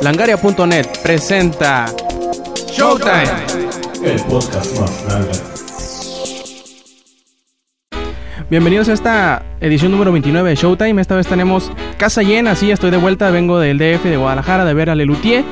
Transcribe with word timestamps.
Langaria.net 0.00 0.86
presenta 1.02 1.86
Showtime. 2.68 3.24
El 4.04 4.20
podcast 4.22 4.78
más 4.78 5.04
grande. 5.04 5.28
Bienvenidos 8.48 8.88
a 8.88 8.92
esta 8.92 9.42
edición 9.60 9.90
número 9.90 10.12
29 10.12 10.50
de 10.50 10.54
Showtime. 10.54 11.00
Esta 11.02 11.16
vez 11.16 11.26
tenemos 11.26 11.72
casa 11.98 12.22
llena, 12.22 12.54
sí, 12.54 12.70
estoy 12.70 12.92
de 12.92 12.96
vuelta, 12.96 13.30
vengo 13.30 13.58
del 13.58 13.78
DF 13.78 14.04
de 14.04 14.16
Guadalajara 14.16 14.64
de 14.64 14.72
ver 14.72 14.88
a 14.90 14.94
Lelutier. 14.94 15.44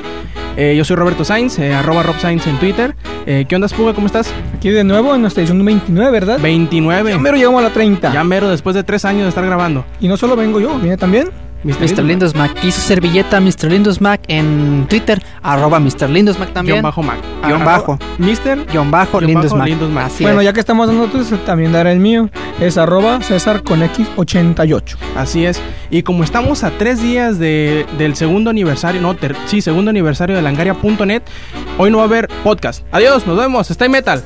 Eh, 0.57 0.75
yo 0.77 0.85
soy 0.85 0.95
Roberto 0.95 1.25
Sainz, 1.25 1.59
eh, 1.59 1.75
arroba 1.75 2.05
Rob 2.05 2.19
Sainz 2.21 2.47
en 2.47 2.59
Twitter. 2.59 2.95
Eh, 3.27 3.47
¿Qué 3.49 3.57
onda, 3.57 3.67
Puga? 3.69 3.95
¿Cómo 3.95 4.07
estás? 4.07 4.33
Aquí 4.57 4.71
de 4.71 4.85
nuevo 4.85 5.15
en 5.15 5.23
nuestra 5.23 5.43
edición 5.43 5.63
29, 5.65 6.11
¿verdad? 6.13 6.39
29. 6.41 7.11
Ya 7.11 7.19
mero 7.19 7.37
llegamos 7.37 7.61
a 7.61 7.65
la 7.65 7.73
30. 7.73 8.13
Ya 8.13 8.23
mero, 8.23 8.49
después 8.49 8.77
de 8.77 8.85
tres 8.85 9.05
años 9.05 9.25
de 9.25 9.31
estar 9.31 9.45
grabando. 9.45 9.85
Y 10.01 10.07
no 10.07 10.17
solo 10.17 10.37
vengo 10.37 10.61
yo, 10.61 10.79
viene 10.79 10.97
también. 10.97 11.31
Mr. 11.65 12.05
Lindos 12.05 12.35
Mac. 12.35 12.55
Quiso 12.61 12.81
servilleta 12.81 13.41
Mr. 13.41 13.65
Lindos 13.71 14.01
Mac 14.01 14.21
en 14.29 14.87
Twitter, 14.89 15.23
arroba 15.43 15.81
Mr. 15.81 16.09
Lindos 16.09 16.39
Mac 16.39 16.53
también. 16.53 16.77
Guión 16.77 16.83
bajo 16.83 17.03
Mac. 17.03 17.19
Guión 17.45 17.65
bajo. 17.65 17.99
Mister. 18.19 18.65
Guión 18.67 18.91
bajo 18.91 19.19
Guión 19.19 19.29
Lindos 19.31 19.47
bajo 19.47 19.57
Mac. 19.59 19.69
Lindos 19.69 19.91
Mac. 19.91 20.07
Así 20.07 20.23
bueno, 20.25 20.41
es. 20.41 20.45
ya 20.45 20.53
que 20.53 20.61
estamos 20.61 20.87
dando 20.87 21.05
otros, 21.05 21.29
también 21.45 21.73
daré 21.73 21.93
el 21.93 21.99
mío. 22.01 22.29
Es 22.61 22.79
arroba 22.79 23.21
César 23.23 23.63
con 23.63 23.81
X88. 23.83 24.97
Así 25.17 25.45
es. 25.45 25.61
Y 25.91 26.03
como 26.03 26.25
estamos 26.25 26.65
a 26.65 26.71
tres 26.71 27.03
días 27.03 27.39
de, 27.39 27.85
del 27.99 28.17
segundo 28.17 28.51
aniversario, 28.51 29.01
no, 29.01 29.15
ter- 29.17 29.37
sí, 29.47 29.61
segundo 29.61 29.91
aniversario 29.91 30.37
de 30.37 30.43
Langaria.net, 30.43 31.23
hoy 31.79 31.91
no 31.91 31.99
va 31.99 32.05
a 32.05 32.07
haber 32.07 32.29
podcast. 32.45 32.85
Adiós, 32.93 33.27
nos 33.27 33.37
vemos. 33.37 33.71
Stay 33.71 33.89
metal. 33.89 34.23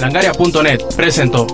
Langaria.net 0.00 0.80
presentó. 0.96 1.46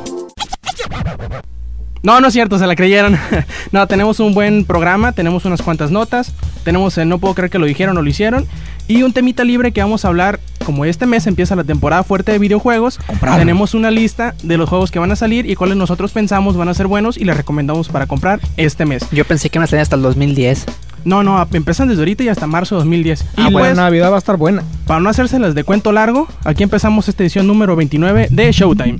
No, 2.05 2.21
no 2.21 2.29
es 2.29 2.35
cierto, 2.35 2.59
se 2.59 2.67
la 2.67 2.77
creyeron. 2.77 3.19
no, 3.73 3.89
tenemos 3.89 4.21
un 4.21 4.35
buen 4.35 4.67
programa, 4.67 5.13
tenemos 5.13 5.47
unas 5.47 5.63
cuantas 5.63 5.91
notas, 5.91 6.35
tenemos 6.63 6.99
el 6.99 7.09
No 7.09 7.19
puedo 7.19 7.35
creer 7.35 7.51
que 7.51 7.59
lo 7.59 7.65
dijeron 7.65 7.97
o 7.97 8.03
lo 8.03 8.09
hicieron, 8.11 8.47
y 8.87 9.03
un 9.03 9.15
temita 9.15 9.43
libre 9.43 9.73
que 9.73 9.81
vamos 9.81 10.05
a 10.05 10.09
hablar, 10.09 10.39
como 10.67 10.85
este 10.85 11.07
mes 11.07 11.27
empieza 11.27 11.57
la 11.57 11.65
temporada 11.65 12.05
fuerte 12.05 12.33
de 12.33 12.39
videojuegos, 12.39 13.01
tenemos 13.39 13.73
una 13.73 13.91
lista 13.91 14.35
de 14.43 14.59
los 14.59 14.69
juegos 14.69 14.91
que 14.91 14.99
van 14.99 15.13
a 15.13 15.17
salir 15.17 15.49
y 15.49 15.55
cuáles 15.57 15.79
nosotros 15.79 16.13
pensamos 16.13 16.59
van 16.59 16.69
a 16.69 16.75
ser 16.75 16.89
buenos 16.89 17.17
y 17.17 17.25
les 17.25 17.39
recomendamos 17.39 17.89
para 17.89 18.07
comprar 18.07 18.39
este 18.59 18.85
mes. 18.85 19.07
Yo 19.11 19.25
pensé 19.25 19.49
que 19.49 19.57
iban 19.57 19.65
a 19.65 19.69
salir 19.69 19.81
hasta 19.81 19.97
el 19.97 20.03
2010. 20.03 20.67
No, 21.05 21.23
no, 21.23 21.47
empiezan 21.53 21.89
desde 21.89 22.01
ahorita 22.01 22.23
y 22.25 22.29
hasta 22.29 22.47
marzo 22.47 22.77
de 22.77 22.81
2010. 22.81 23.21
Y 23.23 23.25
Ah, 23.37 23.43
bueno, 23.45 23.59
pues, 23.59 23.77
Navidad 23.77 24.11
va 24.11 24.17
a 24.17 24.19
estar 24.19 24.37
buena. 24.37 24.63
para 24.87 25.01
no 25.01 25.09
hacérselas 25.11 25.55
de 25.55 25.65
cuento 25.65 25.93
largo, 25.93 26.27
aquí 26.45 26.63
empezamos 26.63 27.09
esta 27.09 27.23
edición 27.23 27.47
número 27.47 27.77
29 27.77 28.29
de 28.31 28.53
Showtime. 28.53 28.97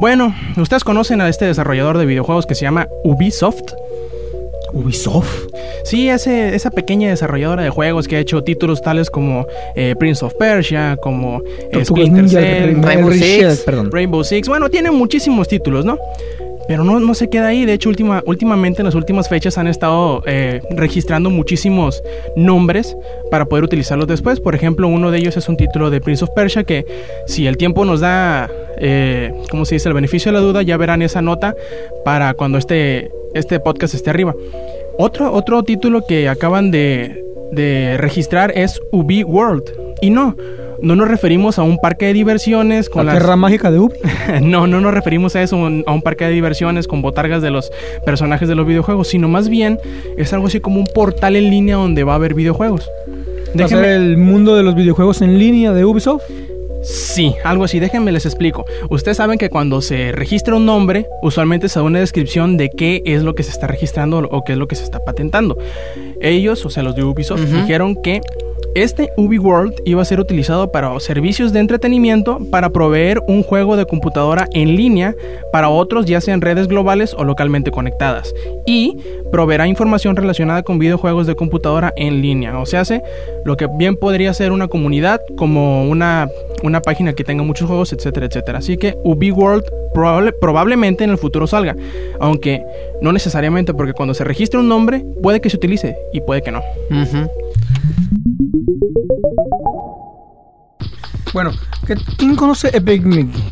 Bueno, 0.00 0.34
ustedes 0.56 0.84
conocen 0.84 1.20
a 1.20 1.28
este 1.28 1.44
desarrollador 1.46 1.96
de 1.98 2.06
videojuegos 2.06 2.46
que 2.46 2.54
se 2.54 2.62
llama 2.62 2.88
Ubisoft. 3.04 3.62
Ubisoft. 4.72 5.46
Sí, 5.84 6.08
ese, 6.08 6.54
esa 6.54 6.70
pequeña 6.70 7.10
desarrolladora 7.10 7.62
de 7.62 7.70
juegos 7.70 8.08
que 8.08 8.16
ha 8.16 8.20
hecho 8.20 8.42
títulos 8.42 8.80
tales 8.80 9.10
como 9.10 9.46
eh, 9.76 9.94
Prince 9.98 10.24
of 10.24 10.32
Persia, 10.38 10.96
como 11.02 11.42
eh, 11.72 11.84
Splinter 11.84 12.28
Cell, 12.28 12.76
Ra- 12.76 12.82
Rainbow 12.88 13.10
Ra- 13.10 13.16
Six, 13.16 13.58
perdón. 13.64 13.90
Rainbow 13.92 14.24
Six. 14.24 14.48
Bueno, 14.48 14.70
tiene 14.70 14.90
muchísimos 14.90 15.46
títulos, 15.46 15.84
¿no? 15.84 15.98
Pero 16.68 16.84
no, 16.84 17.00
no 17.00 17.14
se 17.14 17.28
queda 17.28 17.48
ahí. 17.48 17.64
De 17.64 17.72
hecho, 17.72 17.88
última, 17.88 18.22
últimamente 18.26 18.82
en 18.82 18.86
las 18.86 18.94
últimas 18.94 19.28
fechas 19.28 19.58
han 19.58 19.66
estado 19.66 20.22
eh, 20.26 20.60
registrando 20.70 21.30
muchísimos 21.30 22.02
nombres 22.36 22.96
para 23.30 23.46
poder 23.46 23.64
utilizarlos 23.64 24.06
después. 24.06 24.40
Por 24.40 24.54
ejemplo, 24.54 24.88
uno 24.88 25.10
de 25.10 25.18
ellos 25.18 25.36
es 25.36 25.48
un 25.48 25.56
título 25.56 25.90
de 25.90 26.00
Prince 26.00 26.24
of 26.24 26.30
Persia 26.34 26.64
que 26.64 26.84
si 27.26 27.46
el 27.46 27.56
tiempo 27.56 27.84
nos 27.84 28.00
da, 28.00 28.50
eh, 28.78 29.32
¿cómo 29.50 29.64
se 29.64 29.74
dice?, 29.76 29.88
el 29.88 29.94
beneficio 29.94 30.32
de 30.32 30.38
la 30.38 30.44
duda, 30.44 30.62
ya 30.62 30.76
verán 30.76 31.02
esa 31.02 31.22
nota 31.22 31.54
para 32.04 32.34
cuando 32.34 32.58
este, 32.58 33.10
este 33.34 33.60
podcast 33.60 33.94
esté 33.94 34.10
arriba. 34.10 34.34
Otro, 34.98 35.32
otro 35.32 35.62
título 35.62 36.04
que 36.06 36.28
acaban 36.28 36.70
de, 36.70 37.24
de 37.52 37.96
registrar 37.98 38.52
es 38.54 38.80
Ubi 38.92 39.24
World. 39.24 39.64
Y 40.00 40.10
no, 40.10 40.36
no 40.82 40.96
nos 40.96 41.08
referimos 41.08 41.58
a 41.58 41.62
un 41.62 41.78
parque 41.78 42.06
de 42.06 42.12
diversiones 42.12 42.88
con 42.90 43.06
La 43.06 43.12
las... 43.14 43.22
tierra 43.22 43.36
mágica 43.36 43.70
de 43.70 43.78
Ubi. 43.78 43.94
No, 44.42 44.66
no 44.66 44.80
nos 44.80 44.92
referimos 44.94 45.34
a 45.36 45.42
eso, 45.42 45.56
un- 45.56 45.84
a 45.86 45.92
un 45.92 46.02
parque 46.02 46.24
de 46.26 46.32
diversiones 46.32 46.86
con 46.88 47.00
botargas 47.02 47.40
de 47.42 47.50
los 47.50 47.70
personajes 48.04 48.48
de 48.48 48.54
los 48.54 48.66
videojuegos, 48.66 49.08
sino 49.08 49.28
más 49.28 49.48
bien 49.48 49.78
es 50.16 50.32
algo 50.32 50.46
así 50.48 50.60
como 50.60 50.78
un 50.80 50.86
portal 50.86 51.36
en 51.36 51.50
línea 51.50 51.76
donde 51.76 52.04
va 52.04 52.12
a 52.12 52.16
haber 52.16 52.34
videojuegos. 52.34 52.88
Va 53.58 53.64
a 53.64 53.68
ser 53.68 53.84
el 53.84 54.16
mundo 54.16 54.56
de 54.56 54.62
los 54.62 54.74
videojuegos 54.74 55.22
en 55.22 55.38
línea 55.38 55.72
de 55.72 55.84
Ubisoft. 55.84 56.22
sí, 56.82 57.34
algo 57.44 57.64
así, 57.64 57.78
déjenme 57.78 58.10
les 58.12 58.24
explico. 58.26 58.64
Ustedes 58.90 59.18
saben 59.18 59.38
que 59.38 59.50
cuando 59.50 59.80
se 59.82 60.10
registra 60.12 60.56
un 60.56 60.66
nombre, 60.66 61.06
usualmente 61.22 61.68
se 61.68 61.78
da 61.78 61.84
una 61.84 62.00
descripción 62.00 62.56
de 62.56 62.70
qué 62.70 63.02
es 63.04 63.22
lo 63.22 63.34
que 63.34 63.42
se 63.44 63.50
está 63.50 63.66
registrando 63.68 64.18
o 64.30 64.42
qué 64.44 64.52
es 64.54 64.58
lo 64.58 64.66
que 64.66 64.74
se 64.74 64.82
está 64.84 64.98
patentando. 65.04 65.56
Ellos, 66.20 66.64
o 66.66 66.70
sea, 66.70 66.82
los 66.82 66.96
de 66.96 67.04
Ubisoft, 67.04 67.40
dijeron 67.42 67.94
que 68.02 68.20
este 68.74 69.10
Ubi 69.16 69.38
World 69.38 69.74
iba 69.84 70.00
a 70.00 70.04
ser 70.04 70.20
utilizado 70.20 70.72
para 70.72 70.98
servicios 71.00 71.52
de 71.52 71.60
entretenimiento 71.60 72.38
para 72.50 72.70
proveer 72.70 73.20
un 73.28 73.42
juego 73.42 73.76
de 73.76 73.86
computadora 73.86 74.46
en 74.52 74.76
línea 74.76 75.14
para 75.52 75.68
otros, 75.68 76.06
ya 76.06 76.20
sea 76.20 76.34
en 76.34 76.40
redes 76.40 76.68
globales 76.68 77.14
o 77.16 77.24
localmente 77.24 77.70
conectadas. 77.70 78.32
Y 78.66 78.96
proveerá 79.30 79.66
información 79.66 80.16
relacionada 80.16 80.62
con 80.62 80.78
videojuegos 80.78 81.26
de 81.26 81.34
computadora 81.34 81.92
en 81.96 82.22
línea. 82.22 82.58
O 82.58 82.66
sea, 82.66 82.80
hace 82.80 83.02
lo 83.44 83.56
que 83.56 83.66
bien 83.78 83.96
podría 83.96 84.32
ser 84.34 84.52
una 84.52 84.68
comunidad, 84.68 85.20
como 85.36 85.88
una, 85.88 86.28
una 86.62 86.80
página 86.80 87.12
que 87.12 87.24
tenga 87.24 87.42
muchos 87.42 87.66
juegos, 87.68 87.92
etcétera, 87.92 88.26
etcétera. 88.26 88.58
Así 88.58 88.76
que 88.76 88.96
Ubi 89.04 89.30
World 89.30 89.64
probable- 89.94 90.32
probablemente 90.32 91.04
en 91.04 91.10
el 91.10 91.18
futuro 91.18 91.46
salga. 91.46 91.76
Aunque 92.20 92.62
no 93.00 93.12
necesariamente, 93.12 93.74
porque 93.74 93.92
cuando 93.92 94.14
se 94.14 94.24
registra 94.24 94.60
un 94.60 94.68
nombre, 94.68 95.04
puede 95.22 95.40
que 95.40 95.50
se 95.50 95.56
utilice 95.56 95.96
y 96.12 96.20
puede 96.20 96.42
que 96.42 96.52
no. 96.52 96.60
Ujú. 96.90 97.28
Bueno, 101.32 101.50
¿qué- 101.86 101.96
¿quién 102.16 102.36
conoce 102.36 102.68
Epic 102.76 103.02
Mickey? 103.04 103.42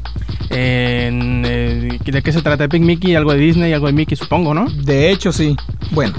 En, 0.50 1.42
eh, 1.46 1.98
¿De 2.04 2.22
qué 2.22 2.32
se 2.32 2.42
trata 2.42 2.64
Epic 2.64 2.82
Mickey? 2.82 3.14
Algo 3.14 3.32
de 3.32 3.38
Disney, 3.38 3.72
algo 3.72 3.86
de 3.86 3.92
Mickey, 3.92 4.16
supongo, 4.16 4.52
¿no? 4.52 4.66
De 4.68 5.10
hecho, 5.10 5.32
sí. 5.32 5.56
Bueno, 5.92 6.14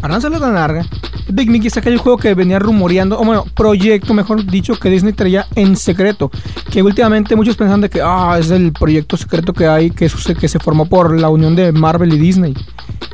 para 0.00 0.12
no 0.12 0.18
hacerlo 0.18 0.38
tan 0.38 0.54
larga, 0.54 0.84
Epic 1.28 1.48
Mickey 1.48 1.68
es 1.68 1.76
aquel 1.78 1.96
juego 1.96 2.18
que 2.18 2.34
venía 2.34 2.58
rumoreando, 2.58 3.18
o 3.18 3.24
bueno, 3.24 3.44
proyecto, 3.54 4.12
mejor 4.12 4.44
dicho, 4.44 4.78
que 4.78 4.90
Disney 4.90 5.14
traía 5.14 5.46
en 5.54 5.76
secreto. 5.76 6.30
Que 6.70 6.82
últimamente 6.82 7.34
muchos 7.36 7.56
pensaban 7.56 7.80
de 7.80 7.88
que, 7.88 8.00
ah, 8.02 8.36
es 8.38 8.50
el 8.50 8.72
proyecto 8.72 9.16
secreto 9.16 9.52
que 9.54 9.66
hay, 9.66 9.90
que, 9.90 10.10
que 10.38 10.48
se 10.48 10.58
formó 10.58 10.86
por 10.86 11.18
la 11.18 11.30
unión 11.30 11.56
de 11.56 11.72
Marvel 11.72 12.12
y 12.12 12.18
Disney. 12.18 12.54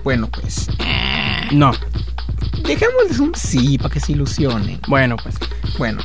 Bueno, 0.02 0.28
pues, 0.28 0.66
No. 1.52 1.70
Dejémosles 2.62 3.18
un 3.20 3.34
sí 3.34 3.78
para 3.78 3.92
que 3.92 4.00
se 4.00 4.12
ilusionen. 4.12 4.80
Bueno, 4.88 5.16
pues. 5.22 5.36
Bueno, 5.78 6.00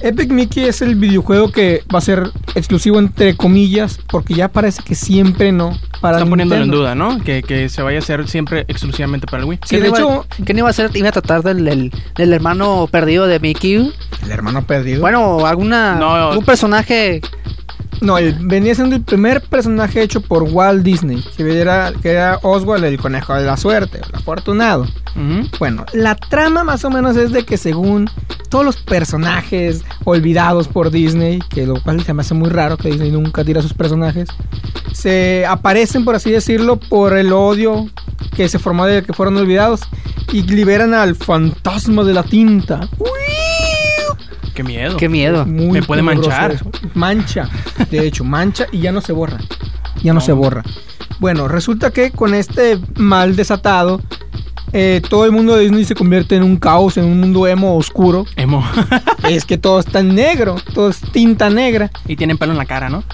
Epic 0.00 0.30
Mickey 0.30 0.64
es 0.64 0.80
el 0.82 0.94
videojuego 0.96 1.50
que 1.50 1.82
va 1.92 1.98
a 1.98 2.02
ser 2.02 2.30
exclusivo 2.54 2.98
entre 2.98 3.36
comillas, 3.36 3.98
porque 4.08 4.34
ya 4.34 4.48
parece 4.48 4.82
que 4.82 4.94
siempre 4.94 5.52
no. 5.52 5.76
Para 6.00 6.18
Están 6.18 6.30
poniéndolo 6.30 6.62
en 6.62 6.70
Nintendo. 6.70 6.82
duda, 6.84 6.94
¿no? 6.94 7.20
Que, 7.24 7.42
que 7.42 7.68
se 7.68 7.82
vaya 7.82 7.98
a 7.98 8.00
hacer 8.00 8.28
siempre 8.28 8.64
exclusivamente 8.68 9.26
para 9.26 9.42
el 9.42 9.48
Wii. 9.48 9.58
Sí, 9.64 9.76
¿Qué 9.76 9.82
de 9.82 9.90
no 9.90 9.98
iba- 9.98 9.98
hecho, 9.98 10.26
¿Qué 10.44 10.52
no 10.54 10.58
iba 10.60 10.70
a 10.70 10.72
ser? 10.72 10.96
Iba 10.96 11.08
a 11.08 11.12
tratar 11.12 11.42
del, 11.42 11.64
del, 11.64 11.92
del 12.14 12.32
hermano 12.32 12.88
perdido 12.90 13.26
de 13.26 13.40
Mickey. 13.40 13.92
el 14.22 14.30
hermano 14.30 14.64
perdido. 14.64 15.00
Bueno, 15.00 15.44
alguna. 15.44 15.96
No. 15.96 16.38
Un 16.38 16.44
personaje. 16.44 17.20
No, 18.00 18.16
él 18.16 18.36
venía 18.40 18.74
siendo 18.74 18.94
el 18.94 19.02
primer 19.02 19.42
personaje 19.42 20.02
hecho 20.02 20.20
por 20.20 20.44
Walt 20.44 20.84
Disney, 20.84 21.22
que 21.36 21.60
era, 21.60 21.92
que 22.00 22.10
era 22.12 22.38
Oswald, 22.42 22.84
el 22.84 22.98
conejo 22.98 23.34
de 23.34 23.44
la 23.44 23.56
suerte, 23.56 23.98
el 23.98 24.14
afortunado. 24.14 24.86
Bueno, 25.58 25.84
la 25.94 26.14
trama 26.14 26.62
más 26.62 26.84
o 26.84 26.90
menos 26.90 27.16
es 27.16 27.32
de 27.32 27.44
que 27.44 27.56
según 27.56 28.08
todos 28.50 28.64
los 28.64 28.76
personajes 28.76 29.82
olvidados 30.04 30.68
por 30.68 30.92
Disney, 30.92 31.40
que 31.50 31.66
lo 31.66 31.82
cual 31.82 32.04
se 32.04 32.14
me 32.14 32.20
hace 32.20 32.34
muy 32.34 32.48
raro 32.50 32.76
que 32.76 32.88
Disney 32.88 33.10
nunca 33.10 33.44
tira 33.44 33.60
sus 33.60 33.74
personajes, 33.74 34.28
se 34.92 35.44
aparecen, 35.46 36.04
por 36.04 36.14
así 36.14 36.30
decirlo, 36.30 36.76
por 36.76 37.16
el 37.16 37.32
odio 37.32 37.88
que 38.36 38.48
se 38.48 38.60
formó 38.60 38.86
de 38.86 39.02
que 39.02 39.12
fueron 39.12 39.36
olvidados 39.36 39.80
y 40.32 40.42
liberan 40.42 40.94
al 40.94 41.16
fantasma 41.16 42.04
de 42.04 42.14
la 42.14 42.22
tinta. 42.22 42.88
Qué 44.58 44.64
miedo. 44.64 44.96
Qué 44.96 45.08
miedo. 45.08 45.46
Muy 45.46 45.70
Me 45.78 45.82
puede 45.84 46.02
manchar. 46.02 46.50
eso. 46.50 46.68
Mancha, 46.94 47.48
de 47.92 48.04
hecho, 48.04 48.24
mancha 48.24 48.66
y 48.72 48.80
ya 48.80 48.90
no 48.90 49.00
se 49.00 49.12
borra. 49.12 49.38
Ya 50.02 50.12
no, 50.12 50.18
No. 50.18 50.20
se 50.20 50.32
borra. 50.32 50.64
Bueno, 51.20 51.46
resulta 51.46 51.92
que 51.92 52.10
con 52.10 52.34
este 52.34 52.76
mal 52.96 53.36
desatado, 53.36 54.00
eh, 54.72 55.00
todo 55.08 55.24
el 55.24 55.32
mundo 55.32 55.54
de 55.56 55.62
Disney 55.62 55.84
se 55.84 55.94
convierte 55.94 56.36
en 56.36 56.42
un 56.42 56.56
caos, 56.56 56.96
en 56.96 57.04
un 57.04 57.20
mundo 57.20 57.46
emo 57.46 57.76
oscuro. 57.76 58.26
Emo. 58.36 58.64
es 59.28 59.44
que 59.44 59.58
todo 59.58 59.80
está 59.80 60.00
en 60.00 60.14
negro, 60.14 60.56
todo 60.74 60.90
es 60.90 61.00
tinta 61.00 61.50
negra. 61.50 61.90
y 62.06 62.16
tienen 62.16 62.38
pelo 62.38 62.52
en 62.52 62.58
la 62.58 62.66
cara, 62.66 62.88
¿no? 62.88 63.04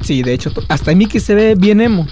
Sí, 0.00 0.22
de 0.22 0.32
hecho, 0.34 0.50
hasta 0.68 0.94
Mickey 0.94 1.20
se 1.20 1.34
ve 1.34 1.54
bien 1.54 1.80
emo. 1.80 2.06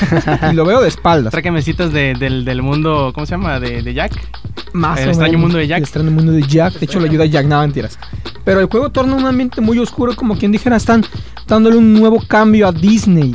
y 0.50 0.54
lo 0.54 0.64
veo 0.64 0.80
de 0.80 0.88
espaldas. 0.88 1.30
Trae 1.30 1.42
camecitas 1.42 1.92
de, 1.92 2.14
del, 2.14 2.44
del 2.44 2.62
mundo, 2.62 3.12
¿cómo 3.14 3.26
se 3.26 3.32
llama? 3.32 3.60
De, 3.60 3.82
de 3.82 3.94
Jack. 3.94 4.12
Más 4.72 4.98
El 5.00 5.08
o 5.08 5.10
extraño 5.10 5.32
menos. 5.32 5.42
mundo 5.42 5.58
de 5.58 5.66
Jack. 5.66 5.78
El 5.78 5.84
extraño 5.84 6.10
mundo 6.10 6.32
de 6.32 6.42
Jack. 6.42 6.74
De 6.74 6.84
hecho, 6.86 7.00
lo 7.00 7.06
ayuda 7.06 7.24
a 7.24 7.26
Jack, 7.26 7.46
no 7.46 7.60
mentiras. 7.60 7.98
Pero 8.44 8.60
el 8.60 8.66
juego 8.66 8.90
torna 8.90 9.14
un 9.14 9.26
ambiente 9.26 9.60
muy 9.60 9.78
oscuro, 9.78 10.16
como 10.16 10.36
quien 10.38 10.52
dijera, 10.52 10.76
están 10.76 11.04
dándole 11.46 11.76
un 11.76 11.92
nuevo 11.92 12.22
cambio 12.26 12.66
a 12.66 12.72
Disney. 12.72 13.34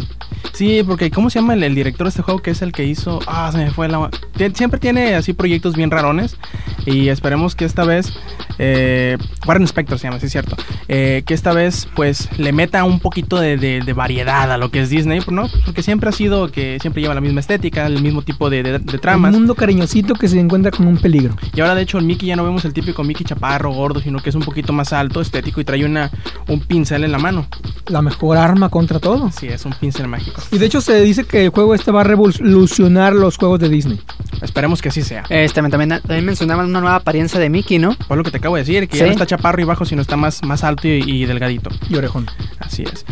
Sí, 0.53 0.83
porque 0.83 1.12
¿cómo 1.12 1.30
se 1.30 1.39
llama 1.39 1.53
el, 1.53 1.75
director 1.75 2.06
de 2.06 2.09
este 2.09 2.21
juego 2.21 2.41
que 2.41 2.51
es 2.51 2.62
el 2.62 2.71
que 2.71 2.83
hizo? 2.83 3.19
Ah, 3.27 3.50
se 3.51 3.57
me 3.57 3.71
fue 3.71 3.88
la... 3.88 4.09
Siempre 4.53 4.80
tiene 4.80 5.15
así 5.15 5.33
proyectos 5.33 5.75
bien 5.75 5.91
rarones 5.91 6.38
y 6.86 7.09
esperemos 7.09 7.56
que 7.56 7.65
esta 7.65 7.86
vez... 7.86 8.13
Eh, 8.59 9.17
Warren 9.47 9.63
Spector 9.63 9.97
se 9.97 10.07
llama, 10.07 10.19
sí 10.19 10.25
es 10.27 10.31
cierto. 10.31 10.56
Eh, 10.88 11.23
que 11.25 11.33
esta 11.33 11.53
vez 11.53 11.88
pues 11.95 12.29
le 12.38 12.51
meta 12.51 12.83
un 12.83 13.00
poquito 13.00 13.39
de, 13.39 13.57
de- 13.57 13.81
de 13.81 13.94
variedad 13.94 14.51
a 14.51 14.57
lo 14.57 14.69
que 14.69 14.81
es 14.81 14.89
Disney, 14.89 15.21
¿no? 15.31 15.47
Porque 15.65 15.81
siempre 15.81 16.09
ha 16.09 16.11
sido 16.11 16.51
que 16.51 16.77
siempre 16.81 17.01
lleva 17.01 17.13
la 17.15 17.21
misma 17.21 17.39
estética, 17.39 17.85
el 17.88 18.01
mismo 18.01 18.21
tipo 18.21 18.50
de, 18.50 18.61
de- 18.63 18.79
de 18.79 18.97
tramas. 18.97 19.33
Un 19.33 19.39
mundo 19.39 19.56
cariñosito 19.56 20.13
que 20.13 20.27
se 20.27 20.39
encuentra 20.39 20.71
con 20.71 20.88
un 20.88 20.97
peligro. 20.97 21.35
Y 21.56 21.61
ahora 21.61 21.73
de 21.75 21.83
hecho 21.83 21.97
el 21.97 22.06
Mickey 22.06 22.27
ya 22.27 22.35
no 22.35 22.44
vemos 22.44 22.65
el 22.65 22.73
típico 22.73 23.03
Mickey 23.03 23.25
chaparro, 23.25 23.71
gordo, 23.71 24.01
sino 24.01 24.19
que 24.19 24.29
es 24.29 24.35
un 24.35 24.41
poquito 24.44 24.73
más 24.73 24.91
alto, 24.94 25.21
estético 25.21 25.61
y 25.61 25.63
trae 25.63 25.85
una, 25.85 26.11
un 26.47 26.59
pincel 26.59 27.03
en 27.06 27.11
la 27.13 27.17
mano. 27.19 27.47
La 27.88 28.01
mejor 28.01 28.38
arma 28.38 28.69
contra 28.69 29.00
todo. 29.00 29.31
Sí, 29.31 29.47
es 29.47 29.65
un 29.65 29.73
pincel 29.73 30.07
mágico. 30.07 30.41
Y 30.51 30.57
de 30.57 30.65
hecho 30.65 30.81
se 30.81 31.00
dice 31.01 31.23
que 31.23 31.45
el 31.45 31.50
juego 31.50 31.73
este 31.73 31.91
va 31.91 32.01
a 32.01 32.03
revolucionar 32.03 33.13
los 33.13 33.38
juegos 33.38 33.59
de 33.59 33.69
Disney. 33.69 34.00
Esperemos 34.41 34.81
que 34.81 34.89
así 34.89 35.01
sea. 35.01 35.23
Este, 35.29 35.61
también, 35.61 35.89
también 36.01 36.25
mencionaban 36.25 36.67
una 36.67 36.81
nueva 36.81 36.95
apariencia 36.97 37.39
de 37.39 37.50
Mickey, 37.50 37.77
¿no? 37.79 37.95
Fue 38.07 38.17
lo 38.17 38.23
que 38.23 38.31
te 38.31 38.38
acabo 38.38 38.48
de 38.55 38.61
decir, 38.63 38.87
que 38.87 38.93
Sí. 38.97 38.99
ya 38.99 39.05
no 39.07 39.11
está 39.11 39.25
chaparro 39.25 39.61
y 39.61 39.65
bajo, 39.65 39.85
sino 39.85 40.01
está 40.01 40.15
más, 40.17 40.43
más 40.43 40.63
alto 40.63 40.87
y, 40.87 41.01
y 41.05 41.25
delgadito. 41.25 41.69
Y 41.89 41.95
orejón. 41.95 42.27
Así 42.59 42.83
es. 42.83 43.05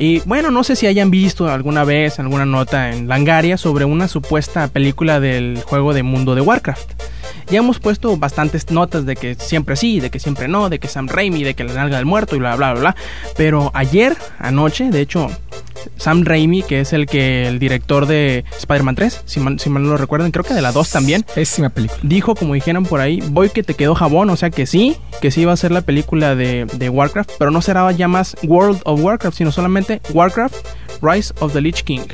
Y 0.00 0.20
bueno, 0.20 0.50
no 0.52 0.62
sé 0.62 0.76
si 0.76 0.86
hayan 0.86 1.10
visto 1.10 1.48
alguna 1.48 1.82
vez 1.82 2.20
alguna 2.20 2.44
nota 2.46 2.90
en 2.92 3.08
Langaria 3.08 3.56
sobre 3.56 3.84
una 3.84 4.06
supuesta 4.06 4.68
película 4.68 5.18
del 5.18 5.60
juego 5.64 5.92
de 5.92 6.04
mundo 6.04 6.36
de 6.36 6.40
Warcraft. 6.40 6.92
Ya 7.50 7.58
hemos 7.58 7.80
puesto 7.80 8.16
bastantes 8.16 8.70
notas 8.70 9.06
de 9.06 9.16
que 9.16 9.34
siempre 9.34 9.74
sí, 9.74 9.98
de 9.98 10.10
que 10.10 10.20
siempre 10.20 10.46
no, 10.46 10.68
de 10.68 10.78
que 10.78 10.86
Sam 10.86 11.08
Raimi, 11.08 11.42
de 11.42 11.54
que 11.54 11.64
la 11.64 11.72
nalga 11.74 11.96
del 11.96 12.06
muerto 12.06 12.36
y 12.36 12.38
bla 12.38 12.54
bla 12.54 12.72
bla 12.74 12.80
bla. 12.80 12.96
Pero 13.36 13.72
ayer, 13.74 14.16
anoche, 14.38 14.90
de 14.90 15.00
hecho, 15.00 15.28
Sam 15.98 16.24
Raimi, 16.24 16.62
que 16.62 16.80
es 16.80 16.92
el 16.92 17.06
que 17.06 17.46
el 17.48 17.58
director 17.58 18.06
de 18.06 18.44
Spider-Man 18.58 18.94
3, 18.94 19.22
si 19.24 19.40
mal, 19.40 19.58
si 19.58 19.70
mal 19.70 19.82
no 19.82 19.90
lo 19.90 19.96
recuerdan, 19.96 20.30
creo 20.30 20.44
que 20.44 20.54
de 20.54 20.62
la 20.62 20.72
2 20.72 20.90
también, 20.90 21.24
Pésima 21.34 21.68
película. 21.68 22.00
dijo, 22.02 22.34
como 22.34 22.54
dijeron 22.54 22.84
por 22.84 23.00
ahí, 23.00 23.20
voy 23.30 23.50
que 23.50 23.62
te 23.62 23.74
quedó 23.74 23.94
jabón, 23.94 24.30
o 24.30 24.36
sea 24.36 24.50
que 24.50 24.66
sí, 24.66 24.96
que 25.20 25.30
sí 25.30 25.44
va 25.44 25.52
a 25.52 25.56
ser 25.56 25.72
la 25.72 25.82
película 25.82 26.34
de, 26.34 26.66
de 26.74 26.88
Warcraft, 26.88 27.32
pero 27.38 27.50
no 27.50 27.62
será 27.62 27.90
ya 27.92 28.08
más 28.08 28.36
World 28.44 28.80
of 28.84 29.00
Warcraft, 29.00 29.36
sino 29.36 29.52
solamente 29.52 30.00
Warcraft 30.12 30.56
Rise 31.02 31.32
of 31.40 31.52
the 31.52 31.60
Lich 31.60 31.84
King. 31.84 32.06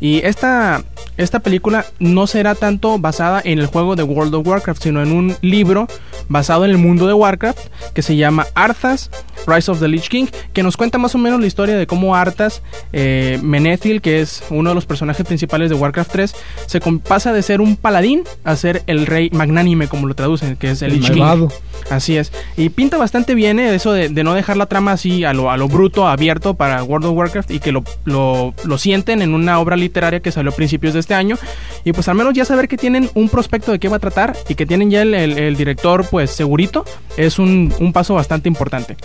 Y 0.00 0.18
esta, 0.24 0.82
esta 1.16 1.40
película 1.40 1.84
no 1.98 2.26
será 2.26 2.54
tanto 2.54 2.98
basada 2.98 3.40
en 3.44 3.58
el 3.58 3.66
juego 3.66 3.96
de 3.96 4.02
World 4.02 4.34
of 4.34 4.46
Warcraft, 4.46 4.82
sino 4.82 5.02
en 5.02 5.12
un 5.12 5.36
libro 5.42 5.86
basado 6.28 6.64
en 6.64 6.70
el 6.70 6.78
mundo 6.78 7.06
de 7.06 7.12
Warcraft 7.12 7.58
que 7.94 8.02
se 8.02 8.16
llama 8.16 8.46
Arthas 8.54 9.10
Rise 9.46 9.70
of 9.70 9.80
the 9.80 9.88
Lich 9.88 10.08
King, 10.08 10.26
que 10.52 10.62
nos 10.62 10.76
cuenta 10.76 10.98
más 10.98 11.14
o 11.14 11.18
menos 11.18 11.40
la 11.40 11.46
historia 11.46 11.76
de 11.76 11.86
cómo 11.86 12.16
Arthas 12.16 12.62
eh, 12.92 13.38
Menethil, 13.42 14.00
que 14.00 14.20
es 14.20 14.42
uno 14.50 14.70
de 14.70 14.74
los 14.74 14.86
personajes 14.86 15.26
principales 15.26 15.70
de 15.70 15.76
Warcraft 15.76 16.12
3, 16.12 16.36
se 16.66 16.80
pasa 16.80 17.32
de 17.32 17.42
ser 17.42 17.60
un 17.60 17.76
paladín 17.76 18.24
a 18.44 18.56
ser 18.56 18.82
el 18.86 19.06
rey 19.06 19.30
magnánime, 19.32 19.88
como 19.88 20.06
lo 20.06 20.14
traducen, 20.14 20.56
que 20.56 20.70
es 20.70 20.82
el, 20.82 20.92
El 20.92 21.00
Lich 21.00 21.12
King. 21.12 21.48
Así 21.90 22.16
es. 22.16 22.32
Y 22.56 22.68
pinta 22.68 22.98
bastante 22.98 23.34
bien 23.34 23.58
eh, 23.58 23.74
eso 23.74 23.92
de, 23.92 24.08
de 24.08 24.24
no 24.24 24.34
dejar 24.34 24.56
la 24.56 24.66
trama 24.66 24.92
así 24.92 25.24
a 25.24 25.32
lo, 25.32 25.50
a 25.50 25.56
lo 25.56 25.68
bruto, 25.68 26.06
abierto 26.06 26.54
para 26.54 26.82
World 26.82 27.06
of 27.06 27.16
Warcraft 27.16 27.50
y 27.50 27.60
que 27.60 27.72
lo, 27.72 27.84
lo, 28.04 28.54
lo 28.64 28.78
sienten 28.78 29.22
en 29.22 29.34
una 29.34 29.58
obra 29.58 29.76
literaria 29.76 29.89
que 29.90 30.32
salió 30.32 30.50
a 30.50 30.54
principios 30.54 30.94
de 30.94 31.00
este 31.00 31.14
año. 31.14 31.36
Y 31.84 31.92
pues 31.92 32.08
al 32.08 32.14
menos 32.14 32.34
ya 32.34 32.44
saber 32.44 32.68
que 32.68 32.76
tienen 32.76 33.10
un 33.14 33.28
prospecto 33.28 33.72
de 33.72 33.78
qué 33.78 33.88
va 33.88 33.96
a 33.96 34.00
tratar 34.00 34.36
y 34.48 34.54
que 34.54 34.66
tienen 34.66 34.90
ya 34.90 35.02
el, 35.02 35.14
el- 35.14 35.38
el 35.38 35.56
director 35.56 36.06
pues 36.10 36.30
segurito 36.30 36.84
es 37.16 37.38
un, 37.38 37.74
un 37.80 37.92
paso 37.92 38.14
bastante 38.14 38.48
importante. 38.48 38.96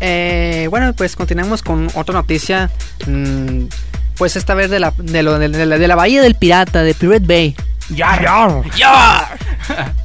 Eh, 0.00 0.66
bueno, 0.70 0.92
pues 0.94 1.14
continuamos 1.16 1.62
con 1.62 1.88
otra 1.94 2.14
noticia. 2.14 2.70
mm, 3.06 3.64
pues 4.18 4.36
esta 4.36 4.54
vez 4.54 4.70
de 4.70 4.78
la, 4.80 4.92
de, 4.98 5.22
lo- 5.22 5.38
de- 5.38 5.48
de 5.48 5.66
la, 5.66 5.78
de 5.78 5.88
la 5.88 5.96
Bahía 5.96 6.22
del 6.22 6.34
Pirata, 6.34 6.82
de 6.82 6.94
Pirate 6.94 7.26
Bay. 7.26 7.56
¡Ya! 8.76 9.30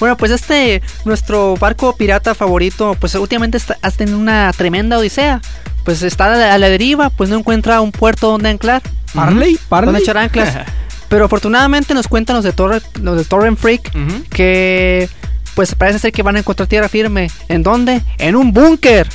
Bueno, 0.00 0.16
pues 0.16 0.30
este, 0.32 0.82
nuestro 1.04 1.56
barco 1.56 1.96
pirata 1.96 2.34
favorito, 2.34 2.96
pues 2.98 3.14
últimamente 3.14 3.56
está, 3.58 3.78
ha 3.82 3.90
tenido 3.90 4.18
una 4.18 4.52
tremenda 4.56 4.98
odisea. 4.98 5.40
Pues 5.84 6.02
está 6.02 6.32
a 6.32 6.36
la, 6.36 6.54
a 6.54 6.58
la 6.58 6.68
deriva, 6.68 7.10
pues 7.10 7.28
no 7.30 7.36
encuentra 7.38 7.80
un 7.82 7.92
puerto 7.92 8.30
donde 8.30 8.48
anclar, 8.48 8.82
Parley, 9.14 9.52
donde 9.52 9.60
Parley. 9.68 10.02
echar 10.02 10.16
anclas. 10.18 10.56
Pero 11.08 11.26
afortunadamente 11.26 11.92
nos 11.94 12.08
cuentan 12.08 12.36
los 12.36 12.44
de, 12.44 12.52
Torre, 12.52 12.80
los 13.00 13.16
de 13.18 13.24
Torrent 13.24 13.58
Freak 13.58 13.92
que 14.30 15.08
pues 15.54 15.74
parece 15.74 15.98
ser 16.00 16.12
que 16.12 16.22
van 16.22 16.36
a 16.36 16.38
encontrar 16.40 16.66
tierra 16.68 16.88
firme. 16.88 17.30
¿En 17.48 17.62
dónde? 17.62 18.00
En 18.18 18.34
un 18.34 18.52
búnker. 18.52 19.06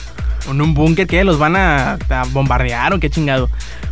¿En 0.49 0.61
un 0.61 0.73
búnker 0.73 1.05
que 1.07 1.23
los 1.23 1.37
van 1.37 1.55
a, 1.57 1.93
a 2.09 2.23
bombardear 2.31 2.93
o 2.93 2.99
qué 2.99 3.09
chingado? 3.09 3.49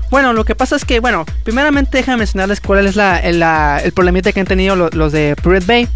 Bueno, 0.09 0.31
lo 0.31 0.45
que 0.45 0.55
pasa 0.55 0.77
es 0.77 0.85
que, 0.85 1.01
bueno, 1.01 1.25
primeramente 1.43 1.97
déjame 1.97 2.19
mencionarles 2.19 2.61
cuál 2.61 2.87
es 2.87 2.95
la, 2.95 3.19
el, 3.19 3.39
la- 3.39 3.81
el 3.83 3.91
problemita 3.91 4.31
que 4.31 4.39
han 4.39 4.45
tenido 4.47 4.75
lo- 4.77 4.89
los 4.91 5.11
de 5.11 5.35
Pirate 5.43 5.65
Bay. 5.65 5.87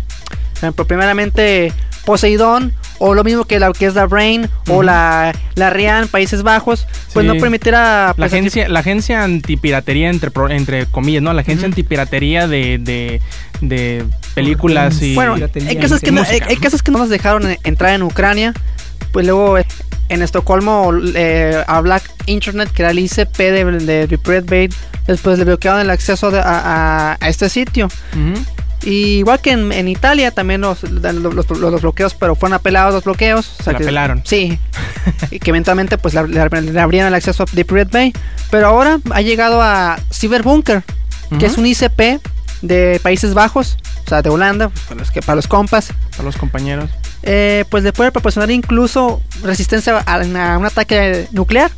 Ejemplo, 0.61 0.85
primeramente 0.85 1.73
Poseidón, 2.05 2.73
o 2.97 3.13
lo 3.13 3.23
mismo 3.23 3.45
que 3.45 3.59
la 3.59 3.71
que 3.73 3.85
es 3.85 3.93
la 3.95 4.05
Brain, 4.07 4.47
o 4.69 4.81
la, 4.83 5.33
la 5.55 5.69
Rian, 5.69 6.07
Países 6.07 6.41
Bajos, 6.43 6.87
pues 7.13 7.23
Sí. 7.25 7.27
no 7.33 7.39
permitirá... 7.39 8.13
La 8.17 8.25
agencia, 8.27 8.67
la 8.69 8.79
agencia 8.79 9.23
antipiratería, 9.23 10.09
entre, 10.09 10.31
entre 10.49 10.85
comillas, 10.87 11.21
¿no? 11.21 11.31
La 11.33 11.41
agencia 11.41 11.67
antipiratería 11.67 12.47
de, 12.47 12.77
de, 12.79 13.21
de 13.61 14.03
películas 14.35 15.01
y... 15.01 15.13
Bueno, 15.15 15.35
hay 15.35 15.75
casos, 15.77 15.99
que 16.01 16.11
no, 16.11 16.21
hay, 16.23 16.57
casos 16.57 16.81
que 16.83 16.91
no 16.91 16.97
nos 16.99 17.09
dejaron 17.09 17.49
en- 17.51 17.57
entrar 17.63 17.93
en 17.93 18.03
Ucrania. 18.03 18.53
Pues 19.11 19.25
luego 19.25 19.57
eh, 19.57 19.65
en 20.09 20.21
Estocolmo 20.21 20.91
eh, 21.15 21.63
a 21.67 21.81
Black 21.81 22.03
Internet, 22.27 22.71
que 22.73 22.81
era 22.83 22.91
el 22.91 22.99
ICP 22.99 23.37
de, 23.37 23.65
de, 23.65 24.07
de 24.07 24.69
después 25.07 25.37
le 25.37 25.43
bloquearon 25.45 25.81
el 25.81 25.89
acceso 25.89 26.31
de- 26.31 26.39
a, 26.39 26.43
a- 26.45 27.17
a 27.19 27.29
este 27.29 27.49
sitio. 27.49 27.87
Ujú. 28.13 28.41
Y 28.83 29.17
igual 29.19 29.39
que 29.41 29.51
en, 29.51 29.71
en 29.71 29.87
Italia 29.87 30.31
también 30.31 30.61
los, 30.61 30.83
los, 30.83 31.13
los- 31.13 31.49
los 31.59 31.81
bloqueos, 31.81 32.13
pero 32.15 32.35
fueron 32.35 32.55
apelados 32.55 32.93
los 32.95 33.03
bloqueos. 33.03 33.55
O 33.59 33.63
Se 33.63 33.71
la 33.73 33.77
que- 33.77 33.85
pelaron. 33.85 34.21
Sí. 34.25 34.57
y 35.31 35.39
que 35.39 35.49
eventualmente 35.51 35.97
pues 35.97 36.13
le, 36.15 36.27
le- 36.27 36.61
le 36.61 36.81
abrían 36.81 37.07
el 37.07 37.13
acceso 37.13 37.45
de 37.51 37.63
Pirate 37.65 37.91
Bay. 37.91 38.13
Pero 38.49 38.67
ahora 38.67 38.99
ha 39.11 39.21
llegado 39.21 39.61
a 39.61 39.99
Cyberbunker, 40.11 40.83
que 41.29 41.35
Ujú. 41.35 41.45
es 41.45 41.57
un 41.57 41.65
ICP 41.67 42.19
de 42.63 42.99
Países 43.01 43.33
Bajos, 43.33 43.77
o 44.05 44.09
sea, 44.09 44.21
de 44.21 44.29
Holanda, 44.29 44.69
para 44.87 44.99
los, 44.99 45.11
que, 45.11 45.21
para 45.21 45.35
los 45.35 45.47
compas. 45.47 45.93
Para 46.11 46.23
los 46.23 46.37
compañeros. 46.37 46.89
eh, 47.23 47.65
pues 47.69 47.83
le 47.83 47.93
puede 47.93 48.11
proporcionar 48.11 48.49
incluso 48.51 49.21
resistencia 49.43 50.03
a, 50.05 50.15
a 50.15 50.57
un 50.57 50.65
ataque 50.65 51.27
nuclear. 51.31 51.71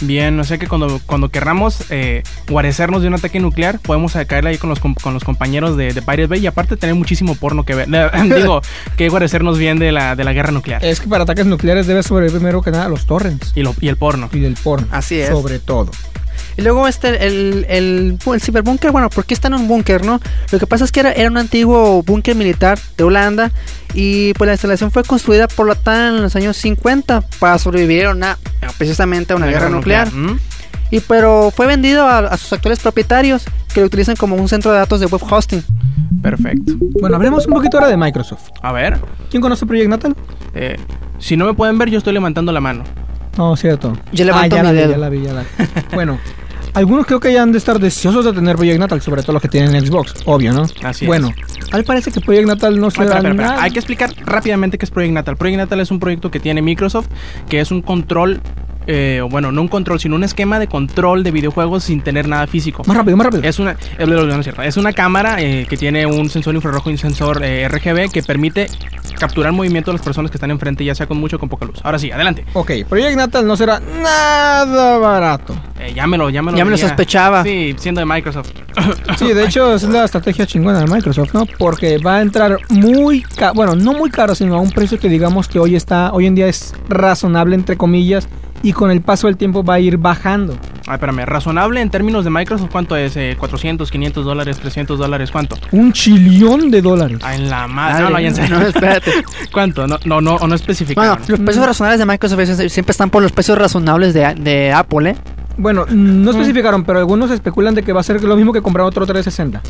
Bien, 0.00 0.38
o 0.38 0.44
sea 0.44 0.58
que 0.58 0.66
cuando, 0.66 1.00
cuando 1.06 1.28
querramos 1.28 1.82
eh, 1.90 2.22
guarecernos 2.48 3.02
de 3.02 3.08
un 3.08 3.14
ataque 3.14 3.40
nuclear, 3.40 3.80
podemos 3.80 4.12
caerle 4.26 4.50
ahí 4.50 4.58
con 4.58 4.70
los, 4.70 4.78
con 4.78 5.14
los 5.14 5.24
compañeros 5.24 5.76
de, 5.76 5.92
de 5.92 6.02
Pirate 6.02 6.26
Bay 6.26 6.40
y 6.40 6.46
aparte 6.46 6.76
tener 6.76 6.94
muchísimo 6.94 7.34
porno 7.34 7.64
que 7.64 7.74
ver. 7.74 7.88
Digo, 8.22 8.60
que 8.96 9.08
guarecernos 9.08 9.58
bien 9.58 9.78
de 9.78 9.92
la, 9.92 10.14
de 10.16 10.24
la 10.24 10.32
guerra 10.32 10.52
nuclear. 10.52 10.84
Es 10.84 11.00
que 11.00 11.08
para 11.08 11.24
ataques 11.24 11.46
nucleares 11.46 11.86
debe 11.86 12.02
sobrevivir 12.02 12.38
primero 12.38 12.62
que 12.62 12.70
nada 12.70 12.84
a 12.84 12.88
los 12.88 13.06
torrents. 13.06 13.52
Y, 13.54 13.62
lo, 13.62 13.74
y 13.80 13.88
el 13.88 13.96
porno. 13.96 14.28
Y 14.32 14.40
del 14.40 14.54
porno. 14.54 14.86
Así 14.90 15.20
es. 15.20 15.28
Sobre 15.28 15.58
todo. 15.58 15.90
Y 16.56 16.62
luego 16.62 16.88
este, 16.88 17.26
el, 17.26 17.66
el, 17.68 18.18
el 18.26 18.40
ciberbúnker, 18.40 18.90
bueno, 18.90 19.10
¿por 19.10 19.24
qué 19.24 19.34
está 19.34 19.48
en 19.48 19.54
un 19.54 19.68
búnker, 19.68 20.04
no? 20.04 20.20
Lo 20.50 20.58
que 20.58 20.66
pasa 20.66 20.84
es 20.84 20.92
que 20.92 21.00
era, 21.00 21.12
era 21.12 21.30
un 21.30 21.38
antiguo 21.38 22.02
búnker 22.02 22.34
militar 22.34 22.78
de 22.96 23.04
Holanda 23.04 23.52
y 23.94 24.32
pues 24.34 24.46
la 24.46 24.54
instalación 24.54 24.90
fue 24.90 25.02
construida 25.04 25.48
por 25.48 25.66
la 25.66 25.72
OTAN 25.72 26.16
en 26.16 26.22
los 26.22 26.36
años 26.36 26.56
50 26.56 27.22
para 27.38 27.58
sobrevivir 27.58 28.06
a 28.06 28.10
una, 28.10 28.38
precisamente 28.76 29.32
a 29.32 29.36
una 29.36 29.46
guerra, 29.46 29.68
nuclear. 29.68 30.12
¿Mm? 30.12 30.38
Y 30.90 31.00
pero 31.00 31.52
fue 31.54 31.66
vendido 31.66 32.06
a, 32.06 32.18
a 32.18 32.36
sus 32.36 32.52
actuales 32.52 32.78
propietarios 32.80 33.44
que 33.74 33.80
lo 33.80 33.86
utilizan 33.86 34.16
como 34.16 34.36
un 34.36 34.48
centro 34.48 34.72
de 34.72 34.78
datos 34.78 35.00
de 35.00 35.06
web 35.06 35.20
hosting. 35.28 35.62
Perfecto. 36.22 36.72
Bueno, 37.00 37.16
hablemos 37.16 37.46
un 37.46 37.52
poquito 37.54 37.76
ahora 37.76 37.88
de 37.90 37.96
Microsoft. 37.96 38.48
A 38.62 38.72
ver, 38.72 38.98
¿Quién 39.30 39.40
conoce 39.42 39.66
Project 39.66 39.88
Natal? 39.90 40.16
eh, 40.54 40.76
si 41.18 41.36
no 41.36 41.44
me 41.46 41.52
pueden 41.54 41.76
ver, 41.78 41.90
yo 41.90 41.98
estoy 41.98 42.12
levantando 42.14 42.52
la 42.52 42.60
mano. 42.60 42.84
No, 43.36 43.54
cierto. 43.56 43.92
Yo 44.12 44.24
levanto 44.24 44.56
ya 44.56 44.62
mi 44.62 44.66
la 44.68 44.72
vi, 44.72 44.78
dedo. 44.78 44.90
ya 44.92 44.98
la 44.98 45.08
vi, 45.10 45.22
ya 45.22 45.32
la 45.32 45.40
vi. 45.42 45.46
bueno, 45.94 46.18
algunos 46.74 47.06
creo 47.06 47.20
que 47.20 47.32
ya 47.32 47.42
han 47.42 47.52
de 47.52 47.58
estar 47.58 47.78
deseosos 47.78 48.24
de 48.24 48.32
tener 48.32 48.56
Project 48.56 48.78
Natal, 48.78 49.00
sobre 49.00 49.22
todo 49.22 49.34
los 49.34 49.42
que 49.42 49.48
tienen 49.48 49.84
Xbox, 49.84 50.14
obvio, 50.24 50.52
¿no? 50.52 50.62
Así 50.82 51.04
es. 51.04 51.06
Bueno, 51.06 51.32
a 51.70 51.76
mí 51.76 51.82
parece 51.82 52.10
que 52.10 52.20
Project 52.20 52.46
Natal 52.46 52.80
no 52.80 52.90
se 52.90 53.04
da 53.04 53.22
nada. 53.22 53.62
Hay 53.62 53.70
que 53.70 53.78
explicar 53.78 54.12
rápidamente 54.24 54.78
qué 54.78 54.84
es 54.84 54.90
Project 54.90 55.14
Natal. 55.14 55.36
Project 55.36 55.58
Natal 55.58 55.80
es 55.80 55.90
un 55.90 56.00
proyecto 56.00 56.30
que 56.30 56.40
tiene 56.40 56.62
Microsoft, 56.62 57.08
que 57.48 57.60
es 57.60 57.70
un 57.70 57.82
control, 57.82 58.40
eh, 58.90 59.20
bueno, 59.30 59.52
no 59.52 59.60
un 59.60 59.68
control, 59.68 60.00
sino 60.00 60.16
un 60.16 60.24
esquema 60.24 60.58
de 60.58 60.66
control 60.66 61.22
de 61.22 61.30
videojuegos 61.30 61.84
sin 61.84 62.00
tener 62.00 62.26
nada 62.26 62.46
físico. 62.46 62.82
Más 62.86 62.96
rápido, 62.96 63.16
más 63.18 63.26
rápido. 63.26 63.42
Es 63.44 63.58
una, 63.58 63.76
eh, 63.98 64.06
no 64.06 64.62
es 64.62 64.76
una 64.78 64.92
cámara 64.94 65.36
eh, 65.42 65.66
que 65.68 65.76
tiene 65.76 66.06
un 66.06 66.30
sensor 66.30 66.54
infrarrojo 66.54 66.88
y 66.88 66.94
un 66.94 66.98
sensor 66.98 67.42
eh, 67.44 67.68
RGB 67.68 68.10
que 68.10 68.22
permite 68.22 68.66
capturar 69.20 69.50
el 69.50 69.56
movimiento 69.56 69.90
de 69.90 69.98
las 69.98 70.04
personas 70.04 70.30
que 70.30 70.36
están 70.38 70.50
enfrente, 70.50 70.84
ya 70.84 70.94
sea 70.94 71.06
con 71.06 71.18
mucho 71.18 71.36
o 71.36 71.38
con 71.38 71.48
poca 71.50 71.66
luz. 71.66 71.80
Ahora 71.82 71.98
sí, 71.98 72.10
adelante. 72.10 72.44
Ok, 72.54 72.70
Project 72.88 73.16
Natal 73.16 73.46
no 73.46 73.56
será 73.56 73.78
nada 73.78 74.96
barato. 74.98 75.54
Eh, 75.78 75.92
llámelo, 75.94 76.30
llámelo. 76.30 76.56
Ya 76.56 76.64
me 76.64 76.70
lo 76.70 76.76
venía- 76.76 76.88
sospechaba. 76.88 77.42
Sí, 77.42 77.74
siendo 77.78 78.00
de 78.00 78.06
Microsoft. 78.06 78.50
Sí, 79.18 79.32
de 79.34 79.44
hecho 79.46 79.74
es 79.74 79.82
la 79.84 80.04
estrategia 80.04 80.46
chingona 80.46 80.78
de 80.80 80.86
Microsoft, 80.86 81.34
¿no? 81.34 81.46
Porque 81.58 81.98
va 81.98 82.16
a 82.16 82.22
entrar 82.22 82.58
muy 82.70 83.22
caro, 83.22 83.52
bueno, 83.54 83.74
no 83.74 83.92
muy 83.92 84.08
caro, 84.10 84.34
sino 84.34 84.54
a 84.54 84.60
un 84.60 84.70
precio 84.70 84.98
que 84.98 85.08
digamos 85.08 85.48
que 85.48 85.58
hoy 85.58 85.74
está, 85.76 86.12
hoy 86.12 86.26
en 86.26 86.34
día 86.34 86.46
es 86.46 86.74
razonable 86.88 87.54
entre 87.56 87.76
comillas 87.76 88.28
y 88.62 88.72
con 88.72 88.90
el 88.90 89.00
paso 89.00 89.26
del 89.26 89.36
tiempo 89.36 89.62
va 89.64 89.74
a 89.74 89.80
ir 89.80 89.96
bajando. 89.96 90.56
Ay, 90.86 90.94
espérame, 90.94 91.26
razonable 91.26 91.80
en 91.80 91.90
términos 91.90 92.24
de 92.24 92.30
Microsoft, 92.30 92.70
¿cuánto 92.72 92.96
es? 92.96 93.16
Eh, 93.16 93.36
400, 93.38 93.90
500 93.90 94.24
dólares, 94.24 94.58
300 94.58 94.98
dólares, 94.98 95.30
¿cuánto? 95.30 95.56
Un 95.72 95.92
chillón 95.92 96.70
de 96.70 96.80
dólares. 96.80 97.18
Ah, 97.22 97.34
en 97.34 97.50
la 97.50 97.66
madre. 97.66 98.04
No, 98.04 98.10
no, 98.10 98.20
ya 98.20 98.34
serio. 98.34 98.58
no, 98.58 98.66
espérate. 98.66 99.12
¿Cuánto? 99.52 99.86
No, 99.86 99.98
no, 100.04 100.20
no, 100.20 100.38
no 100.38 100.54
especificaron. 100.54 101.18
Bueno, 101.18 101.24
los 101.28 101.40
precios 101.40 101.66
razonables 101.66 101.98
de 102.00 102.06
Microsoft 102.06 102.40
siempre 102.68 102.92
están 102.92 103.10
por 103.10 103.22
los 103.22 103.32
precios 103.32 103.58
razonables 103.58 104.14
de, 104.14 104.34
de 104.34 104.72
Apple, 104.72 105.10
¿eh? 105.10 105.16
Bueno, 105.58 105.86
no 105.90 106.30
especificaron, 106.30 106.84
pero 106.84 107.00
algunos 107.00 107.32
especulan 107.32 107.74
de 107.74 107.82
que 107.82 107.92
va 107.92 108.00
a 108.00 108.04
ser 108.04 108.22
lo 108.22 108.36
mismo 108.36 108.52
que 108.52 108.62
comprar 108.62 108.86
otro 108.86 109.04
360. 109.04 109.60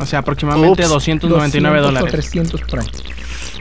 O 0.00 0.04
sea, 0.04 0.18
aproximadamente 0.18 0.82
Ups, 0.82 0.90
299 0.90 1.80
200 1.80 1.94
dólares. 1.94 2.08
O 2.08 2.16
300 2.16 2.60
por 2.62 2.80
ahí. 2.80 2.86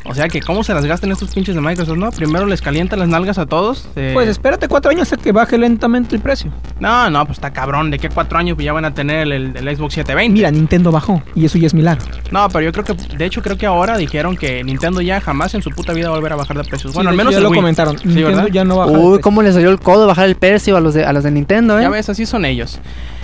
O 0.07 0.13
sea 0.13 0.27
que 0.27 0.39
cómo 0.39 0.63
se 0.63 0.73
las 0.73 0.85
gastan 0.85 1.11
estos 1.11 1.33
pinches 1.33 1.55
de 1.55 1.61
Microsoft, 1.61 1.97
¿no? 1.97 2.11
Primero 2.11 2.45
les 2.45 2.61
calienta 2.61 2.95
las 2.95 3.07
nalgas 3.07 3.37
a 3.39 3.45
todos. 3.47 3.87
eh, 3.95 4.11
Pues 4.13 4.29
espérate 4.29 4.67
cuatro 4.67 4.91
años 4.91 5.11
a 5.11 5.17
que 5.17 5.31
baje 5.31 5.57
lentamente 5.57 6.15
el 6.15 6.21
precio. 6.21 6.51
No, 6.79 7.09
no, 7.09 7.25
pues 7.25 7.37
está 7.39 7.51
cabrón. 7.51 7.89
¿De 7.89 7.97
qué 7.97 8.09
cuatro 8.09 8.37
años 8.37 8.55
ya 8.59 8.71
van 8.71 8.85
a 8.85 8.93
tener 8.93 9.21
el, 9.21 9.31
el- 9.31 9.57
el 9.57 9.75
Xbox 9.75 9.95
720? 9.95 10.31
Mira, 10.33 10.51
Nintendo 10.51 10.91
bajó 10.91 11.23
y 11.33 11.45
eso 11.45 11.57
ya 11.57 11.67
es 11.67 11.73
milagro. 11.73 12.05
No, 12.31 12.47
pero 12.49 12.63
yo 12.65 12.71
creo 12.71 12.85
que, 12.85 12.93
de 12.93 13.25
hecho, 13.25 13.41
creo 13.41 13.57
que 13.57 13.65
ahora 13.65 13.97
dijeron 13.97 14.37
que 14.37 14.63
Nintendo 14.63 15.01
ya 15.01 15.19
jamás 15.21 15.55
en 15.55 15.61
su 15.63 15.71
puta 15.71 15.91
vida 15.93 16.09
va 16.09 16.15
a 16.15 16.17
volver 16.19 16.33
a 16.33 16.35
bajar 16.35 16.57
de 16.57 16.63
precios. 16.65 16.93
Bueno, 16.93 17.09
Sí, 17.09 17.11
al 17.13 17.17
menos 17.17 17.33
ya 17.33 17.39
lo 17.39 17.49
Wii. 17.49 17.59
comentaron. 17.59 17.97
Sí, 17.97 18.05
Nintendo 18.07 18.37
¿verdad? 18.37 18.47
ya 18.51 18.63
no 18.63 18.77
baja. 18.77 18.91
de 18.91 18.97
Uy, 18.97 19.19
cómo 19.21 19.41
les 19.41 19.55
salió 19.55 19.71
el 19.71 19.79
codo 19.79 20.05
bajar 20.05 20.27
el 20.27 20.35
precio 20.35 20.77
a 20.77 20.81
los 20.81 20.93
de, 20.93 21.03
a 21.03 21.11
los 21.13 21.23
de 21.23 21.31
Nintendo, 21.31 21.79
¿eh? 21.79 21.81
Ya 21.81 21.89
ves, 21.89 22.09
así 22.09 22.25
son 22.27 22.45
ellos. 22.45 22.79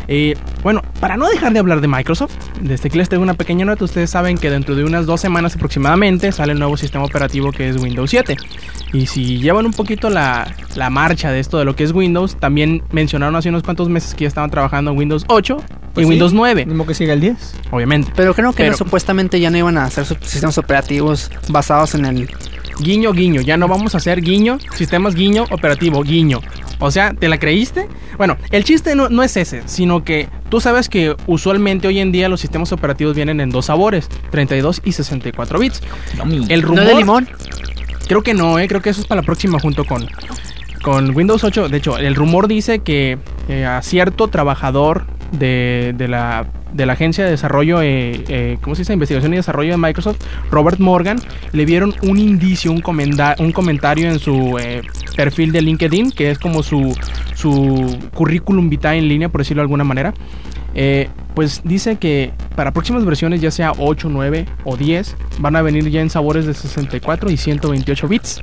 Eh, 0.07 0.35
bueno, 0.63 0.81
para 0.99 1.17
no 1.17 1.27
dejar 1.29 1.53
de 1.53 1.59
hablar 1.59 1.81
de 1.81 1.87
Microsoft, 1.87 2.33
desde 2.61 2.89
aquí 2.89 2.97
les 2.97 3.09
tengo 3.09 3.23
una 3.23 3.33
pequeña 3.33 3.65
nota. 3.65 3.85
Ustedes 3.85 4.09
saben 4.09 4.37
que 4.37 4.49
dentro 4.49 4.75
de 4.75 4.83
unas 4.83 5.05
dos 5.05 5.21
semanas 5.21 5.55
aproximadamente 5.55 6.31
sale 6.31 6.53
el 6.53 6.59
nuevo 6.59 6.77
sistema 6.77 7.05
operativo 7.05 7.51
que 7.51 7.69
es 7.69 7.77
Windows 7.77 8.09
7. 8.09 8.35
Y 8.93 9.05
si 9.05 9.37
llevan 9.39 9.65
un 9.65 9.73
poquito 9.73 10.09
la, 10.09 10.53
la 10.75 10.89
marcha 10.89 11.31
de 11.31 11.39
esto 11.39 11.57
de 11.57 11.65
lo 11.65 11.75
que 11.75 11.83
es 11.83 11.91
Windows, 11.93 12.35
también 12.37 12.83
mencionaron 12.91 13.35
hace 13.35 13.49
unos 13.49 13.63
cuantos 13.63 13.87
meses 13.89 14.13
que 14.15 14.25
ya 14.25 14.27
estaban 14.27 14.49
trabajando 14.49 14.91
en 14.91 14.97
Windows 14.97 15.23
8 15.27 15.57
Pues 15.93 16.03
y 16.03 16.07
sí, 16.07 16.09
Windows 16.11 16.33
9, 16.33 16.65
Mismo 16.65 16.85
que 16.85 16.93
siga 16.93 17.13
el 17.13 17.21
10. 17.21 17.55
obviamente. 17.71 18.11
Pero 18.15 18.33
creo 18.33 18.51
que 18.53 18.69
no, 18.69 18.75
supuestamente 18.77 19.39
ya 19.39 19.49
no 19.49 19.57
iban 19.57 19.77
a 19.77 19.85
hacer 19.85 20.05
sistemas 20.05 20.57
operativos 20.57 21.31
basados 21.49 21.95
en 21.95 22.05
el... 22.05 22.29
Guiño, 22.79 23.13
guiño. 23.13 23.41
Ya 23.41 23.57
no 23.57 23.67
vamos 23.67 23.93
a 23.93 23.97
hacer 23.99 24.21
guiño, 24.21 24.57
sistemas 24.75 25.13
guiño, 25.13 25.45
operativo, 25.51 26.01
guiño. 26.03 26.41
O 26.81 26.91
sea, 26.91 27.13
¿te 27.13 27.29
la 27.29 27.37
creíste? 27.37 27.87
Bueno, 28.17 28.37
el 28.51 28.63
chiste 28.63 28.95
no, 28.95 29.07
no 29.07 29.23
es 29.23 29.37
ese, 29.37 29.61
sino 29.67 30.03
que 30.03 30.27
tú 30.49 30.59
sabes 30.59 30.89
que 30.89 31.15
usualmente 31.27 31.87
hoy 31.87 31.99
en 31.99 32.11
día 32.11 32.27
los 32.27 32.41
sistemas 32.41 32.71
operativos 32.73 33.15
vienen 33.15 33.39
en 33.39 33.51
dos 33.51 33.67
sabores, 33.67 34.09
32 34.31 34.81
y 34.83 34.91
64 34.91 35.59
bits. 35.59 35.81
El 36.49 36.61
¿No 36.61 36.67
rumor... 36.67 36.85
de 36.85 36.95
limón? 36.95 37.29
Creo 38.07 38.23
que 38.23 38.33
no, 38.33 38.59
¿eh? 38.59 38.67
creo 38.67 38.81
que 38.81 38.89
eso 38.89 38.99
es 39.01 39.07
para 39.07 39.21
la 39.21 39.25
próxima 39.25 39.59
junto 39.59 39.85
con, 39.85 40.05
con 40.81 41.15
Windows 41.15 41.43
8. 41.43 41.69
De 41.69 41.77
hecho, 41.77 41.97
el 41.97 42.15
rumor 42.15 42.47
dice 42.47 42.79
que 42.79 43.17
eh, 43.47 43.63
a 43.65 43.81
cierto 43.83 44.27
trabajador 44.27 45.05
de, 45.31 45.93
de 45.95 46.07
la, 46.09 46.45
de 46.73 46.85
la 46.85 46.93
agencia 46.93 47.23
de 47.23 47.29
desarrollo, 47.31 47.81
eh, 47.81 48.23
eh, 48.27 48.57
¿cómo 48.61 48.75
se 48.75 48.81
dice? 48.81 48.91
Investigación 48.93 49.33
y 49.33 49.37
desarrollo 49.37 49.71
de 49.71 49.77
Microsoft, 49.77 50.17
Robert 50.49 50.79
Morgan, 50.79 51.19
le 51.53 51.63
vieron 51.65 51.93
un 52.01 52.19
indicio, 52.19 52.71
un, 52.71 52.81
comenda- 52.81 53.35
un 53.39 53.51
comentario 53.53 54.09
en 54.09 54.19
su 54.19 54.57
eh, 54.59 54.81
perfil 55.15 55.51
de 55.51 55.61
LinkedIn, 55.61 56.11
que 56.11 56.31
es 56.31 56.39
como 56.39 56.63
su, 56.63 56.95
su 57.35 57.97
currículum 58.13 58.69
vitae 58.69 58.97
en 58.97 59.07
línea, 59.07 59.29
por 59.29 59.41
decirlo 59.41 59.61
de 59.61 59.65
alguna 59.65 59.83
manera. 59.83 60.13
Eh, 60.73 61.09
pues 61.33 61.61
dice 61.63 61.97
que 61.97 62.31
para 62.55 62.71
próximas 62.71 63.05
versiones, 63.05 63.41
ya 63.41 63.51
sea 63.51 63.73
8, 63.77 64.09
9 64.09 64.45
o 64.63 64.77
10, 64.77 65.15
van 65.39 65.55
a 65.55 65.61
venir 65.61 65.89
ya 65.89 66.01
en 66.01 66.09
sabores 66.09 66.45
de 66.45 66.53
64 66.53 67.31
y 67.31 67.37
128 67.37 68.07
bits. 68.07 68.41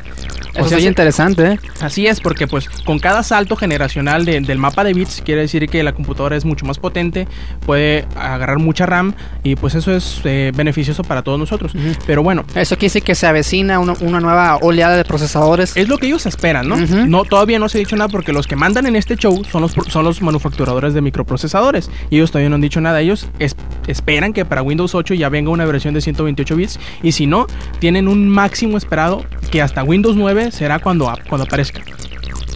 Eso 0.55 0.69
sea, 0.69 0.79
es 0.79 0.85
interesante, 0.85 1.53
¿eh? 1.53 1.61
Así 1.81 2.07
es, 2.07 2.21
porque 2.21 2.47
pues 2.47 2.69
con 2.85 2.99
cada 2.99 3.23
salto 3.23 3.57
generacional 3.57 4.25
de- 4.25 4.41
del 4.41 4.59
mapa 4.59 4.85
de 4.85 4.95
bits 4.95 5.23
quiere 5.25 5.43
decir 5.43 5.69
que 5.69 5.83
la 5.83 5.93
computadora 5.93 6.37
es 6.37 6.45
mucho 6.45 6.65
más 6.67 6.79
potente, 6.79 7.29
puede 7.67 8.07
agarrar 8.17 8.59
mucha 8.59 8.87
RAM 8.87 9.15
y 9.43 9.57
pues 9.57 9.75
eso 9.75 9.93
es 9.95 10.21
eh, 10.25 10.53
beneficioso 10.55 11.03
para 11.05 11.23
todos 11.23 11.39
nosotros. 11.39 11.73
Pero 12.07 12.23
bueno, 12.23 12.45
Eso 12.55 12.77
quiere 12.77 12.87
decir 12.93 13.03
que 13.03 13.15
se 13.15 13.27
avecina 13.27 13.79
una, 13.79 13.95
una 14.01 14.21
nueva 14.21 14.57
oleada 14.63 14.97
de 14.97 15.05
procesadores. 15.05 15.77
es 15.77 15.89
lo 15.89 15.99
que 15.99 16.07
ellos 16.07 16.27
esperan, 16.27 16.69
¿no? 16.69 16.77
No 16.77 17.25
todavía 17.25 17.59
no 17.59 17.69
se 17.69 17.79
ha 17.79 17.81
dicho 17.81 17.97
nada 17.97 18.09
porque 18.09 18.33
los 18.33 18.47
que 18.47 18.57
mandan 18.57 18.87
en 18.87 18.97
este 18.97 19.17
show 19.17 19.43
son 19.51 19.63
los 19.63 19.73
son 19.89 20.05
los 20.05 20.21
manufacturadores 20.23 20.95
de 20.95 21.01
microprocesadores 21.01 21.91
y 22.11 22.17
ellos 22.17 22.31
todavía 22.31 22.49
no 22.49 22.57
han 22.57 22.61
dicho 22.61 22.81
nada. 22.81 23.01
Ellos 23.01 23.29
es- 23.39 23.57
esperan 23.87 24.33
que 24.33 24.45
para 24.45 24.63
Windows 24.63 24.95
8 24.95 25.15
ya 25.15 25.29
venga 25.29 25.51
una 25.51 25.65
versión 25.65 25.95
de 25.95 26.01
128 26.01 26.57
bits 26.57 26.79
y 27.03 27.13
si 27.13 27.27
no 27.27 27.47
tienen 27.79 28.09
un 28.09 28.29
máximo 28.29 28.77
esperado 28.77 29.25
que 29.51 29.63
hasta 29.63 29.83
Windows 29.83 30.17
9 30.17 30.38
será 30.51 30.79
cuando 30.79 31.13
cuando 31.29 31.45
aparezca. 31.45 31.83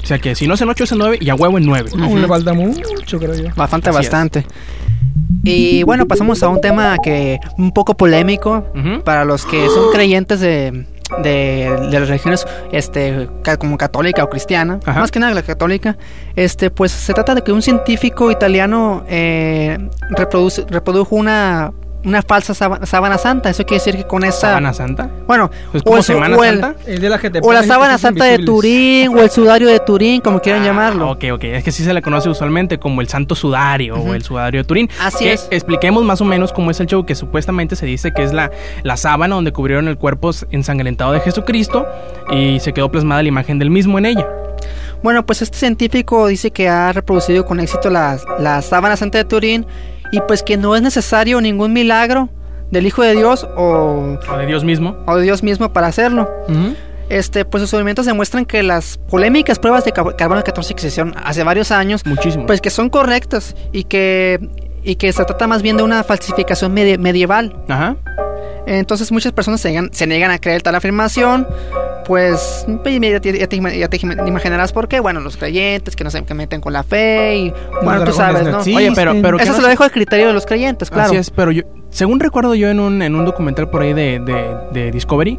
O 0.03 0.07
sea 0.07 0.19
que 0.19 0.35
si 0.35 0.47
no 0.49 0.55
es 0.55 0.61
en 0.61 0.69
8 0.69 0.85
es 0.85 0.93
en 0.93 0.99
9 0.99 1.19
y 1.21 1.31
a 1.31 1.35
huevo 1.35 1.59
en 1.59 1.65
9. 1.67 1.91
Aún 2.01 2.21
le 2.21 2.27
falta 2.29 2.53
mucho, 2.53 3.19
creo 3.19 3.35
yo. 3.35 3.49
Bastante, 3.57 3.91
Así 3.91 3.99
es. 3.99 4.05
bastante. 4.05 4.47
Y 5.45 5.83
bueno, 5.85 6.07
pasamos 6.07 6.43
a 6.43 6.49
un 6.49 6.61
tema 6.61 6.97
que 7.03 7.39
un 7.59 7.73
poco 7.73 7.95
polémico 7.97 8.67
para 9.05 9.25
los 9.25 9.45
que 9.45 9.67
son 9.69 9.91
creyentes 9.93 10.41
de, 10.41 10.87
de, 11.23 11.77
de 11.91 11.99
las 12.01 12.09
religiones 12.09 12.47
este, 12.73 13.29
como 13.59 13.77
católica 13.79 14.23
o 14.25 14.29
cristiana, 14.31 14.79
Ajá. 14.85 15.01
más 15.01 15.11
que 15.11 15.19
nada 15.19 15.35
la 15.35 15.43
católica, 15.43 15.97
este, 16.37 16.71
pues 16.71 16.93
se 16.93 17.13
trata 17.13 17.35
de 17.35 17.43
que 17.43 17.51
un 17.53 17.63
científico 17.63 18.31
italiano 18.31 19.05
eh, 19.09 19.79
reproduce- 20.11 20.67
reprodujo 20.69 21.17
una, 21.17 21.73
una 22.05 22.23
falsa 22.23 22.55
sábana, 22.55 22.87
sábana 22.87 23.19
santa. 23.19 23.51
Eso 23.51 23.65
quiere 23.65 23.83
decir 23.85 23.97
que 23.97 24.07
con 24.07 24.25
esa... 24.25 24.41
¿Sábana 24.49 24.73
Santa? 24.75 25.09
Bueno, 25.27 25.51
¿Es 25.73 25.83
como 25.83 25.97
o, 25.97 25.99
eso- 25.99 26.13
Semana 26.15 26.37
o 26.37 26.45
el- 26.45 26.61
Santa? 26.61 26.85
De 26.85 27.09
la 27.09 27.19
que 27.19 27.31
te 27.31 27.41
o 27.43 27.53
la 27.53 27.63
sábana 27.63 27.99
santa 27.99 28.25
de. 28.25 28.39
Turín, 28.41 29.09
o 29.17 29.21
el 29.23 29.31
sudario 29.31 29.69
de 29.69 29.79
Turín, 29.81 30.21
como 30.21 30.41
quieran 30.41 30.63
Ah, 30.63 30.67
llamarlo. 30.67 31.11
Ok, 31.11 31.25
ok. 31.33 31.45
Es 31.45 31.65
que 31.65 31.73
sí 31.73 31.85
se 31.85 31.93
le 31.95 32.03
conoce 32.03 32.29
usualmente 32.29 32.79
como 32.79 33.01
el 33.01 33.09
Santo 33.09 33.35
Sudario 33.35 33.95
o 33.97 34.15
el 34.15 34.23
Sudario 34.23 34.61
de 34.61 34.65
Turín. 34.65 34.91
Así 35.01 35.25
Que 35.25 35.33
es. 35.35 35.49
Expliquemos 35.51 36.03
más 36.05 36.21
o 36.21 36.25
menos 36.25 36.53
cómo 36.53 36.71
es 36.71 36.81
el 36.81 36.87
show, 36.87 37.05
que 37.07 37.15
supuestamente 37.15 37.77
se 37.77 37.87
dice 37.87 38.13
que 38.13 38.23
es 38.25 38.33
la, 38.33 38.51
la 38.83 38.97
sábana 38.97 39.35
donde 39.37 39.53
cubrieron 39.53 39.89
el 39.89 39.97
cuerpo 39.97 40.31
ensangrentado 40.51 41.13
de 41.13 41.21
Jesucristo 41.21 41.87
y 42.31 42.59
se 42.61 42.73
quedó 42.73 42.91
plasmada 42.91 43.23
la 43.23 43.29
imagen 43.29 43.59
del 43.59 43.71
mismo 43.71 43.99
en 43.99 44.07
ella. 44.07 44.27
Bueno, 45.03 45.27
pues 45.27 45.43
este 45.43 45.59
científico 45.59 46.27
dice 46.29 46.51
que 46.53 46.69
ha 46.69 46.93
reproducido 46.93 47.45
con 47.45 47.59
éxito 47.61 47.91
la, 47.91 48.19
la 48.39 48.63
sábana 48.63 48.97
santa 48.97 49.19
de 49.19 49.25
Turín 49.25 49.67
y 50.13 50.21
pues 50.29 50.43
que 50.45 50.57
no 50.57 50.77
es 50.77 50.83
necesario 50.83 51.41
ningún 51.41 51.73
milagro 51.73 52.29
del 52.71 52.87
Hijo 52.87 53.03
de 53.03 53.13
Dios 53.17 53.45
o, 53.57 54.17
O 54.31 54.37
de 54.39 54.47
Dios 54.47 54.63
mismo. 54.65 54.97
o 55.07 55.17
de 55.17 55.23
Dios 55.25 55.43
mismo 55.43 55.73
para 55.73 55.89
hacerlo. 55.89 56.29
Este, 57.09 57.45
pues 57.45 57.61
sus 57.63 57.69
experimentos 57.71 58.07
demuestran 58.07 58.47
que 58.47 58.63
las 58.63 58.97
polémicas 58.97 59.59
pruebas 59.59 59.85
de 59.85 59.93
carbono 59.93 60.43
14 60.43 60.73
que 60.75 60.81
se 60.81 60.89
hicieron 60.89 61.15
hace 61.23 61.43
varios 61.43 61.71
años, 61.71 62.07
Muchísimo. 62.07 62.47
pues 62.47 62.61
que 62.63 62.71
son 62.71 62.89
correctas 62.89 63.55
y 63.73 63.85
que, 63.85 64.39
y 64.83 64.95
que 64.95 65.13
se 65.13 65.23
trata 65.25 65.47
más 65.47 65.61
bien 65.61 65.77
de 65.77 65.83
una 65.83 66.03
falsificación 66.05 66.75
medi- 66.75 66.97
medieval. 66.99 67.55
Ajá. 67.69 67.97
Entonces 68.67 69.11
muchas 69.13 69.33
personas 69.33 69.61
se 69.61 69.71
niegan, 69.71 69.91
se 69.93 70.07
niegan 70.07 70.31
a 70.31 70.39
creer 70.39 70.63
tal 70.63 70.75
afirmación. 70.75 71.47
Pues 72.07 72.65
ya 73.13 73.21
te, 73.21 73.39
ya 73.39 73.47
te 73.47 73.57
ima- 73.57 73.73
ya 73.77 73.89
te 73.89 73.99
ima- 74.01 74.27
imaginarás 74.27 74.73
por 74.73 74.89
qué. 74.89 74.99
Bueno, 75.01 75.21
los 75.21 75.37
creyentes 75.37 75.95
que 75.97 76.03
no 76.05 76.11
se 76.11 76.25
que 76.25 76.35
meten 76.35 76.61
con 76.61 76.73
la 76.73 76.83
fe 76.83 77.37
y 77.37 77.55
bueno, 77.85 78.05
tú 78.05 78.13
sabes, 78.13 78.43
no. 78.47 78.59
Oye, 78.77 78.93
pero, 78.95 79.13
Eso 79.39 79.53
no 79.53 79.57
se 79.57 79.63
lo 79.63 79.69
dejo 79.69 79.85
al 79.85 79.91
criterio 79.93 80.27
de 80.29 80.33
los 80.33 80.45
creyentes, 80.47 80.91
claro. 80.91 81.11
Así 81.11 81.17
es, 81.17 81.31
pero 81.31 81.53
yo, 81.53 81.63
según 81.91 82.19
recuerdo 82.21 82.55
yo 82.57 82.69
en 82.71 82.81
un, 82.81 83.03
en 83.03 83.15
un 83.15 83.25
documental 83.25 83.69
por 83.71 83.83
ahí 83.83 83.93
de, 83.93 84.19
de- 84.19 84.57
de 84.73 84.91
Discovery, 84.91 85.39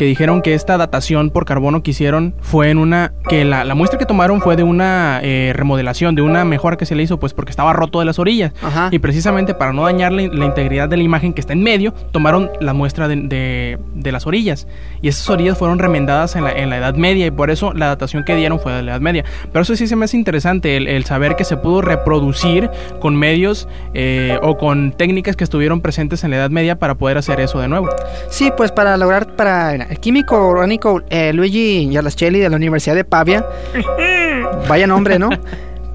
que 0.00 0.06
dijeron 0.06 0.40
que 0.40 0.54
esta 0.54 0.78
datación 0.78 1.28
por 1.28 1.44
carbono 1.44 1.82
que 1.82 1.90
hicieron 1.90 2.34
fue 2.40 2.70
en 2.70 2.78
una, 2.78 3.12
que 3.28 3.44
la, 3.44 3.64
la 3.64 3.74
muestra 3.74 3.98
que 3.98 4.06
tomaron 4.06 4.40
fue 4.40 4.56
de 4.56 4.62
una 4.62 5.20
eh, 5.22 5.52
remodelación, 5.54 6.14
de 6.14 6.22
una 6.22 6.42
mejora 6.46 6.78
que 6.78 6.86
se 6.86 6.94
le 6.94 7.02
hizo, 7.02 7.20
pues 7.20 7.34
porque 7.34 7.50
estaba 7.50 7.74
roto 7.74 7.98
de 7.98 8.06
las 8.06 8.18
orillas. 8.18 8.54
Ajá. 8.62 8.88
Y 8.92 8.98
precisamente 8.98 9.52
para 9.52 9.74
no 9.74 9.82
dañar 9.84 10.10
la, 10.10 10.22
la 10.22 10.46
integridad 10.46 10.88
de 10.88 10.96
la 10.96 11.02
imagen 11.02 11.34
que 11.34 11.42
está 11.42 11.52
en 11.52 11.62
medio, 11.62 11.92
tomaron 12.12 12.50
la 12.62 12.72
muestra 12.72 13.08
de, 13.08 13.16
de- 13.16 13.78
de 13.94 14.10
las 14.12 14.26
orillas. 14.26 14.66
Y 15.02 15.08
esas 15.08 15.28
orillas 15.28 15.58
fueron 15.58 15.78
remendadas 15.78 16.34
en 16.34 16.44
la, 16.44 16.52
en 16.52 16.70
la 16.70 16.78
Edad 16.78 16.94
Media 16.94 17.26
y 17.26 17.30
por 17.30 17.50
eso 17.50 17.74
la 17.74 17.88
datación 17.88 18.24
que 18.24 18.34
dieron 18.34 18.58
fue 18.58 18.72
de 18.72 18.82
la 18.82 18.92
Edad 18.92 19.00
Media. 19.02 19.26
Pero 19.52 19.62
eso 19.64 19.76
sí 19.76 19.86
se 19.86 19.96
me 19.96 20.06
hace 20.06 20.16
interesante, 20.16 20.78
el, 20.78 20.88
el 20.88 21.04
saber 21.04 21.36
que 21.36 21.44
se 21.44 21.58
pudo 21.58 21.82
reproducir 21.82 22.70
con 23.00 23.16
medios 23.16 23.68
eh, 23.92 24.38
o 24.42 24.56
con 24.56 24.92
técnicas 24.92 25.36
que 25.36 25.44
estuvieron 25.44 25.82
presentes 25.82 26.24
en 26.24 26.30
la 26.30 26.38
Edad 26.38 26.48
Media 26.50 26.78
para 26.78 26.94
poder 26.94 27.18
hacer 27.18 27.38
eso 27.40 27.60
de 27.60 27.68
nuevo. 27.68 27.90
Sí, 28.30 28.50
pues 28.56 28.72
para 28.72 28.96
lograr, 28.96 29.36
para 29.36 29.89
químico 29.98 30.48
orgánico 30.48 31.02
eh, 31.10 31.32
Luigi 31.32 31.88
Gialaschelli 31.90 32.38
de 32.38 32.48
la 32.50 32.56
Universidad 32.56 32.94
de 32.94 33.04
Pavia, 33.04 33.44
vaya 34.68 34.86
nombre, 34.86 35.18
¿no? 35.18 35.30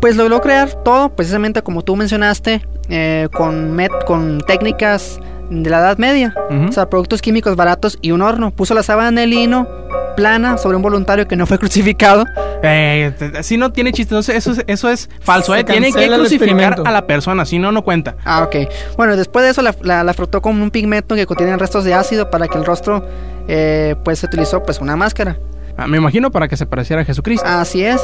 Pues 0.01 0.15
logró 0.17 0.41
crear 0.41 0.69
todo, 0.83 1.09
precisamente 1.09 1.61
como 1.61 1.81
tú 1.81 1.95
mencionaste, 1.95 2.61
eh, 2.89 3.27
con, 3.33 3.75
met- 3.75 4.05
con 4.05 4.39
técnicas 4.41 5.19
de 5.49 5.69
la 5.69 5.79
Edad 5.79 5.97
Media. 5.97 6.33
O 6.67 6.71
sea, 6.71 6.89
productos 6.89 7.21
químicos 7.21 7.55
baratos 7.55 7.97
y 8.01 8.11
un 8.11 8.21
horno. 8.21 8.51
Puso 8.51 8.73
la 8.73 8.83
sábana 8.83 9.21
de 9.21 9.27
lino 9.27 9.67
plana 10.15 10.57
sobre 10.57 10.77
un 10.77 10.81
voluntario 10.83 11.27
que 11.27 11.35
no 11.35 11.45
fue 11.45 11.57
crucificado. 11.59 12.25
Eh, 12.63 13.13
si 13.41 13.57
no 13.57 13.71
tiene 13.71 13.91
chiste, 13.91 14.13
entonces 14.13 14.35
eso 14.35 14.51
es, 14.51 14.63
eso 14.67 14.89
es 14.89 15.09
falso, 15.21 15.55
¿eh? 15.55 15.63
Tienen 15.63 15.93
que 15.93 16.05
el 16.05 16.13
crucificar 16.15 16.81
a 16.85 16.91
la 16.91 17.05
persona, 17.07 17.45
si 17.45 17.57
no, 17.59 17.71
no 17.71 17.83
cuenta. 17.83 18.15
Ah, 18.25 18.43
ok. 18.43 18.55
Bueno, 18.97 19.15
después 19.17 19.43
de 19.45 19.51
eso 19.51 19.61
la, 19.61 19.75
la- 19.81 20.03
la 20.03 20.13
frotó 20.13 20.41
con 20.41 20.61
un 20.61 20.69
pigmento 20.71 21.15
que 21.15 21.25
contiene 21.25 21.57
restos 21.57 21.83
de 21.83 21.93
ácido 21.93 22.29
para 22.29 22.47
que 22.47 22.57
el 22.57 22.65
rostro, 22.65 23.07
eh, 23.47 23.95
pues 24.03 24.19
se 24.19 24.25
utilizó 24.25 24.63
pues 24.63 24.79
una 24.79 24.95
máscara. 24.95 25.37
Ah, 25.77 25.87
me 25.87 25.97
imagino 25.97 26.31
para 26.31 26.47
que 26.47 26.55
se 26.55 26.65
pareciera 26.65 27.01
a 27.01 27.05
Jesucristo. 27.05 27.45
Así 27.45 27.83
es. 27.83 27.99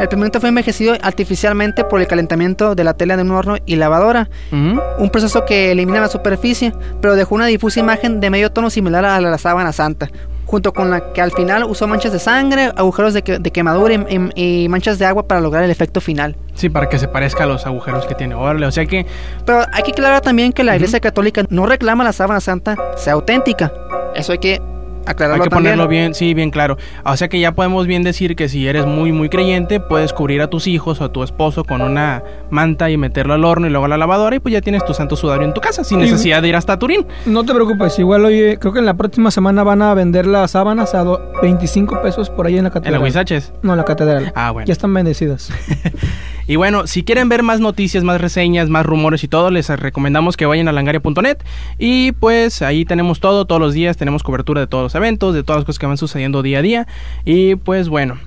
El 0.00 0.08
pigmento 0.08 0.40
fue 0.40 0.48
envejecido 0.48 0.94
artificialmente 1.00 1.84
por 1.84 2.00
el 2.00 2.08
calentamiento 2.08 2.74
de 2.74 2.82
la 2.82 2.94
tela 2.94 3.16
de 3.16 3.22
un 3.22 3.30
horno 3.30 3.54
y 3.66 3.76
lavadora. 3.76 4.28
Un 4.50 5.10
proceso 5.12 5.44
que 5.44 5.70
elimina 5.70 6.00
la 6.00 6.08
superficie, 6.08 6.72
pero 7.00 7.14
dejó 7.14 7.36
una 7.36 7.46
difusa 7.46 7.78
imagen 7.78 8.18
de 8.18 8.30
medio 8.30 8.50
tono 8.50 8.68
similar 8.68 9.04
a 9.04 9.20
la 9.20 9.38
sábana 9.38 9.72
santa. 9.72 10.08
Junto 10.44 10.72
con 10.72 10.90
la 10.90 11.12
que 11.12 11.20
al 11.22 11.30
final 11.30 11.62
usó 11.64 11.86
manchas 11.86 12.12
de 12.12 12.18
sangre, 12.18 12.72
agujeros 12.76 13.14
de, 13.14 13.22
que- 13.22 13.38
de 13.38 13.50
quemadura 13.52 13.94
y, 13.94 14.30
y- 14.34 14.64
y 14.64 14.68
manchas 14.68 14.98
de 14.98 15.06
agua 15.06 15.26
para 15.28 15.40
lograr 15.40 15.62
el 15.62 15.70
efecto 15.70 16.00
final. 16.00 16.36
Sí, 16.54 16.68
para 16.68 16.88
que 16.88 16.98
se 16.98 17.06
parezca 17.08 17.44
a 17.44 17.46
los 17.46 17.64
agujeros 17.64 18.06
que 18.06 18.14
tiene. 18.16 18.34
Órale, 18.34 18.66
o 18.66 18.72
sea 18.72 18.84
que 18.86 19.06
Pero 19.46 19.62
hay 19.72 19.82
que 19.84 19.92
aclarar 19.92 20.20
también 20.20 20.52
que 20.52 20.64
la 20.64 20.74
Iglesia 20.74 20.98
Católica 21.00 21.44
no 21.48 21.64
reclama 21.66 22.02
la 22.04 22.12
sábana 22.12 22.40
santa 22.40 22.76
sea 22.96 23.14
auténtica. 23.14 23.72
Eso 24.16 24.32
hay 24.32 24.38
que 24.38 24.60
aclararlo 25.06 25.42
hay 25.42 25.46
que 25.48 25.50
también. 25.50 25.72
ponerlo 25.74 25.88
bien, 25.88 26.14
sí, 26.14 26.34
bien 26.34 26.50
claro. 26.50 26.76
O 27.04 27.16
sea 27.16 27.28
que 27.28 27.38
ya 27.40 27.52
podemos 27.52 27.86
bien 27.86 28.02
decir 28.02 28.36
que 28.36 28.48
si 28.48 28.66
eres 28.66 28.86
muy, 28.86 29.12
muy 29.12 29.28
creyente, 29.28 29.80
puedes 29.80 30.12
cubrir 30.12 30.40
a 30.42 30.48
tus 30.48 30.66
hijos 30.66 31.00
o 31.00 31.04
a 31.04 31.12
tu 31.12 31.22
esposo 31.22 31.64
con 31.64 31.80
una 31.82 32.22
manta 32.50 32.90
y 32.90 32.96
meterlo 32.96 33.34
al 33.34 33.44
horno 33.44 33.66
y 33.66 33.70
luego 33.70 33.86
a 33.86 33.88
la 33.88 33.96
lavadora 33.96 34.36
y 34.36 34.38
pues 34.40 34.52
ya 34.52 34.60
tienes 34.60 34.84
tu 34.84 34.94
santo 34.94 35.16
sudario 35.16 35.46
en 35.46 35.54
tu 35.54 35.60
casa 35.60 35.84
sin 35.84 35.98
necesidad 36.00 36.42
de 36.42 36.48
ir 36.48 36.56
hasta 36.56 36.78
Turín. 36.78 37.06
No 37.26 37.44
te 37.44 37.52
preocupes, 37.54 37.98
igual 37.98 38.24
oye, 38.24 38.58
creo 38.58 38.72
que 38.72 38.78
en 38.80 38.86
la 38.86 38.94
próxima 38.94 39.30
semana 39.30 39.62
van 39.62 39.82
a 39.82 39.94
vender 39.94 40.26
las 40.26 40.52
sábanas 40.52 40.94
a 40.94 41.04
do- 41.04 41.20
25 41.42 42.00
pesos 42.02 42.30
por 42.30 42.46
ahí 42.46 42.56
en 42.56 42.64
la 42.64 42.68
En 42.68 42.72
catedral. 42.74 43.00
la 43.00 43.04
Huizaches. 43.04 43.52
No, 43.62 43.72
en 43.72 43.78
la 43.78 43.84
catedral. 43.84 44.32
Ah, 44.34 44.50
bueno. 44.50 44.66
Ya 44.66 44.72
están 44.72 44.92
bendecidas. 44.94 45.50
Y 46.46 46.56
bueno, 46.56 46.86
si 46.86 47.04
quieren 47.04 47.28
ver 47.28 47.42
más 47.42 47.60
noticias, 47.60 48.04
más 48.04 48.20
reseñas, 48.20 48.68
más 48.68 48.84
rumores 48.84 49.24
y 49.24 49.28
todo, 49.28 49.50
les 49.50 49.68
recomendamos 49.68 50.36
que 50.36 50.46
vayan 50.46 50.68
a 50.68 50.72
langaria.net. 50.72 51.38
Y 51.78 52.12
pues 52.12 52.62
ahí 52.62 52.84
tenemos 52.84 53.20
todo, 53.20 53.46
todos 53.46 53.60
los 53.60 53.74
días 53.74 53.96
tenemos 53.96 54.22
cobertura 54.22 54.60
de 54.60 54.66
todos 54.66 54.84
los 54.84 54.94
eventos, 54.94 55.34
de 55.34 55.42
todas 55.42 55.60
las 55.60 55.64
cosas 55.64 55.78
que 55.78 55.86
van 55.86 55.96
sucediendo 55.96 56.42
día 56.42 56.58
a 56.58 56.62
día. 56.62 56.86
Y 57.24 57.54
pues 57.56 57.88
bueno, 57.88 58.18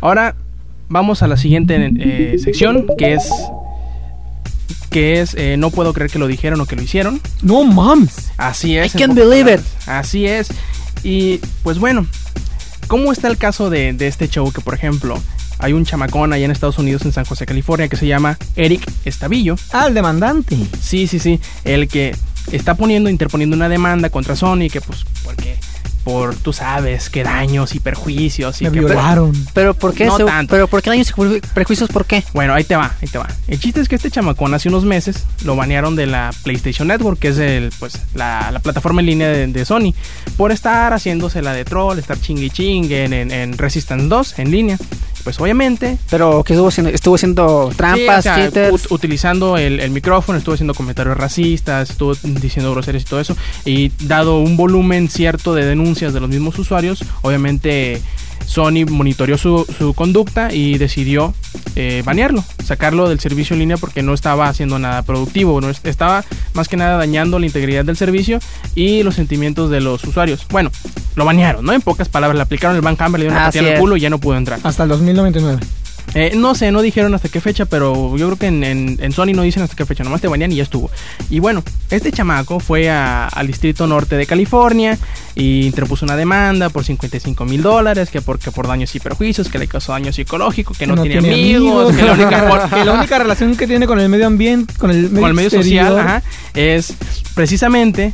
ahora 0.00 0.34
vamos 0.88 1.22
a 1.22 1.28
la 1.28 1.36
siguiente 1.36 1.90
eh, 1.98 2.38
sección, 2.38 2.86
que 2.98 3.14
es... 3.14 3.30
Que 4.90 5.20
es, 5.20 5.34
eh, 5.34 5.56
no 5.56 5.70
puedo 5.70 5.94
creer 5.94 6.10
que 6.10 6.18
lo 6.18 6.26
dijeron 6.26 6.60
o 6.60 6.66
que 6.66 6.76
lo 6.76 6.82
hicieron. 6.82 7.18
No 7.40 7.64
mames. 7.64 8.30
Así 8.36 8.76
es. 8.76 8.94
I 8.94 8.98
can't 8.98 9.14
believe 9.14 9.50
it. 9.50 9.60
Así 9.86 10.26
es. 10.26 10.50
Y 11.02 11.40
pues 11.62 11.78
bueno, 11.78 12.06
¿cómo 12.88 13.10
está 13.10 13.28
el 13.28 13.38
caso 13.38 13.70
de, 13.70 13.94
de 13.94 14.06
este 14.06 14.28
show? 14.28 14.52
Que 14.52 14.60
por 14.60 14.74
ejemplo, 14.74 15.18
hay 15.62 15.72
un 15.72 15.84
chamacón 15.86 16.32
allá 16.32 16.44
en 16.44 16.50
Estados 16.50 16.78
Unidos, 16.78 17.04
en 17.06 17.12
San 17.12 17.24
José, 17.24 17.46
California, 17.46 17.88
que 17.88 17.96
se 17.96 18.06
llama 18.06 18.36
Eric 18.56 18.90
Estavillo. 19.04 19.56
Ah, 19.72 19.86
el 19.86 19.94
demandante. 19.94 20.56
Sí, 20.80 21.06
sí, 21.06 21.18
sí. 21.18 21.40
El 21.64 21.88
que 21.88 22.14
está 22.50 22.74
poniendo, 22.74 23.08
interponiendo 23.08 23.56
una 23.56 23.68
demanda 23.68 24.10
contra 24.10 24.36
Sony, 24.36 24.68
que 24.70 24.80
pues, 24.80 25.04
porque, 25.24 25.56
por, 26.02 26.34
tú 26.34 26.52
sabes, 26.52 27.08
que 27.08 27.22
daños 27.22 27.76
y 27.76 27.80
perjuicios 27.80 28.60
y 28.60 28.64
Me 28.64 28.72
que... 28.72 28.80
violaron. 28.80 29.32
Pero 29.54 29.74
¿por 29.74 29.94
qué? 29.94 30.06
No 30.06 30.16
se- 30.16 30.24
tanto. 30.24 30.50
pero 30.50 30.66
¿por 30.66 30.82
qué 30.82 30.90
daños 30.90 31.10
y 31.10 31.40
prejuicios? 31.54 31.88
¿Por 31.90 32.04
qué? 32.04 32.24
Bueno, 32.34 32.52
ahí 32.54 32.64
te 32.64 32.74
va, 32.74 32.92
ahí 33.00 33.06
te 33.08 33.18
va. 33.18 33.28
El 33.46 33.60
chiste 33.60 33.80
es 33.80 33.88
que 33.88 33.94
este 33.94 34.10
chamacón 34.10 34.52
hace 34.54 34.68
unos 34.68 34.84
meses 34.84 35.22
lo 35.44 35.54
banearon 35.54 35.94
de 35.94 36.06
la 36.08 36.32
PlayStation 36.42 36.88
Network, 36.88 37.20
que 37.20 37.28
es 37.28 37.38
el, 37.38 37.70
pues, 37.78 37.94
la, 38.14 38.50
la 38.50 38.58
plataforma 38.58 39.00
en 39.00 39.06
línea 39.06 39.28
de, 39.28 39.46
de 39.46 39.64
Sony, 39.64 39.94
por 40.36 40.50
estar 40.50 40.92
haciéndose 40.92 41.40
la 41.42 41.52
de 41.52 41.64
troll, 41.64 41.98
estar 42.00 42.20
chingue 42.20 42.46
y 42.46 42.50
chingue 42.50 43.04
en, 43.04 43.12
en, 43.12 43.30
en 43.30 43.56
Resistance 43.56 44.06
2 44.08 44.38
en 44.40 44.50
línea. 44.50 44.78
Pues 45.24 45.38
obviamente 45.40 45.98
Pero 46.10 46.42
que 46.42 46.54
estuvo 46.54 46.68
haciendo, 46.68 46.90
estuvo 46.90 47.14
haciendo 47.14 47.70
trampas, 47.76 47.98
Sí, 48.24 48.28
o 48.30 48.34
sea, 48.34 48.36
cheaters. 48.36 48.72
ut- 48.72 48.86
utilizando 48.90 49.56
el, 49.56 49.78
el 49.80 49.90
micrófono, 49.90 50.38
estuvo 50.38 50.54
haciendo 50.54 50.74
comentarios 50.74 51.16
racistas, 51.16 51.90
estuvo 51.90 52.14
diciendo 52.22 52.72
groserías 52.72 53.04
y 53.04 53.06
todo 53.06 53.20
eso. 53.20 53.36
Y 53.64 53.92
dado 54.00 54.38
un 54.38 54.56
volumen 54.56 55.08
cierto 55.08 55.54
de 55.54 55.64
denuncias 55.64 56.12
de 56.12 56.20
los 56.20 56.28
mismos 56.28 56.58
usuarios, 56.58 57.04
obviamente 57.22 58.00
Sony 58.46 58.84
monitoreó 58.88 59.38
su, 59.38 59.66
su 59.78 59.94
conducta 59.94 60.52
y 60.52 60.78
decidió 60.78 61.34
eh, 61.76 62.02
banearlo, 62.04 62.44
sacarlo 62.64 63.08
del 63.08 63.20
servicio 63.20 63.54
en 63.54 63.60
línea 63.60 63.76
porque 63.76 64.02
no 64.02 64.12
estaba 64.14 64.48
haciendo 64.48 64.78
nada 64.78 65.02
productivo, 65.02 65.60
no 65.60 65.70
es- 65.70 65.80
estaba 65.84 66.24
más 66.54 66.68
que 66.68 66.76
nada 66.76 66.96
dañando 66.98 67.38
la 67.38 67.46
integridad 67.46 67.84
del 67.84 67.96
servicio 67.96 68.38
y 68.74 69.02
los 69.02 69.14
sentimientos 69.14 69.70
de 69.70 69.80
los 69.80 70.04
usuarios. 70.04 70.46
Bueno, 70.50 70.70
lo 71.16 71.24
banearon, 71.24 71.64
¿no? 71.64 71.72
En 71.72 71.80
pocas 71.80 72.08
palabras, 72.08 72.36
le 72.36 72.42
aplicaron 72.42 72.76
el 72.76 72.82
ban 72.82 72.96
hammer, 72.98 73.20
le 73.20 73.24
dieron 73.26 73.36
una 73.38 73.46
patada 73.60 73.74
es. 73.74 73.80
culo 73.80 73.96
y 73.96 74.00
ya 74.00 74.10
no 74.10 74.18
pudo 74.18 74.36
entrar. 74.36 74.60
Hasta 74.62 74.82
el 74.82 74.88
2099. 74.90 75.60
Eh, 76.14 76.32
no 76.36 76.54
sé, 76.54 76.70
no 76.72 76.82
dijeron 76.82 77.14
hasta 77.14 77.28
qué 77.30 77.40
fecha, 77.40 77.64
pero 77.64 78.16
yo 78.18 78.26
creo 78.26 78.38
que 78.38 78.46
en, 78.48 78.62
en- 78.64 78.98
en 79.00 79.12
Sony 79.12 79.32
no 79.34 79.42
dicen 79.42 79.62
hasta 79.62 79.74
qué 79.76 79.86
fecha, 79.86 80.04
nomás 80.04 80.20
te 80.20 80.28
banean 80.28 80.52
y 80.52 80.56
ya 80.56 80.62
estuvo. 80.62 80.90
Y 81.30 81.38
bueno, 81.38 81.62
este 81.90 82.12
chamaco 82.12 82.60
fue 82.60 82.90
a- 82.90 83.28
al 83.28 83.46
distrito 83.46 83.86
norte 83.86 84.16
de 84.16 84.26
California 84.26 84.98
y 85.34 85.64
interpuso 85.66 86.04
una 86.04 86.14
demanda 86.16 86.68
por 86.68 86.84
55 86.84 87.44
mil 87.46 87.62
dólares, 87.62 88.10
que 88.10 88.20
porque 88.20 88.50
por 88.50 88.68
daños 88.68 88.94
y 88.94 89.00
perjuicios, 89.00 89.48
que 89.48 89.58
le 89.58 89.66
causó 89.68 89.92
daño 89.92 90.12
psicológico, 90.12 90.74
que 90.74 90.86
no, 90.86 90.94
tiene, 91.02 91.20
amigos, 91.32 91.96
que 91.96 92.02
la 92.02 92.12
única 92.12 92.42
for- 92.68 92.70
que 92.78 92.84
la 92.84 92.92
única 92.92 93.18
relación 93.18 93.56
que 93.56 93.66
tiene 93.66 93.86
con 93.86 93.98
el 93.98 94.08
medio 94.10 94.26
ambiente, 94.26 94.74
con 94.76 94.90
el 94.90 95.04
medio, 95.08 95.20
con 95.20 95.30
el 95.30 95.34
medio 95.34 95.50
social, 95.50 95.98
ajá, 95.98 96.22
es 96.54 96.92
precisamente 97.34 98.12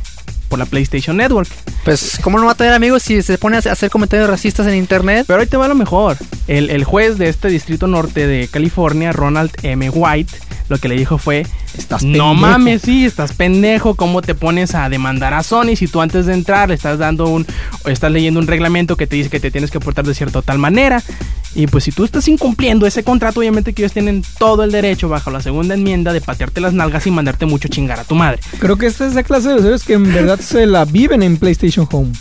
por 0.49 0.59
la 0.59 0.65
PlayStation 0.65 1.15
Network. 1.15 1.47
Pues, 1.85 2.19
¿cómo 2.21 2.37
no 2.37 2.45
va 2.45 2.51
a 2.51 2.55
tener 2.55 2.73
amigos 2.73 3.03
si 3.03 3.21
se 3.21 3.37
pone 3.37 3.57
a 3.57 3.59
hacer 3.59 3.89
comentarios 3.89 4.29
racistas 4.29 4.67
en 4.67 4.75
internet? 4.75 5.25
Pero 5.27 5.39
ahí 5.39 5.47
te 5.47 5.55
va 5.55 5.67
lo 5.67 5.75
mejor. 5.75 6.17
El, 6.47 6.69
el 6.69 6.83
juez 6.83 7.17
de 7.17 7.29
este 7.29 7.47
distrito 7.47 7.87
norte 7.87 8.27
de 8.27 8.47
California, 8.47 9.13
Ronald 9.13 9.51
M. 9.63 9.89
White, 9.89 10.33
lo 10.69 10.77
que 10.77 10.87
le 10.87 10.95
dijo 10.95 11.17
fue: 11.17 11.45
Estás 11.77 12.03
No 12.03 12.11
pendejo". 12.29 12.33
mames, 12.35 12.81
sí, 12.81 13.05
estás 13.05 13.33
pendejo. 13.33 13.95
¿Cómo 13.95 14.21
te 14.21 14.35
pones 14.35 14.75
a 14.75 14.87
demandar 14.89 15.33
a 15.33 15.43
Sony 15.43 15.75
si 15.75 15.87
tú 15.87 16.01
antes 16.01 16.25
de 16.25 16.33
entrar 16.33 16.69
le 16.69 16.75
estás 16.75 16.97
dando 16.99 17.27
un. 17.27 17.45
o 17.83 17.89
estás 17.89 18.11
leyendo 18.11 18.39
un 18.39 18.47
reglamento 18.47 18.95
que 18.95 19.07
te 19.07 19.15
dice 19.15 19.29
que 19.29 19.39
te 19.39 19.51
tienes 19.51 19.71
que 19.71 19.79
portar 19.79 20.05
de 20.05 20.13
cierta 20.13 20.39
o 20.39 20.41
tal 20.41 20.59
manera? 20.59 21.01
Y 21.55 21.65
pues 21.65 21.83
si 21.83 21.91
tú 21.91 22.03
estás 22.05 22.27
incumpliendo 22.27 22.85
ese 22.85 23.03
contrato, 23.03 23.39
obviamente 23.39 23.73
que 23.73 23.81
ellos 23.81 23.93
tienen 23.93 24.23
todo 24.37 24.63
el 24.63 24.71
derecho, 24.71 25.09
bajo 25.09 25.31
la 25.31 25.41
segunda 25.41 25.73
enmienda, 25.73 26.13
de 26.13 26.21
patearte 26.21 26.61
las 26.61 26.73
nalgas 26.73 27.07
y 27.07 27.11
mandarte 27.11 27.47
mucho 27.47 27.67
chingar 27.69 27.99
a 27.99 28.03
tu 28.03 28.13
madre. 28.13 28.39
Creo 28.59 28.77
que 28.77 28.85
esta 28.85 29.05
es 29.05 29.13
esa 29.13 29.23
clase 29.23 29.49
de 29.49 29.55
usuarios 29.55 29.83
que 29.83 29.93
en 29.93 30.13
verdad 30.13 30.39
se 30.39 30.67
la 30.67 30.85
viven 30.85 31.23
en 31.23 31.37
PlayStation 31.37 31.87
Home. 31.91 32.11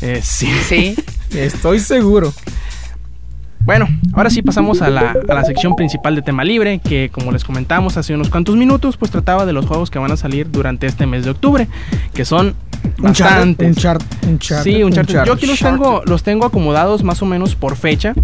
Eh, 0.00 0.20
sí. 0.24 0.48
Sí. 0.66 0.96
Estoy 1.34 1.78
seguro. 1.80 2.32
Bueno, 3.64 3.88
ahora 4.14 4.30
sí 4.30 4.42
pasamos 4.42 4.82
a 4.82 4.90
la, 4.90 5.14
a 5.28 5.34
la 5.34 5.44
sección 5.44 5.76
principal 5.76 6.14
de 6.16 6.22
tema 6.22 6.44
libre, 6.44 6.78
que 6.80 7.10
como 7.12 7.30
les 7.30 7.44
comentamos 7.44 7.96
hace 7.96 8.14
unos 8.14 8.28
cuantos 8.30 8.56
minutos, 8.56 8.96
pues 8.96 9.10
trataba 9.12 9.46
de 9.46 9.52
los 9.52 9.66
juegos 9.66 9.90
que 9.90 9.98
van 9.98 10.10
a 10.10 10.16
salir 10.16 10.50
durante 10.50 10.86
este 10.86 11.06
mes 11.06 11.24
de 11.24 11.30
octubre, 11.30 11.68
que 12.14 12.24
son 12.24 12.54
bastantes. 12.98 13.68
Un 13.68 13.74
chart, 13.74 14.02
un 14.26 14.38
chart. 14.38 14.64
Sí, 14.64 14.76
un 14.82 14.84
Uncharted. 14.88 15.24
Yo 15.24 15.34
aquí 15.34 15.46
los 15.46 15.58
tengo, 15.60 16.02
los 16.06 16.22
tengo 16.22 16.46
acomodados 16.46 17.04
más 17.04 17.22
o 17.22 17.26
menos 17.26 17.54
por 17.54 17.76
fecha. 17.76 18.14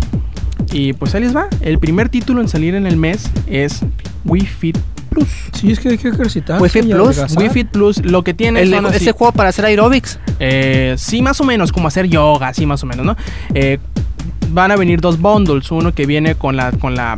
Y 0.72 0.94
pues 0.94 1.14
ahí 1.14 1.20
les 1.20 1.37
va. 1.37 1.49
El 1.61 1.79
primer 1.79 2.09
título 2.09 2.40
en 2.40 2.49
salir 2.49 2.75
en 2.75 2.87
el 2.87 2.96
mes 2.96 3.31
es 3.46 3.81
Wii 4.25 4.46
Fit 4.46 4.79
Plus. 5.11 5.29
Sí, 5.53 5.70
es 5.70 5.79
que 5.79 5.90
hay 5.90 5.99
que 5.99 6.09
ejercitar. 6.09 6.61
Wii 6.61 6.70
Fit 6.70 6.90
Plus, 6.90 7.37
Wii 7.37 7.51
Fit 7.51 7.68
Plus 7.68 8.05
lo 8.05 8.25
que 8.25 8.35
tiene 8.35 8.62
El- 8.62 8.70
son 8.72 8.87
ese 8.87 9.12
juego 9.12 9.33
para 9.33 9.51
hacer 9.51 9.64
aerobics. 9.66 10.18
eh, 10.40 10.94
sí, 10.99 11.22
más 11.22 11.40
o 11.40 11.44
menos, 11.44 11.70
como 11.72 11.87
hacer 11.88 12.07
yoga, 12.09 12.53
sí, 12.53 12.66
más 12.66 12.83
o 12.83 12.87
menos, 12.87 13.07
¿no? 13.07 13.16
Eh, 13.55 13.79
van 14.51 14.71
a 14.71 14.77
venir 14.77 15.01
dos 15.01 15.21
bundles, 15.21 15.71
uno 15.71 15.93
que 15.93 16.07
viene 16.07 16.35
con 16.35 16.57
la, 16.57 16.73
con 16.73 16.95
la, 16.95 17.17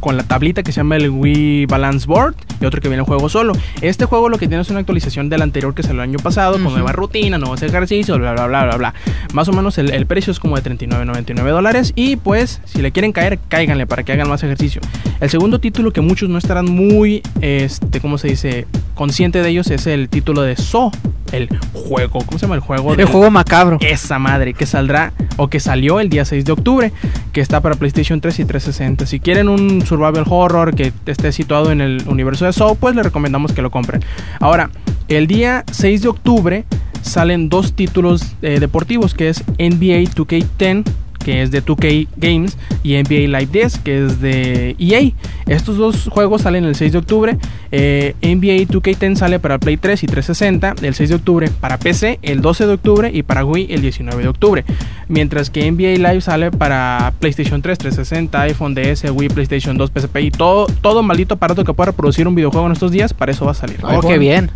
con 0.00 0.16
la 0.16 0.22
tablita 0.22 0.62
que 0.62 0.72
se 0.72 0.76
llama 0.80 0.96
el 0.96 1.10
Wii 1.10 1.66
Balance 1.66 2.06
Board 2.06 2.34
y 2.60 2.64
otro 2.64 2.80
que 2.80 2.88
viene 2.88 3.02
el 3.02 3.06
juego 3.06 3.28
solo. 3.28 3.52
Este 3.80 4.04
juego 4.04 4.28
lo 4.28 4.38
que 4.38 4.48
tiene 4.48 4.62
es 4.62 4.70
una 4.70 4.80
actualización 4.80 5.28
del 5.28 5.42
anterior 5.42 5.74
que 5.74 5.82
salió 5.82 6.02
el 6.02 6.10
año 6.10 6.18
pasado, 6.18 6.52
con 6.52 6.72
nueva 6.72 6.92
rutina, 6.92 7.38
nuevos 7.38 7.62
ejercicios, 7.62 8.18
bla, 8.18 8.32
bla, 8.32 8.46
bla, 8.46 8.64
bla, 8.64 8.76
bla. 8.76 8.94
Más 9.32 9.48
o 9.48 9.52
menos 9.52 9.78
el, 9.78 9.90
el 9.90 10.06
precio 10.06 10.30
es 10.30 10.40
como 10.40 10.56
de 10.58 10.62
39.99 10.62 11.50
dólares 11.50 11.92
y 11.96 12.16
pues 12.16 12.60
si 12.64 12.82
le 12.82 12.92
quieren 12.92 13.12
caer, 13.12 13.38
cáiganle 13.48 13.86
para 13.86 14.02
que 14.02 14.12
hagan 14.12 14.28
más 14.28 14.42
ejercicio. 14.42 14.80
El 15.20 15.30
segundo 15.30 15.58
título 15.58 15.92
que 15.92 16.00
muchos 16.00 16.28
no 16.28 16.38
estarán 16.38 16.66
muy, 16.66 17.22
este, 17.40 18.00
¿cómo 18.00 18.18
se 18.18 18.28
dice? 18.28 18.66
Consciente 18.94 19.42
de 19.42 19.48
ellos 19.48 19.70
es 19.70 19.86
el 19.86 20.08
título 20.08 20.42
de 20.42 20.56
So, 20.56 20.90
el 21.32 21.48
juego, 21.72 22.20
¿cómo 22.24 22.38
se 22.38 22.46
llama 22.46 22.54
el 22.56 22.60
juego? 22.60 22.90
El 22.92 22.96
del- 22.98 23.06
juego 23.06 23.30
macabro. 23.30 23.78
esa 23.80 24.18
madre 24.18 24.54
que 24.54 24.66
saldrá 24.66 25.12
o 25.36 25.48
que 25.48 25.60
salió 25.60 26.00
el 26.00 26.08
día 26.08 26.24
6 26.24 26.44
de 26.44 26.52
octubre, 26.52 26.92
que 27.32 27.40
está 27.40 27.60
para 27.60 27.74
PlayStation 27.74 28.20
3 28.20 28.38
y 28.40 28.44
360. 28.44 29.06
Si 29.06 29.20
quieren 29.20 29.48
un 29.48 29.84
survival 29.84 30.24
horror 30.28 30.74
que 30.74 30.92
esté 31.06 31.32
situado 31.32 31.70
en 31.72 31.80
el 31.80 32.02
universo 32.06 32.44
de 32.46 32.52
Saw, 32.52 32.76
pues 32.76 32.94
les 32.94 33.04
recomendamos 33.04 33.52
que 33.52 33.62
lo 33.62 33.70
compren. 33.70 34.02
Ahora, 34.40 34.70
el 35.08 35.26
día 35.26 35.64
6 35.70 36.02
de 36.02 36.08
octubre 36.08 36.64
salen 37.02 37.48
dos 37.48 37.74
títulos 37.74 38.22
eh, 38.42 38.58
deportivos, 38.58 39.14
que 39.14 39.28
es 39.28 39.44
NBA 39.58 40.10
2K10, 40.14 40.84
que 41.26 41.42
es 41.42 41.50
de 41.50 41.60
2K 41.60 42.06
Games, 42.16 42.56
y 42.84 42.94
NBA 42.94 43.26
Live 43.36 43.48
10, 43.50 43.78
que 43.78 44.06
es 44.06 44.20
de 44.20 44.76
EA. 44.78 45.10
Estos 45.46 45.76
dos 45.76 46.06
juegos 46.08 46.42
salen 46.42 46.64
el 46.64 46.76
6 46.76 46.92
de 46.92 46.98
octubre. 46.98 47.36
Eh, 47.72 48.14
NBA 48.22 48.72
2K10 48.72 49.16
sale 49.16 49.40
para 49.40 49.58
Play 49.58 49.76
3 49.76 50.04
y 50.04 50.06
360 50.06 50.76
el 50.82 50.94
6 50.94 51.08
de 51.08 51.14
octubre, 51.16 51.50
para 51.60 51.78
PC 51.78 52.20
el 52.22 52.42
12 52.42 52.68
de 52.68 52.72
octubre 52.74 53.10
y 53.12 53.24
para 53.24 53.44
Wii 53.44 53.66
el 53.70 53.82
19 53.82 54.22
de 54.22 54.28
octubre. 54.28 54.64
Mientras 55.08 55.50
que 55.50 55.68
NBA 55.68 55.98
Live 56.08 56.20
sale 56.20 56.52
para 56.52 57.12
PlayStation 57.18 57.60
3, 57.60 57.76
360, 57.76 58.40
iPhone 58.42 58.76
DS, 58.76 59.10
Wii, 59.10 59.30
PlayStation 59.30 59.76
2, 59.76 59.90
PSP 59.90 60.16
y 60.20 60.30
todo, 60.30 60.68
todo 60.80 61.02
maldito 61.02 61.34
aparato 61.34 61.64
que 61.64 61.74
pueda 61.74 61.90
reproducir 61.90 62.28
un 62.28 62.36
videojuego 62.36 62.66
en 62.68 62.72
estos 62.72 62.92
días, 62.92 63.12
para 63.12 63.32
eso 63.32 63.44
va 63.46 63.50
a 63.50 63.54
salir. 63.54 63.78
Oh, 63.82 64.00
qué 64.00 64.16
bien. 64.16 64.52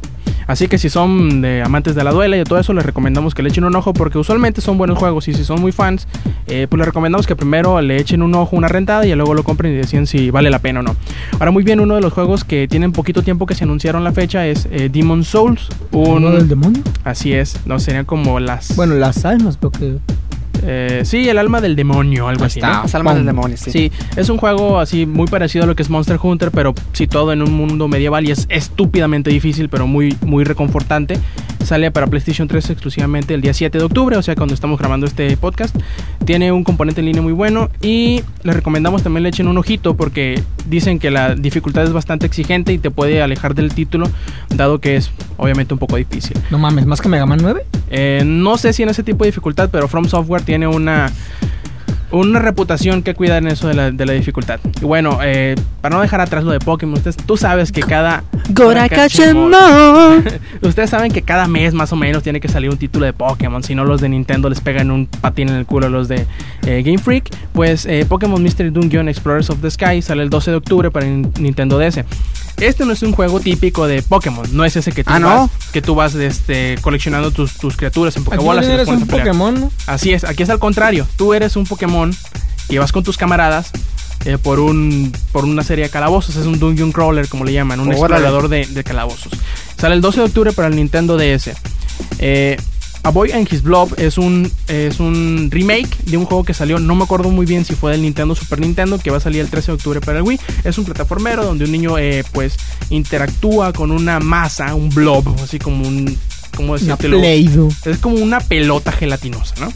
Así 0.51 0.67
que 0.67 0.79
si 0.79 0.91
son 0.91 1.43
de 1.43 1.63
amantes 1.63 1.95
de 1.95 2.03
la 2.03 2.11
duela 2.11 2.35
y 2.35 2.41
de 2.41 2.45
todo 2.45 2.59
eso, 2.59 2.73
les 2.73 2.85
recomendamos 2.85 3.37
que 3.37 3.43
le 3.45 3.51
echen 3.51 3.63
un 3.63 3.77
ojo 3.77 3.93
porque 3.93 4.19
usualmente 4.19 4.61
son 4.61 4.79
buenos 4.79 4.99
juegos 4.99 5.29
y 5.29 5.33
si 5.33 5.45
son 5.45 5.61
muy 5.61 5.71
fans, 5.71 6.09
eh, 6.49 6.67
pues 6.69 6.77
les 6.79 6.87
recomendamos 6.87 7.29
que 7.29 7.37
primero 7.37 7.81
le 7.81 7.99
echen 7.99 8.21
un 8.21 8.35
ojo, 8.35 8.57
una 8.57 8.67
rentada 8.67 9.07
y 9.07 9.15
luego 9.15 9.35
lo 9.35 9.45
compren 9.45 9.73
y 9.73 9.77
deciden 9.77 10.09
si 10.09 10.33
vale 10.33 10.51
la 10.51 10.59
pena 10.59 10.81
o 10.81 10.83
no. 10.83 10.97
Ahora 11.35 11.53
muy 11.53 11.63
bien, 11.63 11.79
uno 11.79 11.95
de 11.95 12.01
los 12.01 12.13
juegos 12.13 12.43
que 12.43 12.67
tienen 12.67 12.91
poquito 12.91 13.23
tiempo 13.23 13.47
que 13.47 13.55
se 13.55 13.63
anunciaron 13.63 14.03
la 14.03 14.11
fecha 14.11 14.45
es 14.45 14.67
eh, 14.73 14.89
Demon 14.93 15.23
Souls. 15.23 15.69
Un, 15.93 16.25
¿Uno 16.25 16.33
del 16.33 16.49
demonio? 16.49 16.83
Así 17.05 17.33
es, 17.33 17.61
no 17.65 17.79
serían 17.79 18.05
como 18.05 18.41
las... 18.41 18.75
Bueno, 18.75 18.97
las 18.97 19.25
almas, 19.25 19.57
porque... 19.57 19.99
eh, 20.63 21.03
sí, 21.05 21.29
el 21.29 21.39
alma 21.39 21.61
del 21.61 21.77
demonio, 21.77 22.29
algo 22.29 22.45
así. 22.45 22.61
¿no? 22.61 22.69
Las 22.69 22.95
almas 22.95 23.17
del 23.17 23.27
demonio, 23.27 23.57
sí. 23.57 23.71
Sí, 23.71 23.93
es 24.17 24.29
un 24.29 24.39
juego 24.39 24.79
así 24.79 25.07
muy 25.07 25.27
parecido 25.27 25.65
a 25.65 25.67
lo 25.67 25.75
que 25.77 25.83
es 25.83 25.91
Monster 25.91 26.19
Hunter, 26.23 26.51
pero 26.51 26.75
situado 26.93 27.33
en 27.33 27.43
un 27.43 27.53
mundo 27.53 27.89
medieval 27.89 28.27
y 28.27 28.31
es 28.31 28.47
estúpidamente 28.49 29.31
difícil, 29.31 29.69
pero 29.69 29.87
muy, 29.87 30.17
muy 30.25 30.45
reconfortante. 30.45 31.19
Sale 31.65 31.91
para 31.91 32.07
PlayStation 32.07 32.49
3 32.49 32.71
exclusivamente 32.71 33.35
el 33.35 33.43
día 33.43 33.53
7 33.53 33.79
de 33.79 33.85
octubre, 33.85 34.17
o 34.17 34.23
sea, 34.23 34.35
cuando 34.35 34.55
estamos 34.55 34.79
grabando 34.79 35.07
este 35.07 35.37
podcast. 35.37 35.77
Tiene 36.25 36.53
un 36.53 36.65
componente 36.65 37.01
en 37.01 37.07
línea 37.07 37.23
muy 37.23 37.33
bueno 37.33 37.71
y 37.83 38.23
les 38.43 38.57
recomendamos 38.57 39.03
también 39.03 39.23
le 39.23 39.29
echen 39.29 39.49
un 39.49 39.59
ojito 39.59 39.97
porque 39.97 40.43
dicen 40.67 40.99
que 40.99 41.11
la 41.11 41.35
dificultad 41.35 41.85
es 41.85 41.93
bastante 41.93 42.27
exigente 42.27 42.73
y 42.73 42.79
te 42.79 42.91
puede 42.91 43.23
alejar 43.23 43.55
del 43.55 43.75
título, 43.75 44.09
dado 44.49 44.81
que 44.81 44.97
es 44.97 45.11
obviamente 45.37 45.75
un 45.75 45.79
poco 45.79 45.97
difícil. 45.97 46.37
No 46.51 46.59
mames, 46.59 46.87
¿más 46.87 47.01
que 47.01 47.09
Mega 47.09 47.27
Man 47.27 47.41
9? 47.43 47.65
Eh, 47.91 48.23
no 48.25 48.57
sé 48.57 48.73
si 48.73 48.83
en 48.83 48.89
ese 48.89 49.03
tipo 49.03 49.25
de 49.25 49.29
dificultad, 49.29 49.69
pero 49.71 49.89
From 49.89 50.07
Software 50.07 50.43
tiene 50.51 50.67
una, 50.67 51.13
una 52.11 52.41
reputación 52.41 53.03
que 53.05 53.15
cuidar 53.15 53.39
en 53.39 53.47
eso 53.47 53.69
de 53.69 53.75
la, 53.75 53.93
de 53.93 54.05
la 54.05 54.13
dificultad. 54.15 54.59
Y 54.83 54.85
bueno, 54.85 55.21
eh, 55.23 55.55
para 55.81 55.95
no 55.95 56.03
dejar 56.03 56.21
atrás 56.21 56.43
lo 56.43 56.51
de 56.51 56.59
Pokémon, 56.59 56.97
ustedes, 56.97 57.17
tú 57.17 57.37
sabes 57.37 57.71
que 57.71 57.83
cada... 57.83 58.25
Gora 58.53 58.89
cada 58.89 59.03
Kachemon. 59.05 59.53
Ustedes 60.63 60.91
saben 60.91 61.13
que 61.13 61.23
cada 61.23 61.47
mes 61.47 61.73
más 61.73 61.93
o 61.93 61.97
menos 61.97 62.25
tiene 62.25 62.41
que 62.41 62.49
salir 62.49 62.69
un 62.69 62.79
título 62.79 63.07
de 63.07 63.13
Pokémon. 63.13 63.63
Si 63.63 63.77
no, 63.77 63.85
los 63.85 64.01
de 64.01 64.09
Nintendo 64.09 64.49
les 64.49 64.61
pegan 64.61 64.91
un 64.91 65.07
patín 65.07 65.51
en 65.51 65.55
el 65.55 65.67
culo 65.67 65.87
a 65.87 65.89
los 65.91 66.09
de 66.09 66.27
eh, 66.67 66.83
Game 66.85 66.99
Freak. 66.99 67.31
Pues 67.53 67.87
eh, 67.87 68.05
Pokémon 68.09 68.43
Mystery 68.43 68.71
Dungeon 68.71 69.09
Explorers 69.09 69.49
of 69.51 69.61
the 69.61 69.71
Sky 69.71 70.03
sale 70.03 70.25
el 70.25 70.31
12 70.31 70.51
de 70.51 70.57
octubre 70.57 70.91
para 70.91 71.07
Nin- 71.07 71.31
Nintendo 71.39 71.79
DS. 71.79 72.01
Este 72.59 72.85
no 72.85 72.93
es 72.93 73.03
un 73.03 73.13
juego 73.13 73.41
típico 73.41 73.87
de 73.87 74.03
Pokémon. 74.03 74.47
No 74.53 74.65
es 74.65 74.77
ese 74.77 74.93
que 74.93 75.03
tú 75.05 75.11
Ah, 75.13 75.19
¿no? 75.19 75.29
vas, 75.29 75.51
que 75.73 75.81
tú 75.83 75.95
vas 75.95 76.15
este, 76.15 76.77
coleccionando 76.83 77.31
tus, 77.31 77.55
tus 77.55 77.77
criaturas 77.77 78.15
en 78.17 78.23
Aquí 78.23 78.31
Pokébolas 78.37 78.67
eres 78.67 78.89
un. 78.89 79.07
Pokémon, 79.07 79.61
¿no? 79.61 79.73
Así 79.87 80.13
es, 80.13 80.25
aquí 80.25 80.43
es 80.43 80.51
al 80.51 80.59
contrario. 80.59 81.07
Tú 81.17 81.33
eres 81.35 81.57
un 81.57 81.65
Pokémon 81.65 82.15
que 82.69 82.79
vas 82.79 82.93
con 82.93 83.03
tus 83.03 83.17
camaradas 83.17 83.71
eh, 84.27 84.37
por, 84.37 84.61
un, 84.61 85.13
por 85.33 85.45
una 85.45 85.63
serie 85.63 85.85
de 85.85 85.91
calabozos. 85.91 86.37
Es 86.37 86.47
un 86.47 86.59
dungeon 86.59 86.93
crawler, 86.93 87.29
como 87.29 87.45
le 87.45 87.53
llaman, 87.53 87.81
un 87.81 87.89
Órale. 87.89 87.99
explorador 88.01 88.49
de, 88.49 88.67
de 88.67 88.85
calabozos. 88.85 89.33
Sale 89.79 89.95
el 89.95 90.01
12 90.03 90.21
de 90.21 90.27
octubre 90.27 90.53
para 90.53 90.69
el 90.69 90.77
Nintendo 90.77 91.17
DS. 91.17 91.51
Eh, 92.19 92.59
A 93.03 93.11
Boy 93.11 93.33
and 93.33 93.51
His 93.51 93.63
Blob 93.63 93.95
es 93.99 94.19
un, 94.19 94.51
es 94.69 95.01
un 95.01 95.49
remake 95.51 95.97
de 96.05 96.17
un 96.17 96.27
juego 96.27 96.45
que 96.45 96.53
salió, 96.53 96.79
no 96.79 96.95
me 96.95 97.05
acuerdo 97.05 97.31
muy 97.31 97.47
bien 97.47 97.65
si 97.65 97.75
fue 97.75 97.93
del 97.93 98.03
Nintendo 98.03 98.33
o 98.33 98.37
Super 98.37 98.61
Nintendo, 98.61 98.99
que 98.99 99.11
va 99.11 99.17
a 99.17 99.21
salir 99.21 99.41
el 99.41 99.49
13 99.49 99.73
de 99.73 99.75
octubre 99.77 100.01
para 100.01 100.19
el 100.19 100.25
Wii. 100.25 100.39
Es 100.65 100.77
un 100.77 100.85
plataformero 100.85 101.45
donde 101.45 101.65
un 101.65 101.73
niño 101.73 101.97
eh, 101.99 102.25
pues 102.33 102.57
interactúa 102.91 103.73
con 103.73 103.91
una 103.91 104.21
masa, 104.21 104.75
un 104.75 104.91
blob, 104.91 105.27
así 105.43 105.59
como 105.59 105.87
un... 105.87 106.17
¿Cómo. 106.57 106.77
Es 107.87 107.99
como 107.99 108.17
una 108.17 108.41
pelota 108.41 108.93
gelatinosa, 108.93 109.55
¿no? 109.61 109.73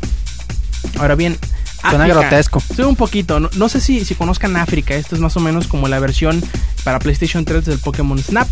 Ahora 0.99 1.15
bien, 1.15 1.39
Suena 1.81 2.05
África. 2.05 2.21
grotesco. 2.21 2.63
Sí, 2.75 2.83
un 2.83 2.97
poquito. 2.97 3.41
No, 3.41 3.51
no 3.57 3.69
sé 3.69 3.81
si, 3.81 4.05
si 4.05 4.15
conozcan 4.15 4.57
África. 4.57 4.95
Esto 4.95 5.15
es 5.15 5.21
más 5.21 5.37
o 5.37 5.41
menos 5.41 5.67
como 5.67 5.87
la 5.89 5.99
versión 5.99 6.43
para 6.83 6.99
PlayStation 6.99 7.45
3 7.45 7.65
del 7.65 7.79
Pokémon 7.79 8.19
Snap. 8.19 8.51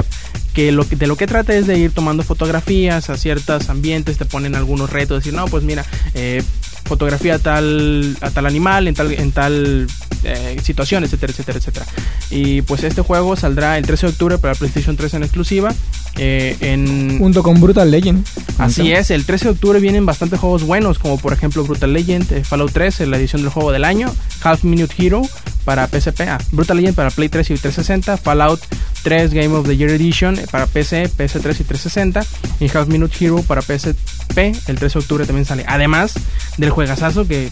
Que, 0.55 0.71
lo 0.71 0.87
que 0.87 0.97
de 0.97 1.07
lo 1.07 1.17
que 1.17 1.27
trata 1.27 1.55
es 1.55 1.67
de 1.67 1.79
ir 1.79 1.93
tomando 1.93 2.23
fotografías 2.23 3.09
a 3.11 3.17
ciertos 3.17 3.69
ambientes. 3.69 4.19
Te 4.19 4.25
ponen 4.25 4.55
algunos 4.55 4.91
retos. 4.91 5.19
Decir, 5.19 5.35
no, 5.35 5.47
pues 5.47 5.65
mira, 5.65 5.85
eh, 6.15 6.43
fotografía 6.85 7.37
a 7.37 7.39
tal, 7.39 8.17
a 8.21 8.31
tal 8.31 8.47
animal 8.47 8.89
en 8.89 8.95
tal, 8.95 9.13
en 9.13 9.33
tal 9.33 9.87
eh, 10.25 10.59
situación, 10.63 11.05
etcétera, 11.05 11.33
etcétera, 11.33 11.59
etcétera. 11.59 11.87
Y 12.31 12.63
pues 12.63 12.85
este 12.85 13.03
juego 13.03 13.37
saldrá 13.37 13.79
el 13.79 13.87
13 13.87 14.07
de 14.07 14.13
octubre 14.13 14.39
para 14.39 14.55
PlayStation 14.55 14.97
3 14.97 15.15
en 15.15 15.23
exclusiva. 15.23 15.75
eh, 16.19 16.57
en, 16.61 17.19
Junto 17.19 17.43
con 17.43 17.61
Brutal 17.61 17.91
Legend. 17.91 18.27
Así 18.59 18.93
es, 18.93 19.11
el 19.11 19.25
13 19.25 19.45
de 19.47 19.51
octubre 19.53 19.81
vienen 19.81 20.05
bastantes 20.07 20.41
juegos 20.41 20.65
buenos, 20.65 20.99
como 20.99 21.19
por 21.19 21.33
ejemplo 21.33 21.65
Brutal 21.65 21.93
Legend, 21.93 22.31
eh, 22.33 22.45
Fallout 22.45 22.73
3, 22.73 23.01
en 23.01 23.11
la 23.11 23.17
edición 23.17 23.43
del 23.43 23.51
juego 23.51 23.73
del 23.73 23.85
año, 23.85 24.15
Half 24.43 24.65
Minute 24.65 24.95
Hero 24.99 25.23
para 25.65 25.87
PSP, 25.87 26.23
ah, 26.23 26.39
Brutal 26.51 26.77
Legend 26.77 26.97
para 26.97 27.11
Play 27.11 27.29
3 27.29 27.51
y 27.51 27.55
360, 27.55 28.17
Fallout 28.17 28.61
3 29.03 29.33
Game 29.33 29.55
of 29.55 29.67
the 29.67 29.77
Year 29.77 29.91
Edition 29.91 30.39
eh, 30.39 30.47
para 30.51 30.67
PC, 30.67 31.05
PS3 31.05 31.61
y 31.61 31.65
360, 31.65 32.25
y 32.61 32.77
Half 32.77 32.89
Minute 32.89 33.17
Hero 33.25 33.43
para 33.43 33.63
PSP, 33.63 34.39
el 34.67 34.79
13 34.79 34.95
de 34.95 34.99
octubre 34.99 35.27
también 35.27 35.45
sale. 35.45 35.65
Además 35.67 36.15
del 36.59 36.71
juegazazo 36.71 37.27
que 37.27 37.51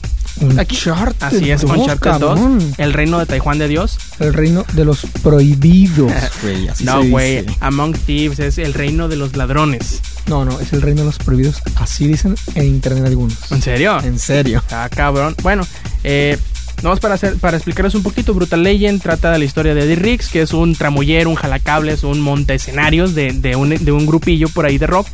aquí, 0.59 0.77
Uncharted 0.77 1.23
así 1.23 1.51
es, 1.51 1.63
2, 1.63 1.71
Uncharted 1.71 2.11
2, 2.11 2.21
cabrón. 2.21 2.75
el 2.79 2.93
reino 2.93 3.19
de 3.19 3.27
Taiwán 3.27 3.59
de 3.59 3.69
Dios. 3.69 3.99
El 4.19 4.35
reino 4.35 4.65
de 4.73 4.85
los 4.85 5.07
prohibidos, 5.23 6.13
así 6.71 6.85
no, 6.85 7.05
güey. 7.05 7.45
Among 7.61 7.93
Thieves 7.93 8.39
es 8.39 8.59
el 8.59 8.75
reino 8.75 9.09
de 9.09 9.17
los 9.17 9.37
ladrones. 9.37 10.01
No, 10.27 10.45
no, 10.45 10.61
es 10.61 10.73
el 10.73 10.83
reino 10.83 11.01
de 11.01 11.07
los 11.07 11.19
prohibidos. 11.19 11.63
Así 11.77 12.07
dicen 12.07 12.37
en 12.55 12.65
internet 12.65 13.05
algunos. 13.07 13.51
¿En 13.51 13.63
serio? 13.63 13.99
En 14.03 14.19
serio. 14.19 14.63
Ah, 14.71 14.89
cabrón. 14.91 15.35
Bueno, 15.43 15.67
eh, 16.05 16.39
Nomás 16.83 16.99
para, 17.01 17.15
hacer, 17.15 17.37
para 17.37 17.59
explicarles 17.59 17.95
un 17.95 18.03
poquito, 18.03 18.33
Brutal 18.33 18.63
Legend 18.63 19.03
trata 19.03 19.31
de 19.31 19.39
la 19.39 19.45
historia 19.45 19.75
de 19.75 19.83
Eddie 19.83 19.97
Riggs, 19.97 20.31
que 20.31 20.41
es 20.41 20.55
un 20.55 20.75
tramullero, 20.75 21.29
un 21.29 21.37
jalacables, 21.37 22.05
un 22.05 22.21
monta 22.21 22.55
escenarios 22.55 23.15
de, 23.15 23.33
de, 23.33 23.55
un, 23.55 23.69
de 23.69 23.93
un 23.93 24.07
grupillo 24.07 24.49
por 24.49 24.65
ahí 24.65 24.79
de 24.79 24.87
rock, 24.87 25.07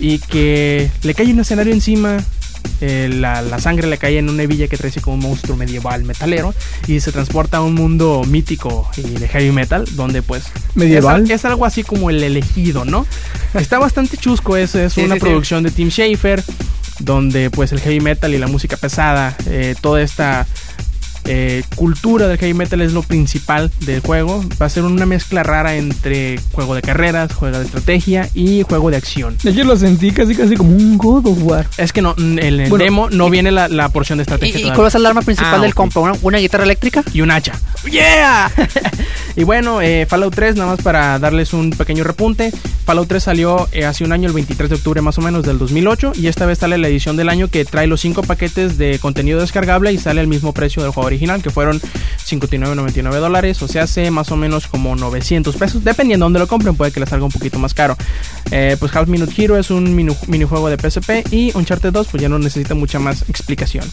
y 0.00 0.18
que 0.18 0.90
le 1.02 1.14
cae 1.14 1.30
un 1.30 1.40
escenario 1.40 1.74
encima, 1.74 2.16
eh, 2.86 3.08
la, 3.08 3.40
la, 3.40 3.58
sangre 3.60 3.86
le 3.88 3.96
cae 3.96 4.18
en 4.18 4.28
una 4.28 4.42
hebilla 4.42 4.68
que 4.68 4.76
trae 4.76 4.90
así 4.90 5.00
como 5.00 5.14
un 5.16 5.22
monstruo 5.22 5.56
medieval 5.56 6.04
metalero 6.04 6.52
y 6.86 7.00
se 7.00 7.12
transporta 7.12 7.56
a 7.56 7.62
un 7.62 7.74
mundo 7.74 8.22
mítico 8.26 8.90
y 8.98 9.02
de 9.02 9.26
heavy 9.26 9.52
metal 9.52 9.86
donde 9.92 10.20
pues 10.20 10.44
medieval 10.74 11.24
es, 11.24 11.30
es 11.30 11.44
algo 11.46 11.64
así 11.64 11.82
como 11.82 12.10
el 12.10 12.22
elegido, 12.22 12.84
¿no? 12.84 13.06
Está 13.54 13.78
bastante 13.78 14.18
chusco 14.18 14.58
eso, 14.58 14.78
es 14.78 14.92
Sí, 14.92 15.00
una 15.00 15.14
sí, 15.14 15.20
sí. 15.20 15.26
producción 15.26 15.62
de 15.62 15.70
Tim 15.70 15.88
Schafer 15.88 16.44
donde 16.98 17.50
pues 17.50 17.72
el 17.72 17.80
heavy 17.80 18.00
metal 18.00 18.34
y 18.34 18.38
la 18.38 18.48
música 18.48 18.76
pesada, 18.76 19.36
eh, 19.46 19.74
toda 19.80 20.02
esta 20.02 20.46
eh, 21.26 21.62
cultura 21.76 22.28
del 22.28 22.38
heavy 22.38 22.54
metal 22.54 22.80
es 22.80 22.92
lo 22.92 23.02
principal 23.02 23.70
del 23.80 24.00
juego. 24.00 24.44
Va 24.60 24.66
a 24.66 24.68
ser 24.68 24.84
una 24.84 25.06
mezcla 25.06 25.42
rara 25.42 25.76
entre 25.76 26.38
juego 26.52 26.74
de 26.74 26.82
carreras, 26.82 27.32
juego 27.32 27.58
de 27.58 27.64
estrategia 27.64 28.28
y 28.34 28.62
juego 28.62 28.90
de 28.90 28.96
acción. 28.96 29.36
Hecho, 29.44 29.64
lo 29.64 29.76
sentí 29.76 30.10
casi 30.10 30.34
casi 30.34 30.54
como 30.56 30.70
un 30.76 30.98
God 30.98 31.26
of 31.26 31.38
War. 31.42 31.66
Es 31.78 31.92
que 31.92 32.02
no, 32.02 32.14
en 32.18 32.38
el 32.38 32.68
Bueno, 32.68 32.84
demo 32.84 33.10
no 33.10 33.30
viene 33.30 33.50
la, 33.52 33.68
la 33.68 33.88
porción 33.88 34.18
de 34.18 34.22
¿Y, 34.22 34.24
estrategia. 34.24 34.50
y 34.50 34.62
todavía. 34.62 34.74
cuál 34.76 34.88
es 34.88 34.94
el 34.94 35.06
arma 35.06 35.22
principal 35.22 35.54
Ah, 35.54 35.58
del 35.60 35.70
ok. 35.70 35.76
compa? 35.76 36.00
¿Una, 36.00 36.14
una 36.22 36.38
guitarra 36.38 36.64
eléctrica? 36.64 37.02
y 37.12 37.20
un 37.20 37.30
hacha. 37.30 37.52
¡Yeah! 37.90 38.50
y 39.36 39.44
bueno, 39.44 39.80
eh, 39.82 40.06
Fallout 40.08 40.34
3, 40.34 40.56
nada 40.56 40.70
más 40.72 40.82
para 40.82 41.18
darles 41.18 41.52
un 41.52 41.70
pequeño 41.70 42.04
repunte. 42.04 42.52
Fallout 42.84 43.08
3 43.08 43.22
salió 43.22 43.68
eh, 43.72 43.84
hace 43.84 44.04
un 44.04 44.12
año, 44.12 44.28
el 44.28 44.34
23 44.34 44.68
de 44.70 44.76
octubre 44.76 45.00
más 45.00 45.18
o 45.18 45.22
menos 45.22 45.44
del 45.44 45.58
2008. 45.58 46.12
Y 46.16 46.26
esta 46.28 46.46
vez 46.46 46.58
sale 46.58 46.78
la 46.78 46.88
edición 46.88 47.16
del 47.16 47.28
año 47.28 47.48
que 47.48 47.64
trae 47.64 47.86
los 47.86 48.00
5 48.00 48.22
paquetes 48.22 48.78
de 48.78 48.98
contenido 48.98 49.40
descargable 49.40 49.92
y 49.92 49.98
sale 49.98 50.20
al 50.20 50.26
mismo 50.26 50.52
precio 50.52 50.82
del 50.82 50.92
juego 50.92 51.08
original, 51.14 51.42
que 51.42 51.50
fueron 51.50 51.80
59.99 52.28 53.18
dólares. 53.20 53.62
O 53.62 53.68
sea, 53.68 53.84
hace 53.84 54.10
más 54.10 54.30
o 54.32 54.36
menos 54.36 54.66
como 54.66 54.94
900 54.96 55.56
pesos. 55.56 55.84
Dependiendo 55.84 56.24
de 56.24 56.26
dónde 56.26 56.38
lo 56.40 56.46
compren, 56.46 56.74
puede 56.76 56.92
que 56.92 57.00
les 57.00 57.08
salga 57.08 57.24
un 57.24 57.32
poquito 57.32 57.58
más 57.58 57.74
caro. 57.74 57.96
Eh, 58.50 58.76
pues 58.78 58.94
Half 58.94 59.08
Minute 59.08 59.32
Hero 59.42 59.56
es 59.58 59.70
un 59.70 59.94
minijuego 59.94 60.68
de 60.68 60.76
PSP. 60.78 61.24
Y 61.32 61.52
Uncharted 61.56 61.92
2, 61.92 62.06
pues 62.10 62.22
ya 62.22 62.28
no 62.28 62.38
necesita 62.38 62.74
mucha 62.74 62.98
más 62.98 63.22
explicación. 63.28 63.84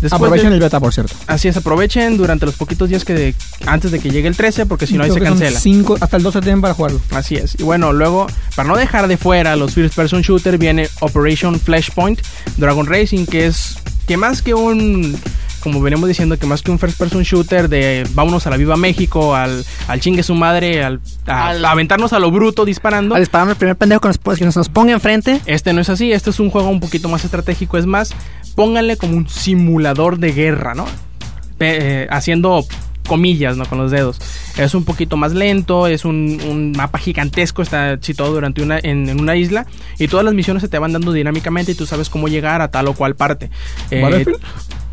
Después 0.00 0.10
de- 0.20 0.26
Aprovechen 0.26 0.52
el 0.52 0.60
beta, 0.60 0.80
por 0.80 0.92
cierto. 0.92 1.14
Así 1.26 1.48
es, 1.48 1.56
aprovechen 1.56 2.16
durante 2.18 2.44
los 2.44 2.56
poquitos 2.56 2.88
días 2.90 3.04
que 3.04 3.14
de- 3.14 3.34
antes 3.64 3.90
de 3.90 4.00
que 4.00 4.10
llegue 4.10 4.28
el 4.28 4.36
13, 4.36 4.66
porque 4.66 4.86
si 4.86 4.94
no 4.98 5.04
ahí 5.04 5.10
se 5.10 5.20
cancela. 5.20 5.58
cinco- 5.58 5.96
hasta 6.00 6.16
el 6.18 6.22
12 6.22 6.40
tienen 6.40 6.60
para 6.60 6.74
jugarlo. 6.74 7.00
Así 7.12 7.36
es. 7.36 7.54
Y 7.58 7.62
bueno, 7.62 7.92
luego, 7.92 8.26
para 8.54 8.68
no 8.68 8.76
dejar 8.76 9.08
de 9.08 9.16
fuera 9.16 9.56
los 9.56 9.72
First 9.72 9.94
Person 9.94 10.20
Shooter, 10.20 10.58
viene 10.58 10.88
Operation 11.00 11.58
Flashpoint 11.58 12.20
Dragon 12.58 12.86
Racing, 12.86 13.24
que 13.24 13.46
es 13.46 13.76
que 14.06 14.16
más 14.18 14.42
que 14.42 14.52
un, 14.52 15.16
como 15.64 15.80
venimos 15.80 16.06
diciendo, 16.06 16.38
que 16.38 16.46
más 16.46 16.62
que 16.62 16.70
un 16.70 16.78
First 16.78 16.96
Person 16.98 17.22
Shooter 17.22 17.68
de 17.68 18.06
vámonos 18.14 18.46
a 18.46 18.50
la 18.50 18.56
Viva 18.56 18.76
México, 18.76 19.34
al, 19.34 19.64
al 19.88 20.00
chingue 20.00 20.22
su 20.22 20.34
madre, 20.36 20.84
al, 20.84 21.00
a, 21.26 21.48
Al- 21.48 21.64
a 21.64 21.70
aventarnos 21.72 22.12
a 22.12 22.20
lo 22.20 22.30
bruto 22.30 22.64
disparando. 22.64 23.16
Al 23.16 23.22
dispararme 23.22 23.52
el 23.52 23.58
primer 23.58 23.74
pendejo 23.76 24.00
que 24.02 24.08
nos, 24.08 24.18
que 24.38 24.44
nos, 24.44 24.56
nos 24.56 24.68
ponga 24.68 24.92
enfrente. 24.92 25.40
Este 25.46 25.72
no 25.72 25.80
es 25.80 25.90
así, 25.90 26.12
este 26.12 26.30
es 26.30 26.38
un 26.38 26.50
juego 26.50 26.68
un 26.68 26.78
poquito 26.78 27.08
más 27.08 27.24
estratégico, 27.24 27.76
es 27.78 27.86
más 27.86 28.14
pónganle 28.54 28.96
como 28.96 29.16
un 29.16 29.28
simulador 29.28 30.18
de 30.18 30.30
guerra, 30.32 30.74
¿no? 30.74 30.84
Pe- 31.58 32.02
eh, 32.02 32.06
haciendo 32.10 32.64
comillas, 33.06 33.56
¿no? 33.56 33.66
Con 33.66 33.76
los 33.78 33.90
dedos. 33.90 34.18
Es 34.56 34.74
un 34.74 34.84
poquito 34.84 35.16
más 35.18 35.34
lento, 35.34 35.86
es 35.88 36.04
un, 36.06 36.40
un 36.48 36.72
mapa 36.72 36.98
gigantesco, 36.98 37.60
está 37.60 37.98
situado 38.00 38.32
durante 38.32 38.62
una, 38.62 38.78
en, 38.78 39.08
en 39.10 39.20
una 39.20 39.36
isla 39.36 39.66
y 39.98 40.08
todas 40.08 40.24
las 40.24 40.32
misiones 40.32 40.62
se 40.62 40.68
te 40.68 40.78
van 40.78 40.92
dando 40.92 41.12
dinámicamente 41.12 41.72
y 41.72 41.74
tú 41.74 41.84
sabes 41.84 42.08
cómo 42.08 42.28
llegar 42.28 42.62
a 42.62 42.70
tal 42.70 42.88
o 42.88 42.94
cual 42.94 43.14
parte. 43.14 43.50
Eh, 43.90 44.24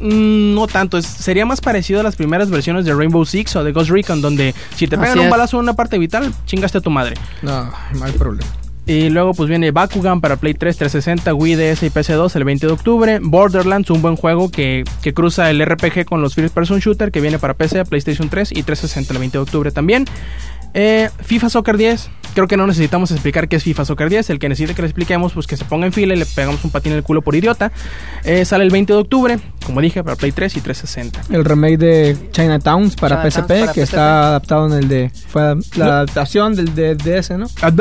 no 0.01 0.67
tanto, 0.67 0.97
es- 0.97 1.05
sería 1.05 1.45
más 1.45 1.61
parecido 1.61 1.99
a 1.99 2.03
las 2.03 2.15
primeras 2.15 2.49
versiones 2.49 2.85
de 2.85 2.93
Rainbow 2.93 3.25
Six 3.25 3.55
o 3.57 3.63
de 3.63 3.71
Ghost 3.71 3.89
Recon, 3.91 4.21
donde 4.21 4.53
si 4.75 4.87
te 4.87 4.95
Así 4.95 5.01
pegan 5.03 5.19
un 5.19 5.25
es. 5.25 5.31
balazo 5.31 5.57
en 5.57 5.63
una 5.63 5.73
parte 5.73 5.97
vital, 5.97 6.33
chingaste 6.45 6.79
a 6.79 6.81
tu 6.81 6.89
madre. 6.89 7.15
No, 7.41 7.71
mal 7.99 8.11
problema. 8.13 8.49
Y 8.87 9.09
luego 9.09 9.33
pues 9.35 9.47
viene 9.47 9.69
Bakugan 9.69 10.21
para 10.21 10.37
Play 10.37 10.55
3, 10.55 10.75
360, 10.75 11.33
Wii 11.35 11.55
DS 11.55 11.83
y 11.85 11.89
PC2 11.91 12.35
el 12.35 12.43
20 12.43 12.65
de 12.65 12.73
octubre. 12.73 13.19
Borderlands, 13.21 13.91
un 13.91 14.01
buen 14.01 14.15
juego 14.15 14.49
que, 14.49 14.83
que 15.03 15.13
cruza 15.13 15.49
el 15.51 15.63
RPG 15.63 16.03
con 16.05 16.21
los 16.21 16.33
First 16.33 16.53
Person 16.53 16.79
Shooter 16.79 17.11
que 17.11 17.21
viene 17.21 17.37
para 17.37 17.53
PC, 17.53 17.85
PlayStation 17.85 18.27
3 18.27 18.51
y 18.51 18.63
360 18.63 19.13
el 19.13 19.19
20 19.19 19.37
de 19.37 19.41
octubre 19.43 19.71
también. 19.71 20.05
Eh, 20.73 21.09
FIFA 21.21 21.49
Soccer 21.49 21.77
10, 21.77 22.09
creo 22.33 22.47
que 22.47 22.57
no 22.57 22.67
necesitamos 22.67 23.11
explicar 23.11 23.47
qué 23.47 23.57
es 23.57 23.63
FIFA 23.63 23.85
Soccer 23.85 24.09
10. 24.09 24.29
El 24.29 24.39
que 24.39 24.49
necesite 24.49 24.73
que 24.73 24.81
le 24.81 24.87
expliquemos, 24.87 25.33
pues 25.33 25.47
que 25.47 25.57
se 25.57 25.65
ponga 25.65 25.85
en 25.85 25.93
fila 25.93 26.13
y 26.13 26.17
le 26.17 26.25
pegamos 26.25 26.63
un 26.63 26.71
patín 26.71 26.93
en 26.93 26.99
el 26.99 27.03
culo 27.03 27.21
por 27.21 27.35
idiota. 27.35 27.71
Eh, 28.23 28.45
sale 28.45 28.63
el 28.63 28.69
20 28.69 28.93
de 28.93 28.99
octubre, 28.99 29.39
como 29.65 29.81
dije, 29.81 30.03
para 30.03 30.15
Play 30.15 30.31
3 30.31 30.57
y 30.57 30.61
360. 30.61 31.35
El 31.35 31.45
remake 31.45 31.77
de 31.77 32.17
Chinatowns 32.31 32.95
para 32.95 33.21
Chinatowns 33.21 33.33
PSP, 33.33 33.47
para 33.47 33.73
que 33.73 33.81
PSP. 33.81 33.83
está 33.83 34.27
adaptado 34.27 34.67
en 34.67 34.73
el 34.73 34.87
de. 34.87 35.11
Fue 35.27 35.55
la 35.75 35.85
adaptación 35.85 36.55
del 36.55 36.73
de 36.73 36.95
DS, 36.95 37.31
¿no? 37.37 37.47
Ah. 37.61 37.71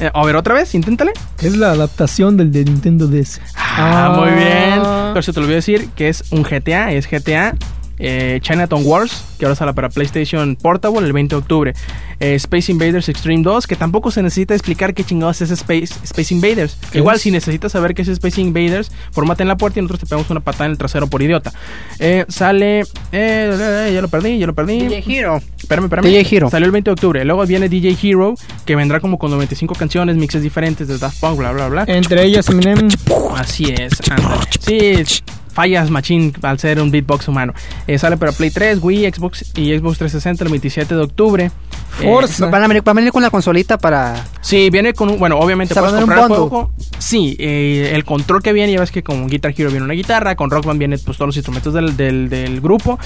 Eh, 0.00 0.10
a 0.12 0.24
ver, 0.24 0.36
otra 0.36 0.54
vez, 0.54 0.74
inténtale. 0.74 1.12
Es 1.40 1.56
la 1.56 1.72
adaptación 1.72 2.36
del 2.36 2.52
de 2.52 2.64
Nintendo 2.64 3.06
DS. 3.06 3.40
Ah, 3.56 4.14
muy 4.16 4.30
bien. 4.30 4.82
Pero 5.12 5.22
si 5.22 5.32
te 5.32 5.40
lo 5.40 5.46
voy 5.46 5.54
a 5.54 5.56
decir 5.56 5.88
que 5.94 6.08
es 6.08 6.24
un 6.30 6.42
GTA, 6.42 6.92
es 6.92 7.08
GTA 7.08 7.54
eh, 7.98 8.38
Chinatown 8.42 8.82
Wars, 8.84 9.24
que 9.38 9.44
ahora 9.44 9.54
sale 9.56 9.72
para 9.74 9.88
PlayStation 9.88 10.56
Portable 10.56 11.06
el 11.06 11.12
20 11.12 11.34
de 11.34 11.38
octubre. 11.38 11.72
Eh, 12.20 12.34
Space 12.34 12.72
Invaders 12.72 13.08
Extreme 13.08 13.42
2, 13.42 13.66
que 13.66 13.76
tampoco 13.76 14.10
se 14.10 14.22
necesita 14.22 14.54
explicar 14.54 14.92
qué 14.94 15.04
chingados 15.04 15.40
es 15.40 15.50
Space, 15.50 15.94
Space 16.04 16.34
Invaders. 16.34 16.76
¿Qué 16.90 16.98
Igual, 16.98 17.16
es? 17.16 17.22
si 17.22 17.30
necesitas 17.30 17.72
saber 17.72 17.94
qué 17.94 18.02
es 18.02 18.08
Space 18.08 18.40
Invaders, 18.40 18.90
formate 19.12 19.42
en 19.42 19.48
la 19.48 19.56
puerta 19.56 19.78
y 19.78 19.82
nosotros 19.82 20.00
te 20.00 20.06
pegamos 20.06 20.28
una 20.30 20.40
patada 20.40 20.66
en 20.66 20.72
el 20.72 20.78
trasero 20.78 21.06
por 21.06 21.22
idiota. 21.22 21.52
Eh, 21.98 22.24
sale. 22.28 22.82
eh, 23.12 23.90
ya 23.94 24.00
lo 24.02 24.08
perdí, 24.08 24.38
ya 24.38 24.46
lo 24.46 24.54
perdí. 24.54 24.80
DJ 24.88 25.04
Hero. 25.18 25.40
Espérame, 25.58 25.84
espérame. 25.84 26.06
DJ 26.06 26.36
Hero. 26.36 26.50
Salió 26.50 26.66
el 26.66 26.72
20 26.72 26.88
de 26.90 26.92
octubre. 26.92 27.24
Luego 27.24 27.46
viene 27.46 27.68
DJ 27.68 27.96
Hero, 28.02 28.34
que 28.64 28.74
vendrá 28.76 29.00
como 29.00 29.18
con 29.18 29.30
95 29.30 29.74
canciones, 29.74 30.16
mixes 30.16 30.42
diferentes 30.42 30.88
de 30.88 30.98
Daft 30.98 31.20
Punk, 31.20 31.38
bla, 31.38 31.52
bla, 31.52 31.68
bla. 31.68 31.84
Entre 31.86 32.24
ellas, 32.24 32.48
Eminem. 32.48 32.88
Así 33.36 33.72
es, 33.76 33.92
ándale. 34.10 34.46
Sí, 34.60 34.76
fallas 35.58 35.90
machín 35.90 36.32
al 36.42 36.56
ser 36.60 36.80
un 36.80 36.92
beatbox 36.92 37.26
humano. 37.26 37.52
Eh, 37.88 37.98
sale 37.98 38.16
para 38.16 38.30
Play 38.30 38.50
3, 38.50 38.78
Wii, 38.80 39.10
Xbox 39.10 39.44
y 39.56 39.76
Xbox 39.76 39.98
360 39.98 40.44
el 40.44 40.50
27 40.50 40.94
de 40.94 41.00
octubre. 41.02 41.44
Eh, 42.00 42.04
Forza. 42.04 42.46
Van 42.46 42.62
a 42.62 42.68
venir, 42.68 42.84
van 42.84 42.96
a 42.96 43.00
venir 43.00 43.12
con 43.12 43.22
la 43.22 43.30
consolita 43.30 43.76
para. 43.76 44.24
sí, 44.40 44.70
viene 44.70 44.94
con 44.94 45.10
un. 45.10 45.18
Bueno, 45.18 45.36
obviamente 45.36 45.74
puedes 45.74 45.94
comprar 45.96 46.18
un 46.26 46.32
el 46.32 46.38
juego. 46.38 46.70
Sí, 47.00 47.34
eh, 47.40 47.90
el 47.92 48.04
control 48.04 48.40
que 48.40 48.52
viene, 48.52 48.72
ya 48.72 48.78
ves 48.78 48.92
que 48.92 49.02
con 49.02 49.26
Guitar 49.26 49.52
Hero 49.56 49.70
viene 49.70 49.84
una 49.84 49.94
guitarra, 49.94 50.36
con 50.36 50.48
Rock 50.48 50.66
Band 50.66 50.78
viene 50.78 50.96
pues 50.98 51.16
todos 51.16 51.28
los 51.30 51.36
instrumentos 51.36 51.74
del, 51.74 51.96
del, 51.96 52.28
del 52.28 52.60
grupo. 52.60 52.96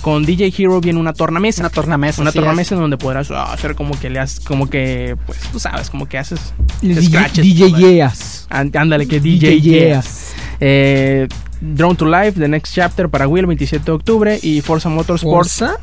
Con 0.00 0.24
DJ 0.24 0.52
Hero 0.58 0.80
viene 0.80 0.98
una 0.98 1.12
tornamesa. 1.12 1.62
Una 1.62 1.70
tornamesa. 1.70 2.22
Una 2.22 2.30
es. 2.30 2.34
tornamesa 2.34 2.74
en 2.74 2.80
donde 2.80 2.96
podrás 2.96 3.30
ah, 3.30 3.52
hacer 3.52 3.76
como 3.76 3.96
que 4.00 4.10
le 4.10 4.18
haces, 4.18 4.40
como 4.40 4.68
que, 4.68 5.16
pues, 5.26 5.38
tú 5.52 5.60
sabes, 5.60 5.90
como 5.90 6.06
que 6.08 6.18
haces 6.18 6.40
DJ, 6.82 7.02
scratches. 7.02 7.44
DJ 7.44 7.72
Yeas. 7.72 8.46
Án- 8.50 8.76
Ándale, 8.76 9.06
que 9.06 9.20
DJ, 9.20 9.60
Yes. 9.60 10.34
Eh, 10.60 11.28
Drone 11.60 11.96
to 11.96 12.06
Life, 12.06 12.32
The 12.38 12.48
Next 12.48 12.74
Chapter 12.74 13.08
para 13.08 13.26
Wii 13.26 13.40
el 13.40 13.46
27 13.46 13.84
de 13.84 13.92
octubre 13.92 14.38
y 14.42 14.60
Forza 14.60 14.88
Motorsport. 14.88 15.48
Forza. 15.48 15.76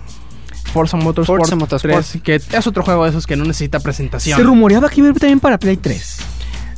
Forza 0.74 0.98
Motorsport, 0.98 1.42
Forza 1.42 1.56
Motorsport. 1.56 2.06
3, 2.06 2.22
que 2.22 2.36
es 2.36 2.68
otro 2.68 2.84
juego 2.84 3.04
de 3.04 3.12
esos 3.12 3.26
que 3.26 3.36
no 3.36 3.46
necesita 3.46 3.80
presentación. 3.80 4.38
Se 4.38 4.44
rumoreaba 4.44 4.90
que 4.90 5.00
iba 5.00 5.08
a 5.08 5.12
ir 5.12 5.20
también 5.20 5.40
para 5.40 5.58
Play 5.58 5.78
3. 5.78 6.18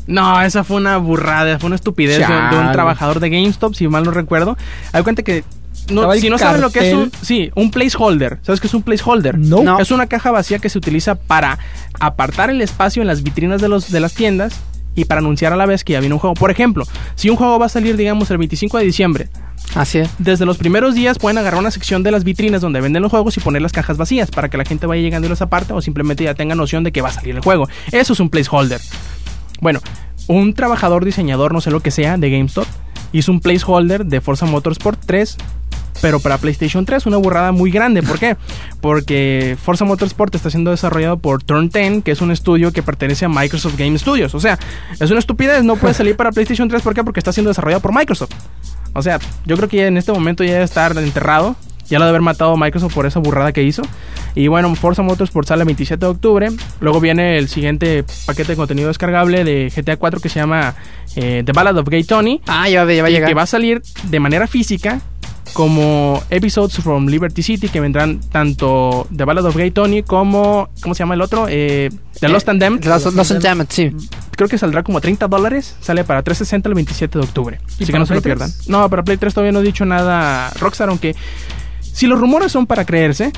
No, 0.07 0.41
esa 0.41 0.63
fue 0.63 0.77
una 0.77 0.97
burrada, 0.97 1.59
fue 1.59 1.67
una 1.67 1.75
estupidez 1.75 2.17
de, 2.19 2.33
de 2.33 2.57
un 2.57 2.71
trabajador 2.71 3.19
de 3.19 3.29
GameStop, 3.29 3.75
si 3.75 3.87
mal 3.87 4.03
no 4.03 4.11
recuerdo. 4.11 4.57
Hay 4.91 5.03
cuenta 5.03 5.21
que 5.21 5.43
no, 5.91 6.13
si 6.13 6.29
no 6.29 6.37
saben 6.37 6.61
lo 6.61 6.69
que 6.71 6.89
es 6.89 6.93
un 6.93 7.11
sí, 7.21 7.51
un 7.55 7.71
placeholder, 7.71 8.39
¿sabes 8.41 8.59
qué 8.59 8.67
es 8.67 8.73
un 8.73 8.83
placeholder? 8.83 9.37
No. 9.37 9.63
No. 9.63 9.79
Es 9.79 9.91
una 9.91 10.07
caja 10.07 10.31
vacía 10.31 10.59
que 10.59 10.69
se 10.69 10.77
utiliza 10.77 11.15
para 11.15 11.59
apartar 11.99 12.49
el 12.49 12.61
espacio 12.61 13.01
en 13.01 13.07
las 13.07 13.23
vitrinas 13.23 13.61
de 13.61 13.69
los 13.69 13.91
de 13.91 13.99
las 13.99 14.13
tiendas 14.13 14.59
y 14.95 15.05
para 15.05 15.19
anunciar 15.19 15.53
a 15.53 15.55
la 15.55 15.65
vez 15.65 15.83
que 15.83 15.93
ya 15.93 15.99
viene 15.99 16.13
un 16.15 16.19
juego. 16.19 16.33
Por 16.33 16.51
ejemplo, 16.51 16.85
si 17.15 17.29
un 17.29 17.35
juego 17.37 17.59
va 17.59 17.67
a 17.67 17.69
salir 17.69 17.95
digamos 17.97 18.29
el 18.31 18.37
25 18.37 18.77
de 18.77 18.83
diciembre, 18.85 19.29
Así 19.75 19.99
es. 19.99 20.09
desde 20.17 20.45
los 20.45 20.57
primeros 20.57 20.95
días 20.95 21.19
pueden 21.19 21.37
agarrar 21.37 21.59
una 21.59 21.71
sección 21.71 22.01
de 22.03 22.11
las 22.11 22.23
vitrinas 22.23 22.61
donde 22.61 22.81
venden 22.81 23.01
los 23.03 23.11
juegos 23.11 23.37
y 23.37 23.39
poner 23.39 23.61
las 23.61 23.71
cajas 23.71 23.97
vacías 23.97 24.31
para 24.31 24.49
que 24.49 24.57
la 24.57 24.65
gente 24.65 24.87
vaya 24.87 25.01
llegando 25.01 25.27
y 25.27 25.29
los 25.29 25.41
aparte 25.41 25.73
o 25.73 25.81
simplemente 25.81 26.23
ya 26.23 26.33
tenga 26.33 26.55
noción 26.55 26.83
de 26.83 26.91
que 26.91 27.01
va 27.01 27.09
a 27.09 27.13
salir 27.13 27.35
el 27.35 27.41
juego. 27.41 27.67
Eso 27.91 28.13
es 28.13 28.19
un 28.19 28.29
placeholder. 28.29 28.81
Bueno, 29.61 29.79
un 30.27 30.53
trabajador 30.53 31.05
diseñador, 31.05 31.53
no 31.53 31.61
sé 31.61 31.71
lo 31.71 31.81
que 31.81 31.91
sea, 31.91 32.17
de 32.17 32.29
GameStop, 32.29 32.65
hizo 33.11 33.31
un 33.31 33.39
placeholder 33.41 34.05
de 34.05 34.21
Forza 34.21 34.45
Motorsport 34.45 34.99
3, 35.05 35.37
pero 36.01 36.19
para 36.19 36.37
PlayStation 36.37 36.85
3, 36.85 37.05
una 37.05 37.17
burrada 37.17 37.51
muy 37.51 37.71
grande. 37.71 38.03
¿Por 38.03 38.19
qué? 38.19 38.37
Porque 38.81 39.57
Forza 39.61 39.85
Motorsport 39.85 40.33
está 40.35 40.49
siendo 40.49 40.71
desarrollado 40.71 41.17
por 41.17 41.43
Turn 41.43 41.69
10, 41.69 42.03
que 42.03 42.11
es 42.11 42.21
un 42.21 42.31
estudio 42.31 42.71
que 42.71 42.83
pertenece 42.83 43.25
a 43.25 43.29
Microsoft 43.29 43.77
Game 43.77 43.97
Studios. 43.97 44.33
O 44.35 44.39
sea, 44.39 44.57
es 44.99 45.09
una 45.09 45.19
estupidez, 45.19 45.63
no 45.63 45.75
puede 45.75 45.93
salir 45.93 46.15
para 46.15 46.31
PlayStation 46.31 46.67
3, 46.69 46.81
¿por 46.81 46.93
qué? 46.93 47.03
Porque 47.03 47.19
está 47.19 47.31
siendo 47.31 47.49
desarrollado 47.49 47.81
por 47.81 47.93
Microsoft. 47.93 48.31
O 48.93 49.01
sea, 49.01 49.19
yo 49.45 49.55
creo 49.55 49.69
que 49.69 49.77
ya 49.77 49.87
en 49.87 49.97
este 49.97 50.11
momento 50.11 50.43
ya 50.43 50.53
debe 50.53 50.65
estar 50.65 50.97
enterrado. 50.97 51.55
Ya 51.89 51.97
lo 51.97 52.05
de 52.05 52.09
haber 52.09 52.21
matado 52.21 52.55
Microsoft 52.55 52.93
por 52.93 53.07
esa 53.07 53.19
burrada 53.19 53.51
que 53.51 53.63
hizo. 53.63 53.81
Y 54.35 54.47
bueno, 54.47 54.73
Forza 54.75 55.01
Motorsport 55.01 55.47
sale 55.47 55.63
el 55.63 55.65
27 55.65 56.05
de 56.05 56.11
octubre. 56.11 56.49
Luego 56.81 56.99
viene 56.99 57.39
el 57.39 57.49
siguiente 57.49 58.05
paquete 58.27 58.51
de 58.51 58.55
contenido 58.57 58.89
descargable 58.89 59.43
de 59.43 59.73
GTA 59.75 59.97
4 59.97 60.19
que 60.19 60.29
se 60.29 60.39
llama 60.39 60.75
eh, 61.15 61.41
The 61.43 61.51
Ballad 61.51 61.77
of 61.77 61.89
Gay 61.89 62.03
Tony. 62.03 62.41
Ah, 62.45 62.69
ya 62.69 62.85
va, 62.85 62.93
ya 62.93 63.01
va 63.01 63.07
a 63.07 63.11
llegar. 63.11 63.27
que 63.27 63.33
va 63.33 63.41
a 63.41 63.47
salir 63.47 63.81
de 64.03 64.19
manera 64.19 64.45
física 64.45 65.01
como 65.53 66.21
episodes 66.29 66.77
from 66.77 67.07
Liberty 67.07 67.43
City 67.43 67.69
que 67.69 67.79
vendrán 67.79 68.19
tanto 68.19 69.07
The 69.15 69.25
Ballad 69.25 69.45
of 69.45 69.55
Gay 69.55 69.71
Tony 69.71 70.03
como 70.03 70.69
¿cómo 70.81 70.95
se 70.95 70.99
llama 70.99 71.15
el 71.15 71.21
otro? 71.21 71.47
Eh, 71.49 71.89
The 72.19 72.29
Lost 72.29 72.49
and 72.49 72.61
Damned. 72.61 72.85
Los, 72.85 73.13
los 73.13 73.31
Undammit, 73.31 73.69
sí. 73.71 73.91
Creo 74.35 74.49
que 74.49 74.57
saldrá 74.57 74.83
como 74.83 74.99
30 75.01 75.27
dólares. 75.27 75.75
Sale 75.81 76.03
para 76.03 76.21
360 76.21 76.69
el 76.69 76.75
27 76.75 77.17
de 77.19 77.23
octubre. 77.23 77.59
¿Y 77.77 77.83
Así 77.83 77.91
que 77.91 77.99
no 77.99 78.05
se 78.05 78.13
lo 78.13 78.21
Play 78.21 78.35
pierdan. 78.35 78.51
3? 78.51 78.69
No, 78.69 78.89
para 78.89 79.03
Play 79.03 79.17
3 79.17 79.33
todavía 79.33 79.51
no 79.51 79.59
he 79.59 79.63
dicho 79.63 79.85
nada 79.85 80.49
Rockstar, 80.59 80.89
aunque 80.89 81.15
si 81.81 82.07
los 82.07 82.19
rumores 82.19 82.51
son 82.51 82.65
para 82.67 82.85
creerse, 82.85 83.31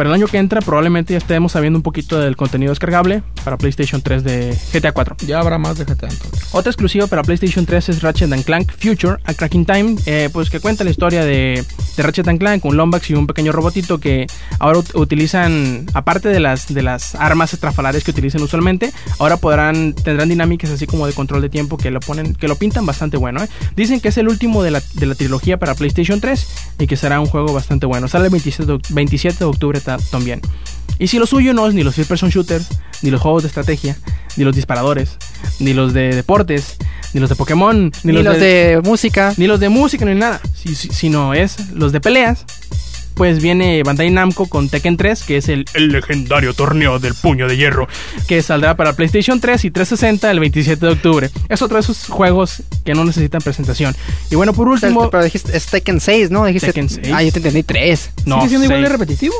para 0.00 0.08
el 0.08 0.14
año 0.14 0.28
que 0.28 0.38
entra 0.38 0.62
probablemente 0.62 1.12
ya 1.12 1.18
estemos 1.18 1.52
sabiendo 1.52 1.78
un 1.78 1.82
poquito 1.82 2.18
del 2.18 2.34
contenido 2.34 2.70
descargable 2.72 3.22
para 3.44 3.58
PlayStation 3.58 4.00
3 4.00 4.24
de 4.24 4.56
GTA 4.72 4.92
4. 4.92 5.16
Ya 5.26 5.40
habrá 5.40 5.58
más 5.58 5.76
de 5.76 5.84
GTA 5.84 6.08
entonces. 6.08 6.48
Otra 6.52 6.70
exclusiva 6.70 7.06
para 7.06 7.22
PlayStation 7.22 7.66
3 7.66 7.90
es 7.90 8.00
Ratchet 8.00 8.32
and 8.32 8.42
Clank 8.44 8.72
Future 8.78 9.16
a 9.24 9.34
Cracking 9.34 9.66
Time, 9.66 9.96
eh, 10.06 10.30
pues 10.32 10.48
que 10.48 10.58
cuenta 10.58 10.84
la 10.84 10.90
historia 10.90 11.22
de, 11.22 11.62
de 11.98 12.02
Ratchet 12.02 12.26
and 12.28 12.38
Clank, 12.38 12.64
un 12.64 12.78
Lombax 12.78 13.10
y 13.10 13.14
un 13.14 13.26
pequeño 13.26 13.52
robotito 13.52 13.98
que 14.00 14.26
ahora 14.58 14.78
ut- 14.78 14.94
utilizan, 14.98 15.84
aparte 15.92 16.30
de 16.30 16.40
las, 16.40 16.72
de 16.72 16.80
las 16.80 17.14
armas 17.14 17.52
estrafalarias 17.52 18.02
que 18.02 18.10
utilizan 18.12 18.40
usualmente, 18.40 18.94
ahora 19.18 19.36
podrán, 19.36 19.92
tendrán 19.92 20.30
dinámicas 20.30 20.70
así 20.70 20.86
como 20.86 21.06
de 21.06 21.12
control 21.12 21.42
de 21.42 21.50
tiempo 21.50 21.76
que 21.76 21.90
lo 21.90 22.00
ponen, 22.00 22.34
que 22.34 22.48
lo 22.48 22.56
pintan 22.56 22.86
bastante 22.86 23.18
bueno. 23.18 23.44
eh. 23.44 23.48
Dicen 23.76 24.00
que 24.00 24.08
es 24.08 24.16
el 24.16 24.28
último 24.28 24.62
de 24.62 24.70
la, 24.70 24.82
de 24.94 25.04
la 25.04 25.14
trilogía 25.14 25.58
para 25.58 25.74
PlayStation 25.74 26.22
3 26.22 26.46
y 26.78 26.86
que 26.86 26.96
será 26.96 27.20
un 27.20 27.26
juego 27.26 27.52
bastante 27.52 27.84
bueno. 27.84 28.08
Sale 28.08 28.24
el 28.24 28.30
27 28.30 28.64
de, 28.66 28.72
oc- 28.78 28.94
27 28.94 29.38
de 29.40 29.44
octubre 29.44 29.80
ta- 29.98 30.04
también. 30.10 30.40
Y 30.98 31.06
si 31.08 31.18
lo 31.18 31.26
suyo 31.26 31.54
no 31.54 31.66
es 31.66 31.74
ni 31.74 31.82
los 31.82 31.94
first 31.94 32.08
person 32.08 32.28
shooters, 32.30 32.66
ni 33.02 33.10
los 33.10 33.20
juegos 33.22 33.42
de 33.42 33.48
estrategia, 33.48 33.96
ni 34.36 34.44
los 34.44 34.54
disparadores, 34.54 35.16
ni 35.58 35.72
los 35.72 35.92
de 35.94 36.14
deportes, 36.14 36.76
ni 37.14 37.20
los 37.20 37.30
de 37.30 37.36
Pokémon, 37.36 37.90
Ni, 38.04 38.12
los 38.12 38.38
de, 38.38 38.80
música. 38.84 39.32
ni 39.38 39.46
los 39.46 39.58
de 39.60 39.68
música, 39.70 40.04
ni 40.04 40.14
nada, 40.14 40.40
si- 40.54 40.74
si- 40.74 40.90
sino 40.90 41.32
es 41.34 41.70
los 41.72 41.92
de 41.92 42.00
peleas. 42.00 42.44
Pues 43.20 43.42
viene 43.42 43.82
Bandai 43.82 44.10
Namco 44.10 44.46
con 44.46 44.70
Tekken 44.70 44.96
3, 44.96 45.24
que 45.24 45.36
es 45.36 45.50
el, 45.50 45.66
el 45.74 45.88
legendario 45.88 46.54
torneo 46.54 46.98
del 46.98 47.12
puño 47.12 47.48
de 47.48 47.58
hierro, 47.58 47.86
que 48.26 48.40
saldrá 48.40 48.76
para 48.76 48.94
PlayStation 48.94 49.38
3 49.38 49.62
y 49.66 49.70
360 49.70 50.30
el 50.30 50.40
27 50.40 50.86
de 50.86 50.92
octubre. 50.92 51.30
Es 51.50 51.60
otro 51.60 51.76
de 51.76 51.82
esos 51.82 52.06
juegos 52.06 52.62
que 52.82 52.94
no 52.94 53.04
necesitan 53.04 53.42
presentación. 53.42 53.94
Y 54.30 54.36
bueno, 54.36 54.54
por 54.54 54.68
último, 54.68 55.10
Pero 55.10 55.22
dijiste, 55.22 55.54
es 55.54 55.66
Tekken 55.66 56.00
6, 56.00 56.30
¿no? 56.30 56.46
Dijiste, 56.46 56.68
Tekken 56.68 56.88
6. 56.88 57.08
Ah, 57.12 57.22
yo 57.22 57.30
te 57.30 57.40
entendí 57.40 57.62
3. 57.62 58.10
no, 58.24 58.36
¿Sigue 58.36 58.48
siendo 58.48 58.64
igual 58.64 58.84
de 58.84 58.88
repetitivo? 58.88 59.34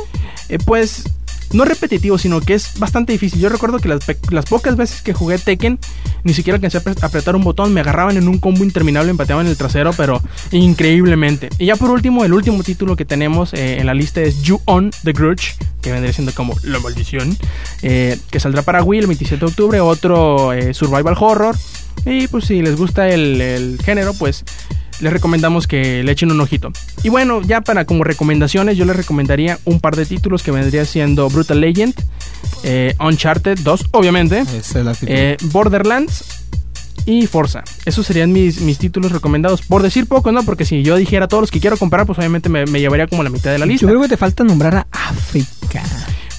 Eh, 0.50 0.58
pues 0.62 1.04
no 1.52 1.64
repetitivo, 1.64 2.16
sino 2.18 2.40
que 2.40 2.54
es 2.54 2.78
bastante 2.78 3.12
difícil. 3.12 3.40
Yo 3.40 3.48
recuerdo 3.48 3.78
que 3.78 3.88
las, 3.88 4.46
pocas 4.46 4.76
veces 4.76 5.02
que 5.02 5.12
jugué 5.12 5.38
Tekken, 5.38 5.78
ni 6.24 6.32
siquiera 6.34 6.56
alcancé 6.56 6.78
a 6.78 6.82
apre- 6.82 7.02
apretar 7.02 7.34
un 7.36 7.42
botón, 7.44 7.72
me 7.74 7.80
agarraban 7.80 8.16
en 8.16 8.28
un 8.28 8.38
combo 8.38 8.62
interminable, 8.64 9.10
empateaban 9.10 9.46
en 9.46 9.50
el 9.50 9.56
trasero, 9.56 9.92
pero 9.96 10.22
increíblemente. 10.52 11.48
Y 11.58 11.66
ya 11.66 11.76
por 11.76 11.90
último, 11.90 12.24
el 12.24 12.32
último 12.32 12.62
título 12.62 12.96
que 12.96 13.04
tenemos 13.04 13.52
eh, 13.54 13.78
en 13.80 13.86
la 13.86 13.94
lista 13.94 14.20
es 14.20 14.42
You 14.42 14.60
On 14.66 14.90
The 15.04 15.12
Grudge, 15.12 15.54
que 15.82 15.92
vendría 15.92 16.12
siendo 16.12 16.32
como 16.34 16.54
La 16.62 16.78
Maldición, 16.78 17.36
eh, 17.82 18.18
que 18.30 18.40
saldrá 18.40 18.62
para 18.62 18.82
Wii 18.82 19.00
el 19.00 19.06
27 19.06 19.40
de 19.44 19.50
octubre, 19.50 19.80
otro 19.80 20.52
eh, 20.52 20.72
survival 20.74 21.14
horror. 21.18 21.56
Y 22.06 22.28
pues 22.28 22.44
si 22.46 22.62
les 22.62 22.76
gusta 22.76 23.08
el 23.08 23.78
género, 23.84 24.14
pues 24.14 24.44
les 25.00 25.12
recomendamos 25.12 25.66
que 25.66 26.02
le 26.02 26.12
echen 26.12 26.30
un 26.30 26.40
ojito. 26.40 26.72
Y 27.02 27.08
bueno, 27.08 27.42
ya 27.42 27.60
para 27.60 27.84
como 27.84 28.04
recomendaciones, 28.04 28.76
yo 28.76 28.84
les 28.84 28.96
recomendaría 28.96 29.58
un 29.64 29.80
par 29.80 29.96
de 29.96 30.06
títulos 30.06 30.42
que 30.42 30.50
vendría 30.50 30.84
siendo 30.84 31.28
Brutal 31.28 31.60
Legend, 31.60 31.94
eh, 32.62 32.94
Uncharted 33.00 33.58
2, 33.60 33.86
obviamente, 33.92 34.44
eh, 35.06 35.36
Borderlands 35.44 36.24
y 37.06 37.26
Forza. 37.26 37.64
Esos 37.84 38.06
serían 38.06 38.32
mis, 38.32 38.60
mis 38.60 38.78
títulos 38.78 39.12
recomendados. 39.12 39.62
Por 39.62 39.82
decir 39.82 40.06
poco, 40.06 40.32
¿no? 40.32 40.42
Porque 40.42 40.64
si 40.64 40.82
yo 40.82 40.96
dijera 40.96 41.28
todos 41.28 41.42
los 41.42 41.50
que 41.50 41.60
quiero 41.60 41.76
comprar, 41.76 42.06
pues 42.06 42.18
obviamente 42.18 42.48
me, 42.48 42.66
me 42.66 42.80
llevaría 42.80 43.06
como 43.06 43.22
la 43.22 43.30
mitad 43.30 43.50
de 43.50 43.58
la 43.58 43.66
lista. 43.66 43.82
Yo 43.82 43.88
creo 43.88 44.02
que 44.02 44.08
te 44.08 44.16
falta 44.16 44.44
nombrar 44.44 44.74
a 44.76 44.86
África. 44.90 45.82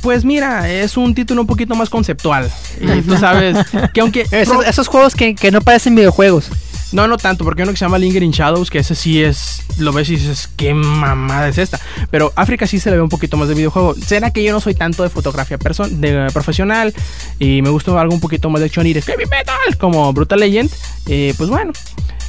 Pues 0.02 0.26
mira, 0.26 0.70
es 0.72 0.98
un 0.98 1.14
título 1.14 1.42
un 1.42 1.48
poquito 1.48 1.76
más 1.76 1.90
conceptual. 1.90 2.50
Y 2.80 3.02
tú 3.02 3.18
sabes 3.18 3.58
que 3.94 4.02
aunque... 4.02 4.26
Esos, 4.32 4.66
esos 4.66 4.88
juegos 4.88 5.16
que, 5.16 5.36
que 5.36 5.52
no 5.52 5.62
parecen 5.62 5.96
videojuegos. 5.96 6.50
No, 6.92 7.08
no 7.08 7.18
tanto, 7.18 7.46
porque 7.46 7.62
hay 7.62 7.64
uno 7.64 7.72
que 7.72 7.78
se 7.78 7.86
llama 7.86 7.98
Lingering 7.98 8.32
Shadows, 8.32 8.70
que 8.70 8.80
ese 8.80 8.96
sí 8.96 9.24
es, 9.24 9.64
lo 9.78 9.94
ves 9.94 10.10
y 10.10 10.18
dices, 10.18 10.50
qué 10.58 10.74
mamada 10.74 11.48
es 11.48 11.58
esta. 11.58 11.80
Pero 12.10 12.34
África 12.36 12.68
sí 12.68 12.80
se 12.80 12.90
le 12.90 12.98
ve 12.98 13.02
un 13.02 13.10
poquito 13.10 13.38
más 13.38 13.48
de 13.48 13.54
videojuego. 13.54 13.96
Será 13.96 14.32
que 14.32 14.44
yo 14.44 14.52
no 14.52 14.60
soy 14.60 14.74
tanto 14.74 15.04
de 15.04 15.10
fotografía 15.10 15.58
de, 15.58 16.28
profesional 16.34 16.94
y 17.40 17.62
me 17.62 17.70
gusta 17.70 18.00
algo 18.00 18.14
un 18.14 18.20
poquito 18.20 18.50
más 18.50 18.60
de 18.60 18.68
action 18.68 18.86
y 18.88 18.94
de 18.94 19.02
heavy 19.02 19.26
metal, 19.26 19.78
como 19.80 20.12
Brutal 20.12 20.40
Legend. 20.40 20.70
Eh, 21.08 21.34
pues 21.38 21.50
bueno, 21.50 21.72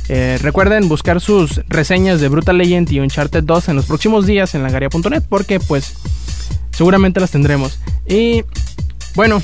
eh, 0.08 0.38
recuerden 0.40 0.88
buscar 0.88 1.20
sus 1.20 1.60
reseñas 1.68 2.20
de 2.20 2.28
Brutal 2.28 2.58
Legend 2.58 2.90
y 2.92 3.00
Uncharted 3.00 3.44
2 3.44 3.68
en 3.68 3.76
los 3.76 3.86
próximos 3.86 4.26
días 4.26 4.54
en 4.54 4.62
langaria.net, 4.62 5.22
porque 5.28 5.58
pues 5.58 5.94
seguramente 6.70 7.18
las 7.18 7.30
tendremos. 7.30 7.80
Y 8.06 8.44
bueno, 9.14 9.42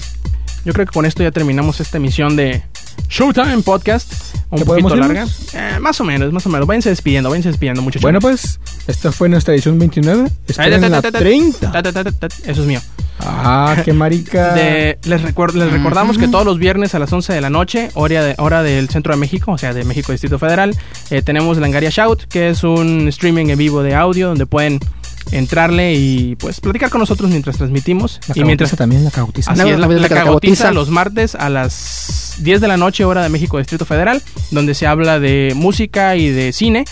yo 0.64 0.72
creo 0.72 0.86
que 0.86 0.92
con 0.92 1.06
esto 1.06 1.22
ya 1.22 1.30
terminamos 1.30 1.80
esta 1.80 1.96
emisión 1.96 2.36
de 2.36 2.62
Showtime 3.08 3.62
Podcast. 3.62 4.12
Un 4.50 4.58
¿Ya 4.60 4.64
poquito 4.64 4.96
larga. 4.96 5.26
Eh, 5.52 5.78
más 5.80 6.00
o 6.00 6.04
menos, 6.04 6.32
más 6.32 6.44
o 6.46 6.48
menos. 6.48 6.66
Váyanse 6.66 6.88
despidiendo, 6.90 7.28
váyanse 7.30 7.48
despidiendo, 7.50 7.82
muchachos. 7.82 8.02
Bueno, 8.02 8.18
pues, 8.20 8.58
esta 8.86 9.12
fue 9.12 9.28
nuestra 9.28 9.54
edición 9.54 9.78
29. 9.78 10.24
Ay, 10.24 10.32
Esperen 10.48 10.80
ta, 10.80 10.86
ta, 10.86 10.88
la 10.88 11.02
ta, 11.02 11.12
ta, 11.12 11.18
30. 11.18 11.72
ta, 11.72 11.82
ta, 11.82 11.92
ta, 11.92 12.04
ta, 12.04 12.12
ta, 12.12 12.26
Eso 12.46 12.62
es 12.62 12.66
mío. 12.66 12.80
Ah, 13.20 13.76
qué 13.84 13.92
marica. 13.94 14.54
De- 14.54 14.98
les, 15.04 15.22
recuer- 15.22 15.52
les 15.54 15.70
recordamos 15.72 16.16
que 16.18 16.28
todos 16.28 16.46
los 16.46 16.58
viernes 16.58 16.94
a 16.94 16.98
las 16.98 17.12
11 17.12 17.32
de 17.32 17.40
la 17.40 17.50
noche, 17.50 17.90
hora, 17.94 18.22
de- 18.22 18.34
hora 18.38 18.62
del 18.62 18.88
centro 18.88 19.12
de 19.12 19.20
México, 19.20 19.52
o 19.52 19.58
sea, 19.58 19.74
de 19.74 19.84
México 19.84 20.12
Distrito 20.12 20.38
Federal, 20.38 20.74
eh, 21.10 21.20
tenemos 21.22 21.58
Langaria 21.58 21.90
Shout, 21.90 22.24
que 22.28 22.48
es 22.50 22.62
un 22.64 23.08
streaming 23.08 23.48
en 23.48 23.58
vivo 23.58 23.82
de 23.82 23.94
audio 23.94 24.28
donde 24.28 24.46
pueden 24.46 24.80
entrarle 25.32 25.94
y 25.94 26.36
pues 26.36 26.60
platicar 26.60 26.90
con 26.90 27.00
nosotros 27.00 27.30
mientras 27.30 27.56
transmitimos. 27.56 28.20
La 28.28 28.34
y 28.36 28.44
mientras 28.44 28.74
también, 28.76 29.04
la 29.04 29.10
cagotiza. 29.10 29.52
Así 29.52 29.60
No, 29.60 29.68
es, 29.68 29.78
la, 29.78 30.08
cagotiza. 30.08 30.72
los 30.72 30.90
martes 30.90 31.34
a 31.34 31.48
las 31.48 32.34
10 32.38 32.60
de 32.60 32.68
la 32.68 32.76
noche, 32.76 33.04
hora 33.04 33.22
de 33.22 33.28
México 33.28 33.58
Distrito 33.58 33.84
Federal, 33.84 34.22
donde 34.50 34.74
se 34.74 34.86
habla 34.86 35.18
de 35.18 35.52
música 35.54 36.16
y 36.16 36.30
de 36.30 36.52
cine. 36.52 36.84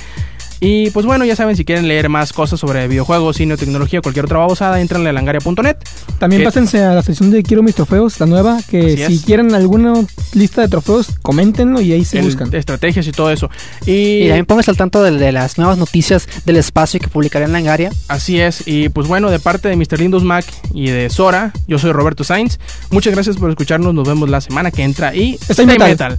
Y 0.60 0.90
pues 0.90 1.04
bueno, 1.04 1.24
ya 1.26 1.36
saben, 1.36 1.54
si 1.56 1.64
quieren 1.64 1.86
leer 1.86 2.08
más 2.08 2.32
cosas 2.32 2.58
sobre 2.58 2.88
videojuegos, 2.88 3.36
cine 3.36 3.54
o 3.54 3.56
tecnología 3.58 3.98
o 3.98 4.02
cualquier 4.02 4.24
otra 4.24 4.38
babosada, 4.38 4.80
entran 4.80 5.06
a 5.06 5.12
langaria.net. 5.12 5.76
También 6.18 6.40
que- 6.40 6.46
pásense 6.46 6.82
a 6.82 6.94
la 6.94 7.02
sección 7.02 7.30
de 7.30 7.42
Quiero 7.42 7.62
mis 7.62 7.74
trofeos, 7.74 8.18
la 8.20 8.26
nueva, 8.26 8.58
que 8.70 8.78
Así 8.80 8.96
si 8.96 9.14
es. 9.16 9.20
quieren 9.24 9.54
alguna 9.54 9.94
lista 10.32 10.62
de 10.62 10.68
trofeos, 10.68 11.08
coméntenlo 11.22 11.80
y 11.82 11.92
ahí 11.92 12.04
se 12.04 12.18
el- 12.20 12.24
buscan. 12.24 12.54
estrategias 12.54 13.06
y 13.06 13.12
todo 13.12 13.30
eso. 13.30 13.50
Y 13.84 13.92
Y, 14.24 14.26
también 14.28 14.46
pónganse 14.46 14.70
al 14.70 14.76
tanto 14.78 15.02
de, 15.02 15.10
de 15.12 15.32
las 15.32 15.58
nuevas 15.58 15.76
noticias 15.78 16.26
del 16.46 16.56
espacio 16.56 17.00
que 17.00 17.08
publicaré 17.08 17.44
en 17.44 17.52
Langaria. 17.52 17.90
así 18.08 18.40
es. 18.40 18.62
Y 18.66 18.88
pues 18.88 19.06
bueno, 19.08 19.30
de 19.30 19.38
parte 19.38 19.68
de 19.68 19.76
Mr. 19.76 20.00
Lindos 20.00 20.24
Mac 20.24 20.44
y 20.72 20.88
de 20.90 21.10
Sora, 21.10 21.52
yo 21.68 21.78
soy 21.78 21.92
Roberto 21.92 22.24
Sainz. 22.24 22.58
Muchas 22.90 23.12
gracias 23.12 23.36
por 23.36 23.50
escucharnos. 23.50 23.92
Nos 23.94 24.08
vemos 24.08 24.28
la 24.30 24.40
semana 24.40 24.70
que 24.70 24.82
entra. 24.82 25.14
Y 25.14 25.38
Stay 25.48 25.66
metal. 25.66 26.18